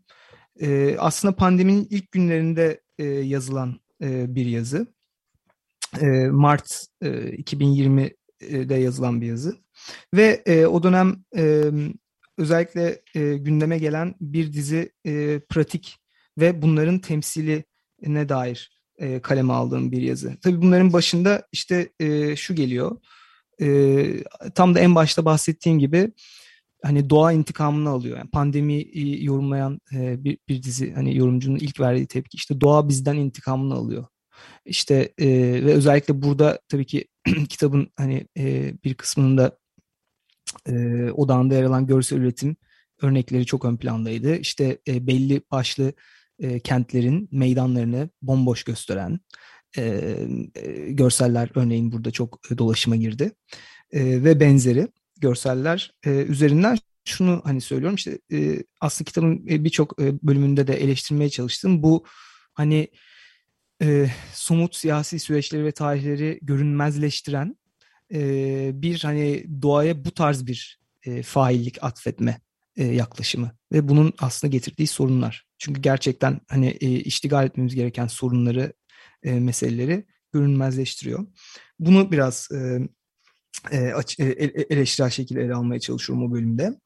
Aslında 0.99 1.37
pandeminin 1.37 1.87
ilk 1.91 2.13
günlerinde 2.13 2.81
yazılan 3.23 3.81
bir 4.01 4.47
yazı. 4.47 4.87
Mart 6.31 6.87
e, 7.03 7.09
2020'de 7.09 8.75
yazılan 8.75 9.21
bir 9.21 9.27
yazı. 9.27 9.57
Ve 10.15 10.67
o 10.67 10.83
dönem 10.83 11.25
özellikle 12.39 13.03
gündeme 13.15 13.79
gelen 13.79 14.15
bir 14.21 14.53
dizi 14.53 14.93
pratik 15.49 15.99
ve 16.39 16.63
bunların 16.63 16.99
temsiline 16.99 18.29
dair 18.29 18.80
e, 19.01 19.21
kaleme 19.21 19.53
aldığım 19.53 19.93
bir 19.93 20.03
yazı. 20.03 20.37
Tabii 20.43 20.63
bunların 20.63 20.93
başında 20.93 21.49
işte 21.53 21.89
e, 22.01 22.37
şu 22.37 22.55
geliyor. 22.55 22.97
E, 23.61 24.07
tam 24.55 24.75
da 24.75 24.81
en 24.81 24.95
başta 24.95 25.25
bahsettiğim 25.25 25.79
gibi 25.79 26.13
hani 26.83 27.11
doğa 27.11 27.33
intikamını 27.33 27.89
alıyor. 27.89 28.19
Yani 28.19 28.31
pandemi 28.31 28.87
yorumlayan 29.25 29.81
e, 29.95 30.25
bir, 30.25 30.39
bir 30.49 30.63
dizi 30.63 30.93
hani 30.93 31.17
yorumcunun 31.17 31.57
ilk 31.57 31.81
verdiği 31.81 32.07
tepki 32.07 32.37
işte 32.37 32.61
doğa 32.61 32.89
bizden 32.89 33.17
intikamını 33.17 33.75
alıyor. 33.75 34.07
İşte 34.65 35.13
e, 35.19 35.29
ve 35.65 35.73
özellikle 35.73 36.23
burada 36.23 36.61
tabii 36.69 36.87
ki 36.87 37.05
kitabın 37.49 37.89
hani 37.97 38.27
e, 38.39 38.75
bir 38.85 38.95
kısmının 38.95 39.39
da 39.39 39.59
e, 40.69 40.73
odağında 41.11 41.55
yer 41.55 41.63
alan 41.63 41.87
görsel 41.87 42.19
üretim 42.19 42.57
örnekleri 43.03 43.47
çok 43.47 43.65
ön 43.65 43.77
plandaydı. 43.77 44.37
İşte 44.37 44.79
e, 44.89 45.07
belli 45.07 45.43
başlı 45.51 45.93
e, 46.41 46.61
kentlerin 46.61 47.29
meydanlarını 47.33 48.09
bomboş 48.23 48.65
gösteren 48.65 49.21
e, 49.79 49.83
e, 50.55 50.93
görseller 50.93 51.51
örneğin 51.55 51.93
burada 51.93 52.11
çok 52.11 52.59
dolaşıma 52.59 52.97
girdi. 52.97 53.33
E, 53.93 54.25
ve 54.25 54.41
benzeri 54.41 54.89
görseller 55.21 55.95
e, 56.07 56.11
üzerinden 56.11 56.79
şunu 57.05 57.41
hani 57.45 57.61
söylüyorum 57.61 57.97
işte 57.97 58.19
e, 58.33 58.63
aslında 58.81 59.09
kitabın 59.09 59.47
birçok 59.47 60.03
e, 60.03 60.13
bölümünde 60.23 60.67
de 60.67 60.75
eleştirmeye 60.75 61.31
çalıştım. 61.31 61.83
Bu 61.83 62.05
hani 62.55 62.89
e, 63.83 64.11
somut 64.35 64.77
siyasi 64.77 65.19
süreçleri 65.19 65.65
ve 65.65 65.73
tarihleri 65.73 66.39
görünmezleştiren 66.43 67.57
e, 68.15 68.71
bir 68.75 69.01
hani 69.01 69.47
doğaya 69.63 70.05
bu 70.05 70.11
tarz 70.11 70.47
bir 70.47 70.81
e, 71.07 71.23
faillik 71.23 71.85
atfetme 71.85 72.41
e, 72.77 72.85
yaklaşımı 72.85 73.53
ve 73.73 73.89
bunun 73.89 74.13
aslında 74.19 74.51
getirdiği 74.51 74.87
sorunlar. 74.87 75.50
Çünkü 75.61 75.81
gerçekten 75.81 76.41
hani 76.49 76.69
e, 76.81 76.91
iştigal 76.91 77.47
etmemiz 77.47 77.75
gereken 77.75 78.07
sorunları, 78.07 78.73
e, 79.23 79.41
meseleleri 79.41 80.07
görünmezleştiriyor. 80.33 81.27
Bunu 81.79 82.13
biraz 82.13 82.49
e, 82.53 82.79
e, 83.71 83.79
e 84.19 84.67
eleştirel 84.71 85.11
şekilde 85.11 85.43
ele 85.43 85.55
almaya 85.55 85.81
çalışıyorum 85.81 86.27
o 86.27 86.33
bölümde. 86.33 86.81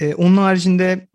E, 0.00 0.14
onun 0.14 0.36
haricinde 0.36 1.08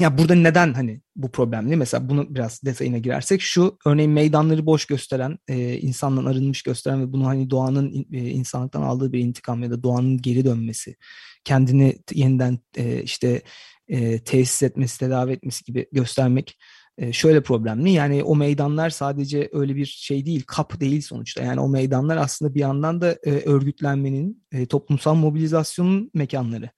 ya 0.00 0.18
burada 0.18 0.34
neden 0.34 0.72
hani 0.74 1.00
bu 1.16 1.30
problemli? 1.30 1.76
Mesela 1.76 2.08
bunu 2.08 2.34
biraz 2.34 2.62
detayına 2.64 2.98
girersek 2.98 3.40
şu 3.42 3.78
örneğin 3.86 4.10
meydanları 4.10 4.66
boş 4.66 4.84
gösteren, 4.84 5.38
e, 5.48 5.78
insandan 5.78 6.24
arınmış 6.24 6.62
gösteren 6.62 7.00
ve 7.00 7.12
bunu 7.12 7.26
hani 7.26 7.50
doğanın 7.50 8.06
e, 8.12 8.18
insanlıktan 8.18 8.82
aldığı 8.82 9.12
bir 9.12 9.18
intikam 9.18 9.62
ya 9.62 9.70
da 9.70 9.82
doğanın 9.82 10.22
geri 10.22 10.44
dönmesi, 10.44 10.96
kendini 11.44 11.98
yeniden 12.12 12.58
e, 12.76 13.02
işte 13.02 13.42
e, 13.88 14.18
tesis 14.18 14.62
etmesi, 14.62 14.98
tedavi 14.98 15.32
etmesi 15.32 15.64
gibi 15.64 15.86
göstermek 15.92 16.58
e, 16.98 17.12
şöyle 17.12 17.42
problemli. 17.42 17.90
Yani 17.90 18.22
o 18.22 18.36
meydanlar 18.36 18.90
sadece 18.90 19.48
öyle 19.52 19.76
bir 19.76 19.86
şey 19.86 20.26
değil, 20.26 20.44
kap 20.46 20.80
değil 20.80 21.02
sonuçta. 21.02 21.42
Yani 21.42 21.60
o 21.60 21.68
meydanlar 21.68 22.16
aslında 22.16 22.54
bir 22.54 22.60
yandan 22.60 23.00
da 23.00 23.12
e, 23.12 23.30
örgütlenmenin, 23.30 24.44
e, 24.52 24.66
toplumsal 24.66 25.14
mobilizasyonun 25.14 26.10
mekanları. 26.14 26.70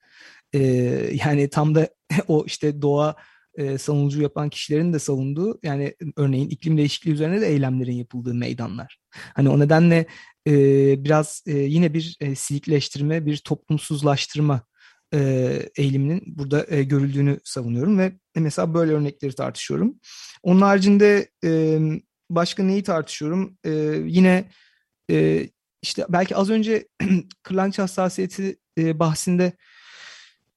E, 0.53 0.61
yani 1.25 1.51
tam 1.51 1.75
da 1.75 1.89
o 2.29 2.45
işte 2.47 2.83
doğa 2.83 3.17
e, 3.55 3.79
savunucu 3.79 4.23
yapan 4.23 4.51
kişilerin 4.51 4.93
de 4.93 4.99
savunduğu 4.99 5.59
yani 5.63 5.95
örneğin 6.17 6.49
iklim 6.49 6.79
değişikliği 6.79 7.11
üzerine 7.11 7.41
de 7.41 7.47
eylemlerin 7.47 7.95
yapıldığı 7.95 8.35
meydanlar. 8.35 8.99
Hani 9.11 9.49
o 9.49 9.59
nedenle 9.61 10.07
e, 10.49 10.55
biraz 11.05 11.43
e, 11.47 11.59
yine 11.59 11.95
bir 11.95 12.17
e, 12.21 12.35
silikleştirme, 12.35 13.27
bir 13.27 13.37
toplumsuzlaştırma 13.37 14.63
e, 15.15 15.19
eğiliminin 15.77 16.23
burada 16.27 16.67
e, 16.69 16.83
görüldüğünü 16.83 17.39
savunuyorum 17.45 17.99
ve 17.99 18.13
mesela 18.37 18.75
böyle 18.75 18.93
örnekleri 18.93 19.35
tartışıyorum. 19.35 19.95
Onun 20.43 20.61
haricinde 20.61 21.29
e, 21.45 21.79
başka 22.31 22.63
neyi 22.63 22.83
tartışıyorum? 22.83 23.59
E, 23.65 23.71
yine 24.07 24.51
e, 25.11 25.49
işte 25.83 26.07
belki 26.09 26.37
az 26.37 26.51
önce 26.51 26.89
kırlangıç 27.43 27.79
hassasiyeti 27.79 28.59
e, 28.79 28.99
bahsinde 28.99 29.53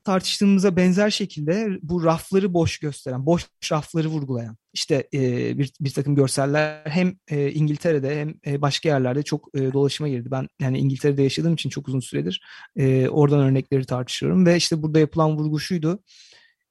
tartıştığımıza 0.10 0.76
benzer 0.76 1.10
şekilde 1.10 1.80
bu 1.82 2.05
rafları 2.05 2.53
boş 2.53 2.78
gösteren, 2.78 3.26
boş 3.26 3.45
rafları 3.72 4.07
vurgulayan 4.07 4.57
işte 4.74 5.07
e, 5.14 5.57
bir, 5.57 5.74
bir 5.80 5.93
takım 5.93 6.16
görseller 6.16 6.82
hem 6.86 7.16
e, 7.28 7.51
İngiltere'de 7.51 8.20
hem 8.20 8.34
e, 8.45 8.62
başka 8.62 8.89
yerlerde 8.89 9.24
çok 9.24 9.49
e, 9.53 9.74
dolaşıma 9.74 10.10
girdi. 10.10 10.32
Ben 10.32 10.47
yani 10.62 10.80
İngiltere'de 10.80 11.24
yaşadığım 11.24 11.53
için 11.53 11.70
çok 11.70 11.88
uzun 11.88 11.99
süredir 11.99 12.41
e, 12.76 13.10
oradan 13.10 13.39
örnekleri 13.39 13.86
tartışıyorum 13.86 14.45
ve 14.45 14.55
işte 14.55 14.82
burada 14.82 14.99
yapılan 14.99 15.38
vurgu 15.38 15.60
şuydu. 15.60 16.03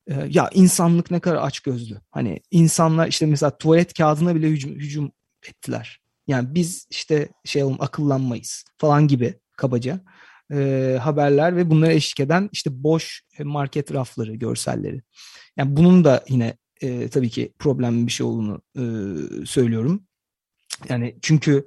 E, 0.07 0.15
ya 0.29 0.51
insanlık 0.55 1.11
ne 1.11 1.21
kadar 1.21 1.37
aç 1.37 1.61
gözlü. 1.61 2.01
Hani 2.11 2.41
insanlar 2.51 3.09
işte 3.09 3.27
mesela 3.27 3.59
tuvalet 3.59 3.95
kağıdına 3.95 4.35
bile 4.35 4.49
hücum, 4.49 4.75
hücum 4.75 5.13
ettiler. 5.49 6.01
Yani 6.27 6.55
biz 6.55 6.87
işte 6.91 7.29
şey 7.45 7.63
olum 7.63 7.77
akıllanmayız 7.81 8.65
falan 8.79 9.09
gibi 9.09 9.35
kabaca 9.57 10.01
e, 10.53 10.99
haberler 11.03 11.57
ve 11.57 11.71
bunlara 11.71 11.93
eşlik 11.93 12.21
eden 12.21 12.49
işte 12.53 12.83
boş 12.83 13.23
market 13.45 13.95
rafları, 13.95 14.35
görselleri. 14.35 15.03
Yani 15.57 15.77
bunun 15.77 16.05
da 16.05 16.25
yine 16.29 16.57
e, 16.83 17.09
tabii 17.09 17.31
ki 17.31 17.53
problemli 17.59 18.07
bir 18.07 18.13
şey 18.13 18.27
olduğunu 18.27 18.63
e, 18.77 18.83
söylüyorum. 19.47 20.03
Yani 20.89 21.17
çünkü 21.23 21.67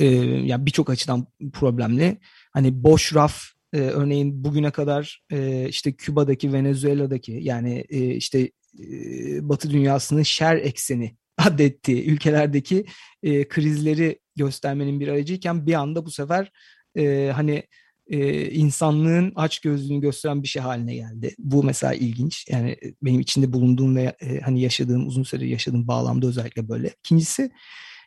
e, 0.00 0.06
yani 0.24 0.66
birçok 0.66 0.90
açıdan 0.90 1.26
problemli. 1.52 2.18
Hani 2.52 2.84
boş 2.84 3.14
raf 3.14 3.42
e, 3.72 3.78
örneğin 3.78 4.44
bugüne 4.44 4.70
kadar 4.70 5.22
e, 5.32 5.68
işte 5.68 5.92
Küba'daki, 5.92 6.52
Venezuela'daki 6.52 7.38
yani 7.42 7.84
e, 7.88 8.14
işte 8.14 8.50
e, 8.78 9.48
Batı 9.48 9.70
dünyasının 9.70 10.22
şer 10.22 10.56
ekseni 10.56 11.16
adettiği 11.38 12.04
ülkelerdeki 12.04 12.84
e, 13.22 13.48
krizleri 13.48 14.18
göstermenin 14.36 15.00
bir 15.00 15.08
aracıyken 15.08 15.66
bir 15.66 15.74
anda 15.74 16.04
bu 16.04 16.10
sefer 16.10 16.52
e, 16.96 17.32
hani 17.34 17.62
e, 18.10 18.50
insanlığın 18.50 19.32
aç 19.36 19.58
gözlüğünü 19.58 20.00
gösteren 20.00 20.42
bir 20.42 20.48
şey 20.48 20.62
haline 20.62 20.94
geldi. 20.94 21.34
Bu 21.38 21.64
mesela 21.64 21.94
ilginç. 21.94 22.46
Yani 22.48 22.70
e, 22.70 22.94
benim 23.02 23.20
içinde 23.20 23.52
bulunduğum 23.52 23.96
ve 23.96 24.16
e, 24.20 24.40
hani 24.40 24.60
yaşadığım 24.60 25.06
uzun 25.06 25.22
süre 25.22 25.46
yaşadığım 25.46 25.88
bağlamda 25.88 26.26
özellikle 26.26 26.68
böyle. 26.68 26.94
İkincisi 27.04 27.50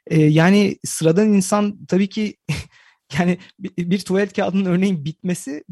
e, 0.07 0.21
yani 0.21 0.77
sıradan 0.85 1.33
insan 1.33 1.85
tabii 1.85 2.09
ki 2.09 2.37
yani 3.19 3.37
bir, 3.59 3.89
bir 3.89 3.99
tuvalet 3.99 4.33
kağıdının 4.33 4.65
örneğin 4.65 5.05
bitmesi 5.05 5.63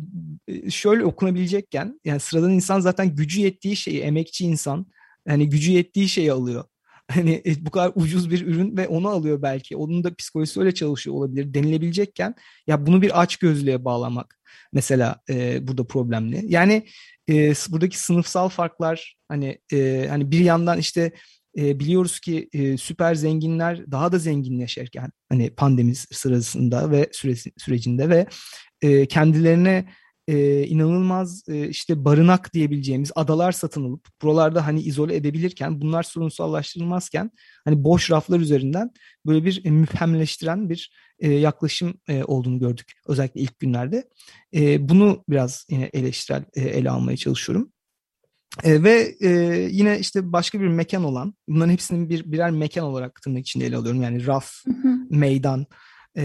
e, 0.48 0.70
şöyle 0.70 1.06
okunabilecekken 1.06 2.00
yani 2.06 2.20
sıradan 2.20 2.52
insan 2.52 2.80
zaten 2.80 3.16
gücü 3.16 3.42
yettiği 3.42 3.76
şeyi 3.76 4.00
emekçi 4.02 4.46
insan 4.46 4.86
yani 5.28 5.50
gücü 5.50 5.72
yettiği 5.72 6.10
şeyi 6.10 6.32
alıyor 6.32 6.64
hani 7.12 7.41
e, 7.45 7.66
bu 7.66 7.72
kadar 7.72 7.91
ucuz 7.95 8.30
bir 8.32 8.47
ürün 8.47 8.78
ve 8.78 8.88
onu 8.88 9.09
alıyor 9.09 9.41
belki. 9.41 9.76
Onun 9.76 10.03
da 10.03 10.16
psikolojisi 10.16 10.59
öyle 10.59 10.74
çalışıyor 10.74 11.16
olabilir 11.16 11.53
denilebilecekken 11.53 12.36
ya 12.68 12.86
bunu 12.86 13.01
bir 13.01 13.22
aç 13.22 13.38
gözlüğe 13.38 13.86
bağlamak 13.86 14.39
mesela 14.74 15.20
e, 15.30 15.68
burada 15.68 15.88
problemli. 15.88 16.45
Yani 16.47 16.86
e, 17.30 17.53
buradaki 17.70 17.99
sınıfsal 17.99 18.49
farklar 18.49 19.16
hani 19.28 19.57
e, 19.74 20.07
hani 20.09 20.32
bir 20.32 20.39
yandan 20.39 20.80
işte 20.80 21.12
e, 21.57 21.80
biliyoruz 21.80 22.20
ki 22.20 22.49
e, 22.53 22.78
süper 22.78 23.16
zenginler 23.16 23.91
daha 23.91 24.12
da 24.12 24.20
zenginleşirken 24.20 25.12
hani 25.30 25.49
pandemi 25.49 25.95
sırasında 25.95 26.91
ve 26.91 27.09
süresi, 27.12 27.51
sürecinde 27.57 28.09
ve 28.09 28.28
e, 28.82 29.05
kendilerine 29.05 29.86
e, 30.32 30.68
inanılmaz 30.68 31.44
e, 31.50 31.68
işte 31.68 32.06
barınak 32.06 32.54
diyebileceğimiz 32.54 33.12
adalar 33.16 33.52
satın 33.52 33.90
alıp 33.90 34.08
buralarda 34.22 34.68
hani 34.68 34.82
izole 34.82 35.16
edebilirken 35.16 35.82
bunlar 35.82 36.04
sorunsallaştırılmazken 36.04 37.32
hani 37.66 37.84
boş 37.84 38.12
raflar 38.12 38.40
üzerinden 38.40 38.92
böyle 39.26 39.46
bir 39.46 39.66
e, 39.66 39.70
müphemleştiren 39.70 40.70
bir 40.70 40.92
e, 41.20 41.34
yaklaşım 41.34 41.94
e, 42.08 42.24
olduğunu 42.24 42.60
gördük 42.60 42.92
özellikle 43.08 43.42
ilk 43.42 43.60
günlerde. 43.60 44.10
E, 44.56 44.90
bunu 44.90 45.24
biraz 45.30 45.66
yine 45.70 45.90
eleştirel 45.94 46.44
e, 46.54 46.62
ele 46.62 46.90
almaya 46.90 47.18
çalışıyorum. 47.18 47.72
E, 48.64 48.84
ve 48.84 49.16
e, 49.22 49.30
yine 49.72 50.00
işte 50.00 50.32
başka 50.32 50.60
bir 50.60 50.68
mekan 50.68 51.04
olan, 51.04 51.34
bunların 51.48 51.72
hepsinin 51.72 52.10
bir 52.10 52.32
birer 52.32 52.52
mekan 52.52 52.84
olarak 52.84 53.22
tırnak 53.22 53.48
içinde 53.48 53.66
ele 53.66 53.78
alıyorum. 53.78 54.02
Yani 54.02 54.26
raf, 54.28 54.52
meydan 55.10 55.66
e, 56.16 56.24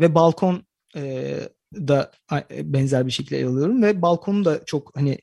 ve 0.00 0.14
balkon 0.14 0.66
e, 0.96 1.38
da 1.74 2.12
benzer 2.50 3.06
bir 3.06 3.10
şekilde 3.10 3.46
alıyorum 3.46 3.82
ve 3.82 4.02
balkonu 4.02 4.44
da 4.44 4.64
çok 4.64 4.96
hani 4.96 5.18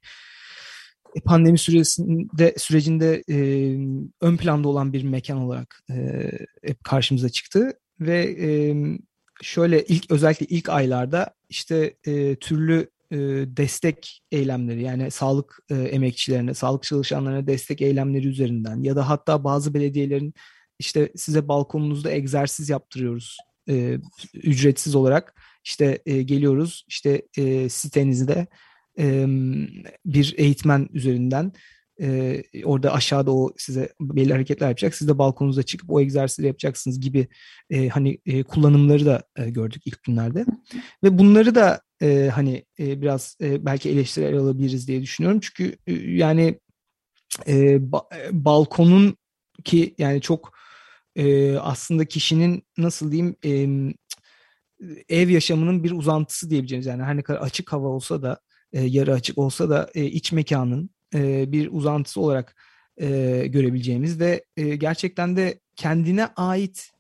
pandemi 1.25 1.57
süresinde 1.57 2.55
sürecinde 2.57 3.23
e, 3.29 3.37
ön 4.21 4.37
planda 4.37 4.67
olan 4.67 4.93
bir 4.93 5.03
mekan 5.03 5.37
olarak 5.37 5.83
e, 5.89 6.31
hep 6.63 6.83
karşımıza 6.83 7.29
çıktı 7.29 7.73
ve 7.99 8.35
e, 8.39 8.75
şöyle 9.41 9.83
ilk 9.83 10.11
özellikle 10.11 10.45
ilk 10.45 10.69
aylarda 10.69 11.33
işte 11.49 11.95
e, 12.07 12.35
türlü 12.35 12.89
e, 13.11 13.17
destek 13.57 14.21
eylemleri 14.31 14.83
yani 14.83 15.11
sağlık 15.11 15.59
e, 15.69 15.75
emekçilerine, 15.75 16.53
sağlık 16.53 16.83
çalışanlarına 16.83 17.47
destek 17.47 17.81
eylemleri 17.81 18.27
üzerinden 18.27 18.83
ya 18.83 18.95
da 18.95 19.09
hatta 19.09 19.43
bazı 19.43 19.73
belediyelerin 19.73 20.33
işte 20.79 21.11
size 21.15 21.47
balkonunuzda 21.47 22.11
egzersiz 22.11 22.69
yaptırıyoruz 22.69 23.37
e, 23.69 23.97
ücretsiz 24.33 24.95
olarak 24.95 25.35
işte 25.65 26.01
e, 26.05 26.21
geliyoruz 26.21 26.85
işte 26.87 27.21
e, 27.37 27.69
sitenizde 27.69 28.47
e, 28.99 29.25
bir 30.05 30.33
eğitmen 30.37 30.89
üzerinden 30.93 31.51
e, 32.01 32.41
orada 32.63 32.93
aşağıda 32.93 33.31
o 33.31 33.53
size 33.57 33.93
belli 34.01 34.33
hareketler 34.33 34.67
yapacak. 34.67 34.95
Siz 34.95 35.07
de 35.07 35.17
balkonunuza 35.17 35.63
çıkıp 35.63 35.91
o 35.91 36.01
egzersizleri 36.01 36.47
yapacaksınız 36.47 36.99
gibi 36.99 37.27
e, 37.69 37.87
hani 37.87 38.17
e, 38.25 38.43
kullanımları 38.43 39.05
da 39.05 39.23
e, 39.35 39.49
gördük 39.49 39.81
ilk 39.87 40.03
günlerde. 40.03 40.45
Ve 41.03 41.17
bunları 41.17 41.55
da 41.55 41.81
e, 42.01 42.31
hani 42.33 42.65
e, 42.79 43.01
biraz 43.01 43.37
e, 43.41 43.65
belki 43.65 43.89
eleştiriler 43.89 44.33
alabiliriz 44.33 44.87
diye 44.87 45.01
düşünüyorum. 45.01 45.39
Çünkü 45.39 45.77
e, 45.87 45.93
yani 45.93 46.59
e, 47.47 47.77
ba, 47.91 48.05
e, 48.15 48.45
balkonun 48.45 49.17
ki 49.63 49.95
yani 49.97 50.21
çok 50.21 50.53
e, 51.15 51.55
aslında 51.57 52.05
kişinin 52.05 52.63
nasıl 52.77 53.11
diyeyim 53.11 53.35
e, 53.45 53.67
ev 55.09 55.29
yaşamının 55.29 55.83
bir 55.83 55.91
uzantısı 55.91 56.49
diyebileceğimiz 56.49 56.85
yani 56.85 57.03
her 57.03 57.17
ne 57.17 57.21
kadar 57.21 57.39
açık 57.39 57.73
hava 57.73 57.87
olsa 57.87 58.21
da 58.21 58.39
e, 58.73 58.81
yarı 58.81 59.13
açık 59.13 59.37
olsa 59.37 59.69
da 59.69 59.89
e, 59.95 60.05
iç 60.05 60.31
mekanın 60.31 60.89
e, 61.13 61.51
bir 61.51 61.69
uzantısı 61.71 62.21
olarak 62.21 62.55
e, 62.97 63.07
görebileceğimiz 63.47 64.19
ve 64.19 64.45
e, 64.57 64.75
gerçekten 64.75 65.35
de 65.35 65.59
kendine 65.75 66.25
ait 66.25 66.91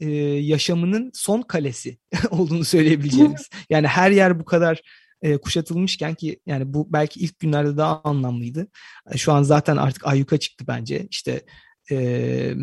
e, 0.00 0.10
yaşamının 0.26 1.10
son 1.14 1.42
kalesi 1.42 1.98
olduğunu 2.30 2.64
söyleyebileceğimiz. 2.64 3.48
Yani 3.70 3.86
her 3.86 4.10
yer 4.10 4.40
bu 4.40 4.44
kadar 4.44 4.82
e, 5.22 5.36
kuşatılmışken 5.36 6.14
ki 6.14 6.40
yani 6.46 6.74
bu 6.74 6.92
belki 6.92 7.20
ilk 7.20 7.38
günlerde 7.38 7.76
daha 7.76 8.00
anlamlıydı. 8.02 8.68
Şu 9.16 9.32
an 9.32 9.42
zaten 9.42 9.76
artık 9.76 10.06
ayyuka 10.06 10.38
çıktı 10.38 10.64
bence. 10.68 11.06
İşte 11.10 11.42
e, 11.90 12.54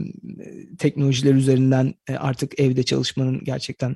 teknolojiler 0.79 1.33
üzerinden 1.33 1.93
e, 2.07 2.15
artık 2.15 2.59
evde 2.59 2.83
çalışmanın 2.83 3.43
gerçekten 3.43 3.95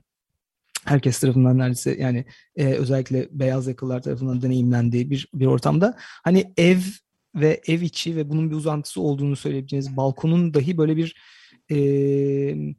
herkes 0.86 1.20
tarafından 1.20 1.58
neredeyse 1.58 1.98
yani 2.00 2.26
e, 2.56 2.66
özellikle 2.66 3.28
beyaz 3.32 3.68
yakalılar 3.68 4.02
tarafından 4.02 4.42
deneyimlendiği 4.42 5.10
bir 5.10 5.30
bir 5.34 5.46
ortamda 5.46 5.98
hani 6.00 6.54
ev 6.58 6.80
ve 7.36 7.62
ev 7.68 7.82
içi 7.82 8.16
ve 8.16 8.30
bunun 8.30 8.50
bir 8.50 8.56
uzantısı 8.56 9.02
olduğunu 9.02 9.36
söyleyebileceğiniz 9.36 9.98
balkonun 9.98 10.54
dahi 10.54 10.78
böyle 10.78 10.98
bir 10.98 11.16
e, 11.72 12.76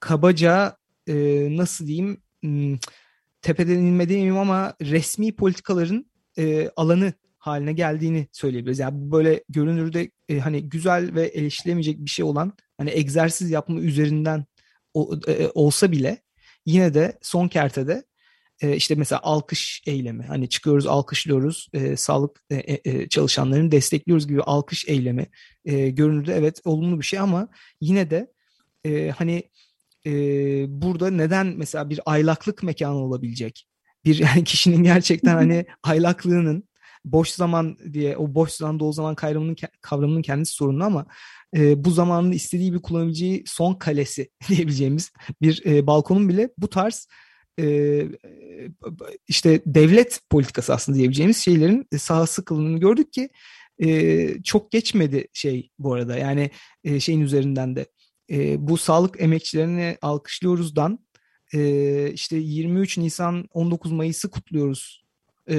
kabaca 0.00 0.76
e, 1.08 1.48
nasıl 1.56 1.86
diyeyim 1.86 2.22
m, 2.42 2.78
tepeden 3.42 3.78
inme 3.78 4.08
diyeyim 4.08 4.38
ama 4.38 4.74
resmi 4.82 5.36
politikaların 5.36 6.06
e, 6.38 6.70
alanı 6.76 7.12
haline 7.38 7.72
geldiğini 7.72 8.28
söyleyebiliriz. 8.32 8.78
Yani 8.78 9.12
böyle 9.12 9.44
görünürde 9.48 10.10
e, 10.28 10.38
hani 10.38 10.68
güzel 10.68 11.14
ve 11.14 11.22
eleştirilemeyecek 11.26 11.98
bir 11.98 12.10
şey 12.10 12.24
olan 12.24 12.52
hani 12.78 12.90
egzersiz 12.90 13.50
yapma 13.50 13.80
üzerinden 13.80 14.44
o, 14.94 15.14
e, 15.28 15.48
olsa 15.54 15.92
bile 15.92 16.18
yine 16.66 16.94
de 16.94 17.18
son 17.22 17.48
kertede 17.48 18.04
e, 18.60 18.76
işte 18.76 18.94
mesela 18.94 19.20
alkış 19.22 19.82
eylemi 19.86 20.24
hani 20.24 20.48
çıkıyoruz 20.48 20.86
alkışlıyoruz 20.86 21.68
e, 21.72 21.96
sağlık 21.96 22.44
e, 22.50 22.56
e, 22.56 22.80
e 22.84 23.08
çalışanlarını 23.08 23.70
destekliyoruz 23.70 24.28
gibi 24.28 24.42
alkış 24.42 24.88
eylemi 24.88 25.26
e, 25.64 25.90
görünürde 25.90 26.34
evet 26.34 26.60
olumlu 26.64 27.00
bir 27.00 27.04
şey 27.04 27.18
ama 27.18 27.48
yine 27.80 28.10
de 28.10 28.32
e, 28.84 29.10
hani 29.10 29.42
e, 30.06 30.10
burada 30.68 31.10
neden 31.10 31.46
mesela 31.46 31.90
bir 31.90 32.00
aylaklık 32.06 32.62
mekanı 32.62 32.96
olabilecek? 32.96 33.68
Bir 34.04 34.18
yani 34.18 34.44
kişinin 34.44 34.82
gerçekten 34.82 35.34
hani 35.34 35.66
aylaklığının 35.82 36.68
boş 37.04 37.30
zaman 37.30 37.78
diye 37.92 38.16
o 38.16 38.34
boş 38.34 38.50
zaman 38.50 38.80
dolu 38.80 38.92
zaman 38.92 39.14
kavramının 39.14 39.56
kavramının 39.80 40.22
kendisi 40.22 40.52
sorunlu 40.52 40.84
ama 40.84 41.06
e, 41.56 41.84
bu 41.84 41.90
zamanın 41.90 42.32
istediği 42.32 42.72
bir 42.72 42.82
kullanabileceği 42.82 43.44
son 43.46 43.74
kalesi 43.74 44.30
diyebileceğimiz 44.48 45.12
bir 45.42 45.62
e, 45.66 45.86
balkonun 45.86 46.28
bile 46.28 46.50
bu 46.58 46.68
tarz 46.68 47.08
e, 47.60 48.06
işte 49.28 49.60
devlet 49.66 50.20
politikası 50.30 50.74
aslında 50.74 50.98
diyebileceğimiz 50.98 51.36
şeylerin 51.36 51.86
sahası 51.98 52.44
kılındığını 52.44 52.80
gördük 52.80 53.12
ki 53.12 53.28
e, 53.82 54.42
çok 54.42 54.70
geçmedi 54.70 55.28
şey 55.32 55.70
bu 55.78 55.94
arada. 55.94 56.16
Yani 56.16 56.50
e, 56.84 57.00
şeyin 57.00 57.20
üzerinden 57.20 57.76
de 57.76 57.86
e, 58.30 58.68
bu 58.68 58.76
sağlık 58.76 59.20
emekçilerini 59.20 59.98
alkışlıyoruzdan 60.02 60.98
e, 61.54 62.10
işte 62.12 62.36
23 62.36 62.98
Nisan 62.98 63.48
19 63.50 63.92
Mayıs'ı 63.92 64.30
kutluyoruz 64.30 65.01
e, 65.50 65.56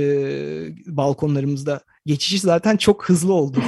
balkonlarımızda 0.85 1.81
geçişi 2.05 2.39
zaten 2.39 2.77
çok 2.77 3.09
hızlı 3.09 3.33
oldu. 3.33 3.63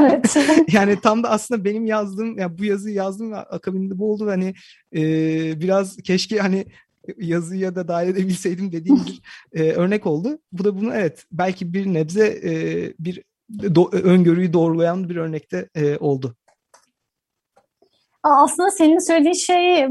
Evet, 0.00 0.36
yani 0.72 1.00
tam 1.00 1.22
da 1.22 1.30
aslında 1.30 1.64
benim 1.64 1.86
yazdığım 1.86 2.38
yani 2.38 2.58
bu 2.58 2.64
yazıyı 2.64 2.94
yazdım 2.94 3.32
ve 3.32 3.36
akabinde 3.36 3.98
bu 3.98 4.12
oldu 4.12 4.26
hani 4.26 4.54
e, 4.96 5.02
biraz 5.60 5.96
keşke 5.96 6.38
hani 6.38 6.66
yazıya 7.18 7.74
da 7.74 7.88
dahil 7.88 8.08
edebilseydim 8.08 8.72
dediğim 8.72 9.00
bir 9.06 9.22
e, 9.52 9.72
örnek 9.72 10.06
oldu. 10.06 10.38
Bu 10.52 10.64
da 10.64 10.80
bunu 10.80 10.94
evet 10.94 11.26
belki 11.32 11.72
bir 11.72 11.86
nebze 11.86 12.26
e, 12.26 12.52
bir 12.98 13.22
do, 13.74 13.90
öngörüyü 13.92 14.52
doğrulayan 14.52 15.08
bir 15.08 15.16
örnekte 15.16 15.68
e, 15.74 15.96
oldu. 15.96 16.36
Aslında 18.22 18.70
senin 18.70 18.98
söylediğin 18.98 19.34
şey 19.34 19.88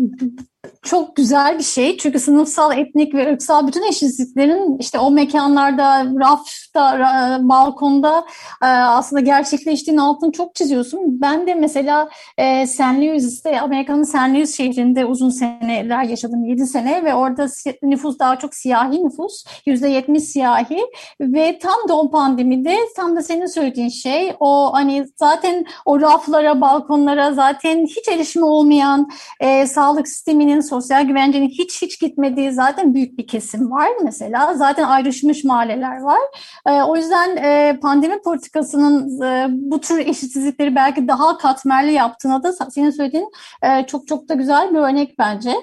çok 0.81 1.15
güzel 1.15 1.57
bir 1.57 1.63
şey. 1.63 1.97
Çünkü 1.97 2.19
sınıfsal, 2.19 2.77
etnik 2.77 3.13
ve 3.13 3.33
ırksal 3.33 3.67
bütün 3.67 3.83
eşitsizliklerin 3.83 4.77
işte 4.79 4.99
o 4.99 5.11
mekanlarda, 5.11 6.05
rafta, 6.05 7.39
balkonda 7.41 8.25
e, 8.63 8.65
aslında 8.65 9.19
gerçekleştiğini 9.19 10.01
altını 10.01 10.31
çok 10.31 10.55
çiziyorsun. 10.55 11.21
Ben 11.21 11.47
de 11.47 11.55
mesela 11.55 12.09
e, 12.37 12.67
St. 12.67 12.81
Louis'te, 12.81 13.61
Amerika'nın 13.61 14.03
St. 14.03 14.15
Louis 14.15 14.57
şehrinde 14.57 15.05
uzun 15.05 15.29
seneler 15.29 16.03
yaşadım, 16.03 16.45
7 16.45 16.67
sene 16.67 17.03
ve 17.03 17.13
orada 17.13 17.47
nüfus 17.83 18.19
daha 18.19 18.39
çok 18.39 18.55
siyahi 18.55 19.05
nüfus, 19.05 19.45
%70 19.67 20.19
siyahi 20.19 20.81
ve 21.21 21.59
tam 21.59 21.89
da 21.89 21.97
o 21.97 22.11
pandemide 22.11 22.77
tam 22.95 23.15
da 23.15 23.21
senin 23.21 23.45
söylediğin 23.45 23.89
şey 23.89 24.35
o 24.39 24.73
hani 24.73 25.07
zaten 25.15 25.65
o 25.85 26.01
raflara, 26.01 26.61
balkonlara 26.61 27.33
zaten 27.33 27.85
hiç 27.85 28.07
erişimi 28.07 28.45
olmayan 28.45 29.09
e, 29.39 29.67
sağlık 29.67 30.07
sisteminin 30.07 30.56
sosyal 30.61 31.03
güvencenin 31.03 31.49
hiç 31.49 31.81
hiç 31.81 31.99
gitmediği 31.99 32.51
zaten 32.51 32.93
büyük 32.93 33.17
bir 33.17 33.27
kesim 33.27 33.71
var 33.71 33.89
mesela. 34.03 34.53
Zaten 34.53 34.83
ayrışmış 34.83 35.43
mahalleler 35.43 36.01
var. 36.01 36.19
E, 36.65 36.81
o 36.83 36.95
yüzden 36.95 37.37
e, 37.37 37.79
pandemi 37.81 38.21
politikasının 38.21 39.21
e, 39.21 39.47
bu 39.51 39.81
tür 39.81 39.99
eşitsizlikleri 39.99 40.75
belki 40.75 41.07
daha 41.07 41.37
katmerli 41.37 41.93
yaptığına 41.93 42.43
da 42.43 42.53
senin 42.53 42.89
söylediğin 42.89 43.31
e, 43.63 43.85
çok 43.85 44.07
çok 44.07 44.29
da 44.29 44.33
güzel 44.33 44.73
bir 44.73 44.79
örnek 44.79 45.19
bence. 45.19 45.53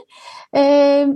Evet 0.53 1.09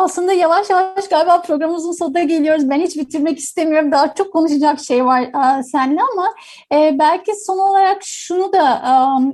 aslında 0.00 0.32
yavaş 0.32 0.70
yavaş 0.70 1.08
galiba 1.08 1.42
programımızın 1.42 1.92
sonuna 1.92 2.22
geliyoruz. 2.22 2.70
Ben 2.70 2.80
hiç 2.80 2.96
bitirmek 2.96 3.38
istemiyorum. 3.38 3.92
Daha 3.92 4.14
çok 4.14 4.32
konuşacak 4.32 4.80
şey 4.80 5.04
var 5.04 5.20
e, 5.22 5.62
seninle 5.62 6.00
ama 6.12 6.34
e, 6.72 6.98
belki 6.98 7.32
son 7.46 7.58
olarak 7.58 7.98
şunu 8.02 8.52
da 8.52 8.82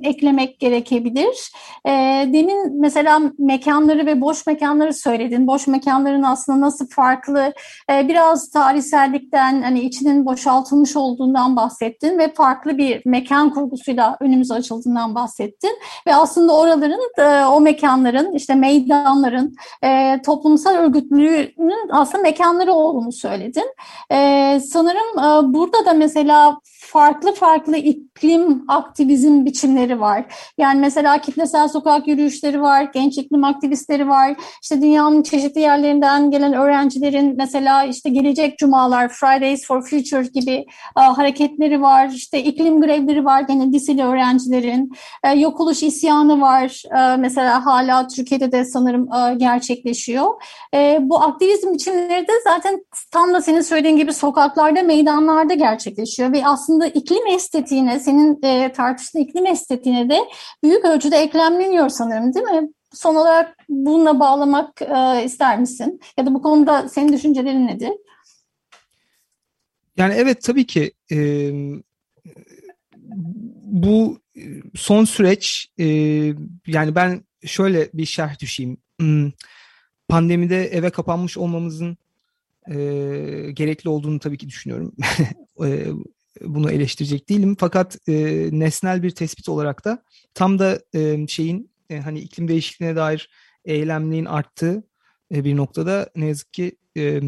e, 0.02 0.08
eklemek 0.08 0.60
gerekebilir. 0.60 1.52
E, 1.86 1.90
demin 2.32 2.80
mesela 2.80 3.20
mekanları 3.38 4.06
ve 4.06 4.20
boş 4.20 4.46
mekanları 4.46 4.94
söyledin. 4.94 5.46
Boş 5.46 5.66
mekanların 5.66 6.22
aslında 6.22 6.60
nasıl 6.60 6.88
farklı, 6.88 7.52
e, 7.90 8.08
biraz 8.08 8.50
tarihsellikten, 8.50 9.62
hani 9.62 9.80
içinin 9.80 10.26
boşaltılmış 10.26 10.96
olduğundan 10.96 11.56
bahsettin 11.56 12.18
ve 12.18 12.34
farklı 12.34 12.78
bir 12.78 13.02
mekan 13.04 13.50
kurgusuyla 13.50 14.16
önümüze 14.20 14.54
açıldığından 14.54 15.14
bahsettin. 15.14 15.78
Ve 16.06 16.14
aslında 16.14 16.56
oraların, 16.56 17.00
e, 17.18 17.46
o 17.46 17.60
mekanların, 17.60 18.32
işte 18.32 18.54
meydanların, 18.54 19.56
e, 19.84 20.22
toplum 20.26 20.55
toplumsal 20.56 20.74
örgütlülüğünün 20.74 21.88
aslında 21.90 22.22
mekanları 22.22 22.72
olduğunu 22.72 23.12
söyledin. 23.12 23.74
Ee, 24.12 24.60
sanırım 24.72 25.18
e, 25.18 25.54
burada 25.54 25.84
da 25.84 25.92
mesela 25.92 26.60
farklı 26.86 27.34
farklı 27.34 27.76
iklim 27.76 28.64
aktivizm 28.68 29.44
biçimleri 29.44 30.00
var. 30.00 30.24
Yani 30.58 30.80
mesela 30.80 31.20
kitlesel 31.20 31.68
sokak 31.68 32.08
yürüyüşleri 32.08 32.62
var, 32.62 32.90
genç 32.94 33.18
iklim 33.18 33.44
aktivistleri 33.44 34.08
var. 34.08 34.36
İşte 34.62 34.82
dünyanın 34.82 35.22
çeşitli 35.22 35.60
yerlerinden 35.60 36.30
gelen 36.30 36.52
öğrencilerin 36.52 37.34
mesela 37.36 37.84
işte 37.84 38.10
gelecek 38.10 38.58
cumalar, 38.58 39.08
Fridays 39.08 39.66
for 39.66 39.82
Future 39.82 40.26
gibi 40.34 40.66
e, 40.98 41.00
hareketleri 41.00 41.82
var. 41.82 42.08
İşte 42.08 42.42
iklim 42.42 42.80
grevleri 42.80 43.24
var 43.24 43.40
gene 43.40 43.72
liseli 43.72 44.04
öğrencilerin. 44.04 44.92
E, 45.24 45.32
yok 45.32 45.60
oluş 45.60 45.82
isyanı 45.82 46.40
var. 46.40 46.82
E, 46.98 47.16
mesela 47.16 47.66
hala 47.66 48.06
Türkiye'de 48.08 48.52
de 48.52 48.64
sanırım 48.64 49.08
e, 49.12 49.34
gerçekleşiyor. 49.34 50.42
E, 50.74 50.98
bu 51.00 51.22
aktivizm 51.22 51.74
biçimleri 51.74 52.28
de 52.28 52.32
zaten 52.44 52.84
tam 53.12 53.34
da 53.34 53.42
senin 53.42 53.60
söylediğin 53.60 53.96
gibi 53.96 54.12
sokaklarda, 54.12 54.82
meydanlarda 54.82 55.54
gerçekleşiyor 55.54 56.32
ve 56.32 56.46
aslında 56.46 56.75
iklim 56.84 57.26
estetiğine, 57.26 58.00
senin 58.00 58.42
e, 58.42 58.72
tartıştığın 58.72 59.20
iklim 59.20 59.46
estetiğine 59.46 60.10
de 60.10 60.18
büyük 60.62 60.84
ölçüde 60.84 61.16
eklemleniyor 61.16 61.88
sanırım 61.88 62.34
değil 62.34 62.46
mi? 62.46 62.68
Son 62.92 63.14
olarak 63.14 63.56
bununla 63.68 64.20
bağlamak 64.20 64.82
e, 64.82 65.24
ister 65.24 65.58
misin? 65.58 66.00
Ya 66.18 66.26
da 66.26 66.34
bu 66.34 66.42
konuda 66.42 66.88
senin 66.88 67.12
düşüncelerin 67.12 67.66
nedir? 67.66 67.92
Yani 69.96 70.14
evet 70.16 70.42
tabii 70.42 70.66
ki 70.66 70.92
e, 71.12 71.50
bu 73.62 74.18
son 74.74 75.04
süreç 75.04 75.68
e, 75.78 75.84
yani 76.66 76.94
ben 76.94 77.24
şöyle 77.44 77.88
bir 77.94 78.06
şerh 78.06 78.38
düşeyim. 78.38 78.76
Hmm, 79.00 79.30
pandemide 80.08 80.64
eve 80.64 80.90
kapanmış 80.90 81.36
olmamızın 81.38 81.96
e, 82.70 82.74
gerekli 83.52 83.88
olduğunu 83.88 84.18
tabii 84.18 84.38
ki 84.38 84.48
düşünüyorum. 84.48 84.92
e, 85.64 85.86
bunu 86.40 86.70
eleştirecek 86.70 87.28
değilim. 87.28 87.56
Fakat 87.58 87.98
e, 88.08 88.12
nesnel 88.52 89.02
bir 89.02 89.10
tespit 89.10 89.48
olarak 89.48 89.84
da 89.84 90.02
tam 90.34 90.58
da 90.58 90.80
e, 90.94 91.26
şeyin 91.26 91.70
e, 91.90 91.98
hani 91.98 92.20
iklim 92.20 92.48
değişikliğine 92.48 92.96
dair 92.96 93.30
eylemliğin 93.64 94.24
arttığı 94.24 94.84
e, 95.34 95.44
bir 95.44 95.56
noktada 95.56 96.10
ne 96.16 96.26
yazık 96.26 96.52
ki 96.52 96.76
e, 96.96 97.20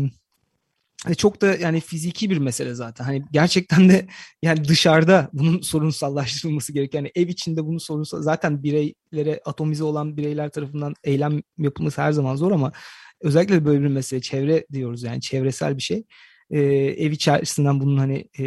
hani 1.05 1.17
çok 1.17 1.41
da 1.41 1.55
yani 1.55 1.81
fiziki 1.81 2.31
bir 2.31 2.39
mesele 2.39 2.75
zaten. 2.75 3.05
Hani 3.05 3.25
gerçekten 3.33 3.89
de 3.89 4.07
yani 4.43 4.65
dışarıda 4.65 5.31
bunun 5.33 5.61
sorunsallaştırılması 5.61 6.73
gereken 6.73 6.99
yani 6.99 7.13
ev 7.15 7.29
içinde 7.29 7.65
bunu 7.67 7.81
sorunsal 7.81 8.23
zaten 8.23 8.63
bireylere 8.63 9.41
atomize 9.45 9.85
olan 9.85 10.17
bireyler 10.17 10.49
tarafından 10.49 10.95
eylem 11.05 11.43
yapılması 11.59 12.03
her 12.03 12.13
zaman 12.13 12.37
zor 12.37 12.53
ama 12.53 12.73
özellikle 13.21 13.65
böyle 13.65 13.83
bir 13.83 13.89
mesele 13.89 14.21
çevre 14.21 14.67
diyoruz 14.73 15.03
yani 15.03 15.21
çevresel 15.21 15.77
bir 15.77 15.83
şey 15.83 16.05
e, 16.51 16.61
ev 16.99 17.11
içerisinden 17.11 17.81
bunun 17.81 17.97
hani 17.97 18.29
e, 18.39 18.45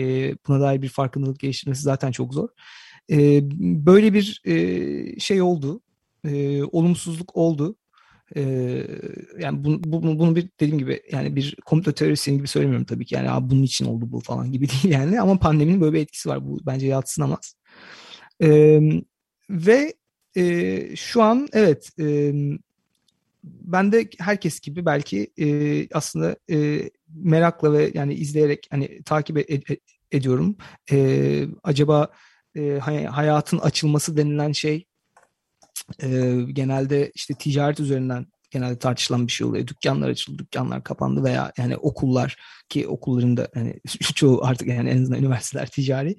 buna 0.47 0.61
dair 0.61 0.81
bir 0.81 0.89
farkındalık 0.89 1.39
geliştirmesi 1.39 1.81
zaten 1.81 2.11
çok 2.11 2.33
zor. 2.33 2.49
E, 3.11 3.41
böyle 3.85 4.13
bir 4.13 4.41
e, 4.45 5.19
şey 5.19 5.41
oldu, 5.41 5.81
e, 6.25 6.63
olumsuzluk 6.63 7.35
oldu. 7.37 7.75
E, 8.35 8.41
yani 9.39 9.63
bunu, 9.63 9.83
bunu, 9.83 10.19
bunu 10.19 10.35
bir 10.35 10.49
dediğim 10.59 10.77
gibi 10.77 11.01
yani 11.11 11.35
bir 11.35 11.55
komplo 11.65 11.91
teorisyen 11.91 12.37
gibi 12.37 12.47
söylemiyorum 12.47 12.85
tabii 12.85 13.05
ki 13.05 13.15
yani 13.15 13.31
Aa, 13.31 13.49
bunun 13.49 13.63
için 13.63 13.85
oldu 13.85 14.11
bu 14.11 14.19
falan 14.19 14.51
gibi 14.51 14.67
değil 14.83 14.93
yani 14.93 15.21
ama 15.21 15.39
pandeminin 15.39 15.81
böyle 15.81 15.93
bir 15.93 16.01
etkisi 16.01 16.29
var 16.29 16.47
bu 16.47 16.59
bence 16.65 16.87
yatsınamaz. 16.87 17.55
E, 18.43 18.79
ve 19.49 19.93
e, 20.37 20.95
şu 20.95 21.21
an 21.23 21.47
evet 21.53 21.89
e, 21.99 22.33
ben 23.43 23.91
de 23.91 24.09
herkes 24.19 24.59
gibi 24.59 24.85
belki 24.85 25.31
e, 25.39 25.87
aslında 25.93 26.35
e, 26.51 26.89
merakla 27.15 27.73
ve 27.73 27.91
yani 27.93 28.13
izleyerek 28.13 28.67
hani 28.71 29.03
takip 29.03 29.37
ed- 29.37 29.63
ed- 29.65 29.79
ediyorum. 30.11 30.57
E, 30.91 31.47
acaba 31.63 32.11
e, 32.55 32.79
hayatın 33.11 33.59
açılması 33.59 34.17
denilen 34.17 34.51
şey 34.51 34.85
e, 36.03 36.35
genelde 36.53 37.11
işte 37.15 37.33
ticaret 37.33 37.79
üzerinden 37.79 38.25
genelde 38.51 38.79
tartışılan 38.79 39.27
bir 39.27 39.31
şey 39.31 39.47
oluyor. 39.47 39.67
Dükkanlar 39.67 40.09
açıldı, 40.09 40.37
dükkanlar 40.37 40.83
kapandı 40.83 41.23
veya 41.23 41.51
yani 41.57 41.77
okullar 41.77 42.37
ki 42.69 42.87
okulların 42.87 43.37
da 43.37 43.47
hani 43.53 43.79
çoğu 44.15 44.43
artık 44.43 44.67
yani 44.67 44.89
en 44.89 45.01
azından 45.01 45.19
üniversiteler 45.19 45.69
ticari. 45.69 46.17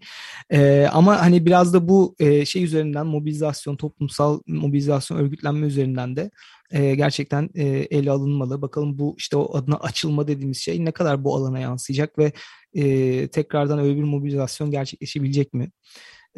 E, 0.50 0.88
ama 0.92 1.20
hani 1.20 1.46
biraz 1.46 1.74
da 1.74 1.88
bu 1.88 2.16
e, 2.18 2.44
şey 2.44 2.64
üzerinden 2.64 3.06
mobilizasyon, 3.06 3.76
toplumsal 3.76 4.40
mobilizasyon, 4.46 5.18
örgütlenme 5.18 5.66
üzerinden 5.66 6.16
de 6.16 6.30
e, 6.72 6.94
gerçekten 6.94 7.50
e, 7.54 7.64
ele 7.66 8.10
alınmalı. 8.10 8.62
Bakalım 8.62 8.98
bu 8.98 9.14
işte 9.18 9.36
o 9.36 9.56
adına 9.56 9.76
açılma 9.76 10.28
dediğimiz 10.28 10.58
şey 10.58 10.84
ne 10.84 10.92
kadar 10.92 11.24
bu 11.24 11.36
alana 11.36 11.58
yansıyacak 11.58 12.18
ve 12.18 12.32
e, 12.74 13.28
tekrardan 13.28 13.78
öyle 13.78 13.96
bir 13.96 14.02
mobilizasyon 14.02 14.70
gerçekleşebilecek 14.70 15.54
mi? 15.54 15.70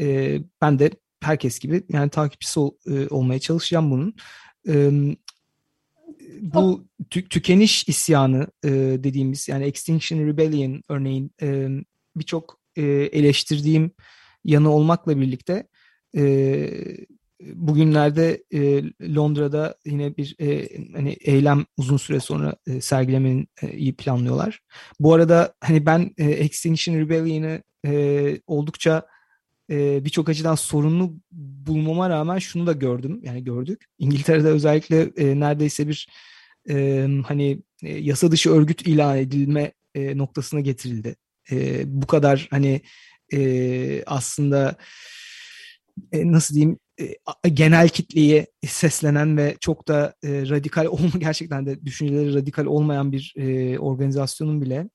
E, 0.00 0.38
ben 0.60 0.78
de 0.78 0.90
herkes 1.20 1.58
gibi 1.58 1.82
yani 1.88 2.10
takipçisi 2.10 2.60
ol, 2.60 2.70
e, 2.86 3.08
olmaya 3.08 3.38
çalışacağım 3.38 3.90
bunun. 3.90 4.14
E, 4.68 4.90
bu 6.40 6.88
tü, 7.10 7.28
tükeniş 7.28 7.88
isyanı 7.88 8.46
e, 8.64 8.70
dediğimiz 9.04 9.48
yani 9.48 9.64
Extinction 9.64 10.18
Rebellion 10.18 10.82
örneğin 10.88 11.30
e, 11.42 11.68
birçok 12.16 12.60
e, 12.76 12.82
eleştirdiğim 13.12 13.90
yanı 14.44 14.70
olmakla 14.72 15.20
birlikte 15.20 15.68
e, 16.16 16.22
bugünlerde 17.54 18.44
e, 18.54 18.82
Londra'da 19.14 19.78
yine 19.84 20.16
bir 20.16 20.36
e, 20.40 20.68
hani 20.92 21.10
eylem 21.10 21.64
uzun 21.76 21.96
süre 21.96 22.20
sonra 22.20 22.56
e, 22.66 22.80
sergilemenin 22.80 23.48
e, 23.62 23.92
planlıyorlar. 23.92 24.60
Bu 25.00 25.14
arada 25.14 25.54
hani 25.60 25.86
ben 25.86 26.14
e, 26.18 26.24
Extinction 26.24 26.94
Rebellion'ı 26.94 27.62
e, 27.86 28.40
oldukça 28.46 29.06
e, 29.70 30.04
birçok 30.04 30.28
açıdan 30.28 30.54
sorunlu 30.54 31.14
bulmama 31.32 32.10
rağmen 32.10 32.38
şunu 32.38 32.66
da 32.66 32.72
gördüm 32.72 33.20
yani 33.22 33.44
gördük. 33.44 33.84
İngiltere'de 33.98 34.48
özellikle 34.48 35.10
e, 35.16 35.40
neredeyse 35.40 35.88
bir 35.88 36.08
e, 36.70 37.08
hani 37.26 37.62
e, 37.82 37.98
yasa 37.98 38.30
dışı 38.30 38.50
örgüt 38.50 38.86
ilan 38.86 39.18
edilme 39.18 39.72
e, 39.94 40.18
noktasına 40.18 40.60
getirildi. 40.60 41.16
E, 41.52 41.82
bu 41.86 42.06
kadar 42.06 42.48
hani 42.50 42.80
e, 43.32 44.04
aslında 44.06 44.76
e, 46.12 46.32
nasıl 46.32 46.54
diyeyim 46.54 46.78
genel 47.54 47.88
kitleye 47.88 48.46
seslenen 48.66 49.36
ve 49.36 49.56
çok 49.60 49.88
da 49.88 50.14
e, 50.24 50.28
radikal 50.48 50.86
olma 50.90 51.18
gerçekten 51.18 51.66
de 51.66 51.84
düşünceleri 51.84 52.34
radikal 52.34 52.64
olmayan 52.64 53.12
bir 53.12 53.34
e, 53.36 53.78
organizasyonun 53.78 54.62
bile 54.62 54.88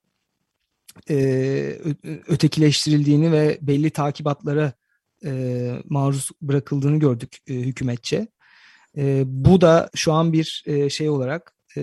e, 1.10 1.18
ötekileştirildiğini 2.28 3.32
ve 3.32 3.58
belli 3.62 3.90
takibatlara 3.90 4.74
e, 5.26 5.72
maruz 5.90 6.30
bırakıldığını 6.42 7.00
gördük 7.00 7.38
e, 7.48 7.54
hükümetçe. 7.54 8.28
E, 8.98 9.24
bu 9.26 9.62
da 9.62 9.90
şu 9.96 10.14
an 10.14 10.34
bir 10.34 10.64
e, 10.66 10.90
şey 10.90 11.10
olarak 11.10 11.54
e, 11.78 11.82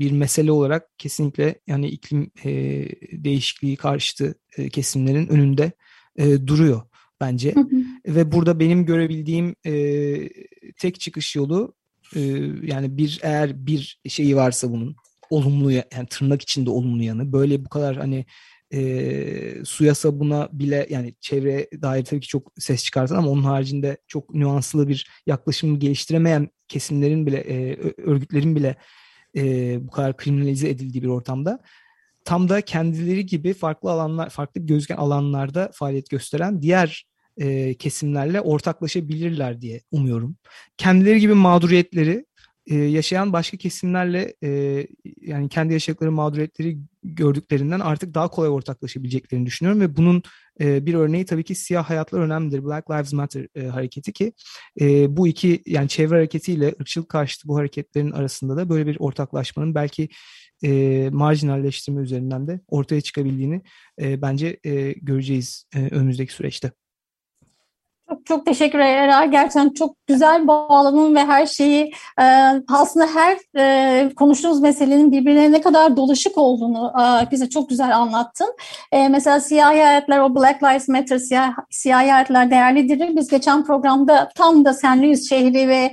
bir 0.00 0.12
mesele 0.12 0.52
olarak 0.52 0.98
kesinlikle 0.98 1.60
yani 1.66 1.88
iklim 1.88 2.30
e, 2.44 2.50
değişikliği 3.24 3.76
karşıtı 3.76 4.34
e, 4.56 4.68
kesimlerin 4.68 5.28
önünde 5.28 5.72
e, 6.16 6.46
duruyor 6.46 6.82
bence. 7.20 7.54
Hı 7.54 7.60
hı. 7.60 8.14
Ve 8.14 8.32
burada 8.32 8.60
benim 8.60 8.86
görebildiğim 8.86 9.54
e, 9.66 9.72
tek 10.78 11.00
çıkış 11.00 11.36
yolu 11.36 11.74
e, 12.16 12.20
yani 12.62 12.98
bir 12.98 13.20
eğer 13.22 13.66
bir 13.66 14.00
şeyi 14.08 14.36
varsa 14.36 14.70
bunun 14.70 14.96
olumlu 15.30 15.70
yani 15.72 16.06
tırnak 16.10 16.42
içinde 16.42 16.70
olumlu 16.70 17.02
yanı 17.02 17.32
böyle 17.32 17.64
bu 17.64 17.68
kadar 17.68 17.96
hani 17.96 18.24
e, 18.72 19.64
suya 19.64 19.94
sabuna 19.94 20.48
bile 20.52 20.86
yani 20.90 21.14
çevreye 21.20 21.68
dair 21.82 22.04
tabii 22.04 22.20
ki 22.20 22.28
çok 22.28 22.52
ses 22.58 22.84
çıkartan 22.84 23.16
ama 23.16 23.30
onun 23.30 23.42
haricinde 23.42 23.96
çok 24.06 24.34
nüanslı 24.34 24.88
bir 24.88 25.10
yaklaşımı 25.26 25.78
geliştiremeyen 25.78 26.48
kesimlerin 26.68 27.26
bile 27.26 27.38
e, 27.38 27.76
örgütlerin 28.02 28.56
bile 28.56 28.76
e, 29.36 29.76
bu 29.86 29.90
kadar 29.90 30.16
kriminalize 30.16 30.68
edildiği 30.68 31.02
bir 31.02 31.08
ortamda 31.08 31.60
tam 32.28 32.48
da 32.48 32.60
kendileri 32.60 33.26
gibi 33.26 33.54
farklı 33.54 33.90
alanlar 33.90 34.30
farklı 34.30 34.60
gözüken 34.60 34.96
alanlarda 34.96 35.70
faaliyet 35.74 36.10
gösteren 36.10 36.62
diğer 36.62 37.06
e, 37.36 37.74
kesimlerle 37.74 38.40
ortaklaşabilirler 38.40 39.60
diye 39.60 39.80
umuyorum. 39.90 40.36
Kendileri 40.76 41.20
gibi 41.20 41.34
mağduriyetleri 41.34 42.26
e, 42.66 42.74
yaşayan 42.74 43.32
başka 43.32 43.56
kesimlerle 43.56 44.34
e, 44.42 44.86
yani 45.20 45.48
kendi 45.48 45.72
yaşadıkları 45.72 46.12
mağduriyetleri 46.12 46.78
gördüklerinden 47.14 47.80
artık 47.80 48.14
daha 48.14 48.28
kolay 48.28 48.48
ortaklaşabileceklerini 48.48 49.46
düşünüyorum 49.46 49.80
ve 49.80 49.96
bunun 49.96 50.22
e, 50.60 50.86
bir 50.86 50.94
örneği 50.94 51.24
tabii 51.24 51.44
ki 51.44 51.54
siyah 51.54 51.90
hayatlar 51.90 52.20
önemlidir. 52.20 52.64
Black 52.64 52.90
Lives 52.90 53.12
Matter 53.12 53.46
e, 53.54 53.66
hareketi 53.66 54.12
ki 54.12 54.32
e, 54.80 55.16
bu 55.16 55.28
iki 55.28 55.62
yani 55.66 55.88
çevre 55.88 56.14
hareketiyle 56.14 56.74
ırkçılık 56.80 57.08
karşıtı 57.08 57.48
bu 57.48 57.56
hareketlerin 57.56 58.10
arasında 58.10 58.56
da 58.56 58.68
böyle 58.68 58.86
bir 58.86 58.96
ortaklaşmanın 59.00 59.74
belki 59.74 60.08
e, 60.64 61.10
marjinalleştirme 61.12 62.02
üzerinden 62.02 62.46
de 62.46 62.60
ortaya 62.68 63.00
çıkabildiğini 63.00 63.62
e, 64.00 64.22
bence 64.22 64.60
e, 64.64 64.92
göreceğiz 64.92 65.64
e, 65.76 65.78
önümüzdeki 65.78 66.32
süreçte. 66.32 66.72
Çok, 68.08 68.26
çok 68.26 68.46
teşekkür 68.46 68.78
ederim. 68.78 69.30
Gerçekten 69.30 69.70
çok 69.70 70.06
güzel 70.06 70.46
bağlamın 70.46 71.14
ve 71.14 71.24
her 71.24 71.46
şeyi 71.46 71.92
e, 72.20 72.24
aslında 72.68 73.06
her 73.14 73.36
e, 73.58 74.14
konuştuğumuz 74.14 74.60
meselenin 74.60 75.12
birbirine 75.12 75.52
ne 75.52 75.60
kadar 75.60 75.96
dolaşık 75.96 76.38
olduğunu 76.38 76.92
e, 77.00 77.30
bize 77.30 77.48
çok 77.48 77.68
güzel 77.68 77.96
anlattın. 77.96 78.54
E, 78.92 79.08
mesela 79.08 79.40
siyahi 79.40 79.76
hayatlar, 79.76 80.18
o 80.18 80.34
Black 80.34 80.62
Lives 80.62 80.88
Matter, 80.88 81.18
siyah, 81.18 81.52
siyahi 81.70 82.10
hayatlar 82.10 82.50
değerlidir. 82.50 83.16
Biz 83.16 83.28
geçen 83.28 83.64
programda 83.64 84.28
tam 84.36 84.64
da. 84.64 84.72
Louis 84.84 85.28
şehri 85.28 85.68
ve 85.68 85.92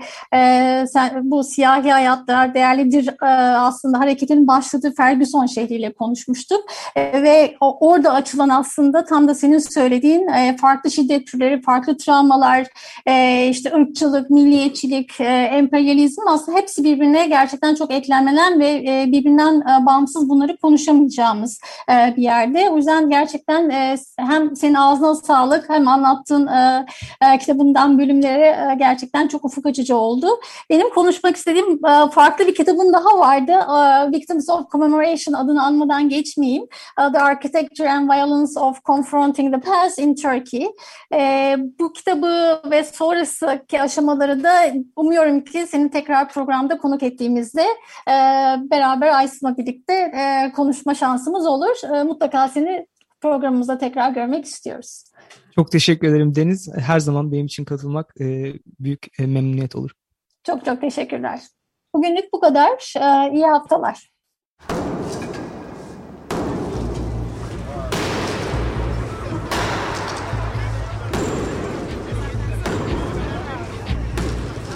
bu 1.21 1.43
siyahi 1.43 1.91
hayatlar 1.91 2.53
değerlidir 2.53 3.09
aslında 3.21 3.99
hareketin 3.99 4.47
başladığı 4.47 4.93
Ferguson 4.95 5.45
şehriyle 5.45 5.93
konuşmuştuk. 5.93 6.63
Ve 6.97 7.55
orada 7.59 8.13
açılan 8.13 8.49
aslında 8.49 9.05
tam 9.05 9.27
da 9.27 9.35
senin 9.35 9.57
söylediğin 9.57 10.55
farklı 10.57 10.91
şiddet 10.91 11.27
türleri, 11.27 11.61
farklı 11.61 11.97
travmalar, 12.05 12.67
e, 13.05 13.47
işte 13.49 13.73
ırkçılık, 13.73 14.29
milliyetçilik, 14.29 15.21
e, 15.21 15.23
emperyalizm 15.23 16.21
aslında 16.27 16.57
hepsi 16.57 16.83
birbirine 16.83 17.27
gerçekten 17.27 17.75
çok 17.75 17.91
eklenmeden 17.91 18.59
ve 18.59 18.67
e, 18.67 19.05
birbirinden 19.07 19.61
e, 19.61 19.85
bağımsız 19.85 20.29
bunları 20.29 20.57
konuşamayacağımız 20.57 21.59
e, 21.89 22.13
bir 22.17 22.23
yerde. 22.23 22.69
O 22.69 22.77
yüzden 22.77 23.09
gerçekten 23.09 23.69
e, 23.69 23.95
hem 24.17 24.55
senin 24.55 24.73
ağzına 24.73 25.15
sağlık 25.15 25.69
hem 25.69 25.87
anlattığın 25.87 26.47
e, 26.47 26.85
e, 27.21 27.37
kitabından 27.37 27.99
bölümlere 27.99 28.45
e, 28.45 28.75
gerçekten 28.75 29.27
çok 29.27 29.45
ufuk 29.45 29.65
açıcı 29.65 29.97
oldu. 29.97 30.27
Benim 30.69 30.89
konuşmak 30.89 31.35
istediğim 31.35 31.85
e, 31.85 32.09
farklı 32.11 32.47
bir 32.47 32.55
kitabın 32.55 32.93
daha 32.93 33.19
vardı. 33.19 33.51
E, 33.51 34.11
Victims 34.11 34.49
of 34.49 34.71
Commemoration 34.71 35.33
adını 35.33 35.63
anmadan 35.63 36.09
geçmeyeyim. 36.09 36.63
E, 36.99 37.11
the 37.11 37.19
Architecture 37.19 37.91
and 37.91 38.09
Violence 38.09 38.59
of 38.59 38.83
Confronting 38.85 39.53
the 39.53 39.59
Past 39.59 39.99
in 39.99 40.15
Turkey. 40.15 40.67
E, 41.13 41.55
bu 41.79 41.93
kitabı 41.95 42.61
ve 42.71 42.83
sonrasındaki 42.83 43.81
aşamaları 43.81 44.43
da 44.43 44.73
umuyorum 44.95 45.43
ki 45.43 45.67
senin 45.67 45.89
tekrar 45.89 46.29
programda 46.29 46.77
konuk 46.77 47.03
ettiğimizde 47.03 47.61
e, 48.07 48.13
beraber 48.71 49.07
Aysun'la 49.07 49.57
birlikte 49.57 49.93
e, 49.93 50.51
konuşma 50.55 50.95
şansımız 50.95 51.47
olur. 51.47 51.95
E, 51.95 52.03
mutlaka 52.03 52.47
seni 52.47 52.87
programımızda 53.21 53.77
tekrar 53.77 54.11
görmek 54.11 54.45
istiyoruz. 54.45 55.03
Çok 55.55 55.71
teşekkür 55.71 56.07
ederim 56.07 56.35
Deniz. 56.35 56.69
Her 56.77 56.99
zaman 56.99 57.31
benim 57.31 57.45
için 57.45 57.65
katılmak 57.65 58.13
e, 58.21 58.53
büyük 58.79 59.19
e, 59.19 59.25
memnuniyet 59.25 59.75
olur. 59.75 59.91
Çok 60.43 60.65
çok 60.65 60.81
teşekkürler. 60.81 61.39
Bugünlük 61.95 62.33
bu 62.33 62.39
kadar. 62.39 62.93
E, 62.97 63.33
iyi 63.33 63.45
haftalar. 63.45 64.14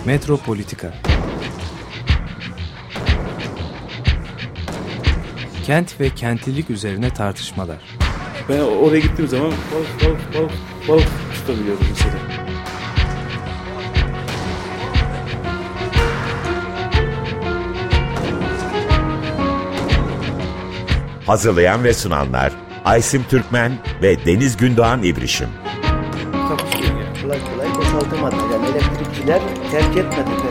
Metropolitika 0.09 0.93
Kent 5.65 5.99
ve 5.99 6.09
kentlilik 6.09 6.69
üzerine 6.69 7.09
tartışmalar. 7.09 7.77
Ben 8.49 8.59
oraya 8.59 8.99
gittiğim 8.99 9.27
zaman 9.27 9.51
balık 9.51 10.05
balık 10.05 10.33
balık 10.35 10.51
balık 10.87 11.07
tutabiliyordum 11.33 11.85
mesela. 11.89 12.13
Hazırlayan 21.25 21.83
ve 21.83 21.93
sunanlar 21.93 22.53
Aysim 22.85 23.23
Türkmen 23.29 23.71
ve 24.01 24.25
Deniz 24.25 24.57
Gündoğan 24.57 25.03
İbrişim. 25.03 25.49
Kolay 27.21 27.39
kolay 27.39 27.75
boşaltamadı. 27.75 28.58
Elektrikçiler 29.29 29.71
terk 29.71 29.97
etmedi. 29.97 30.48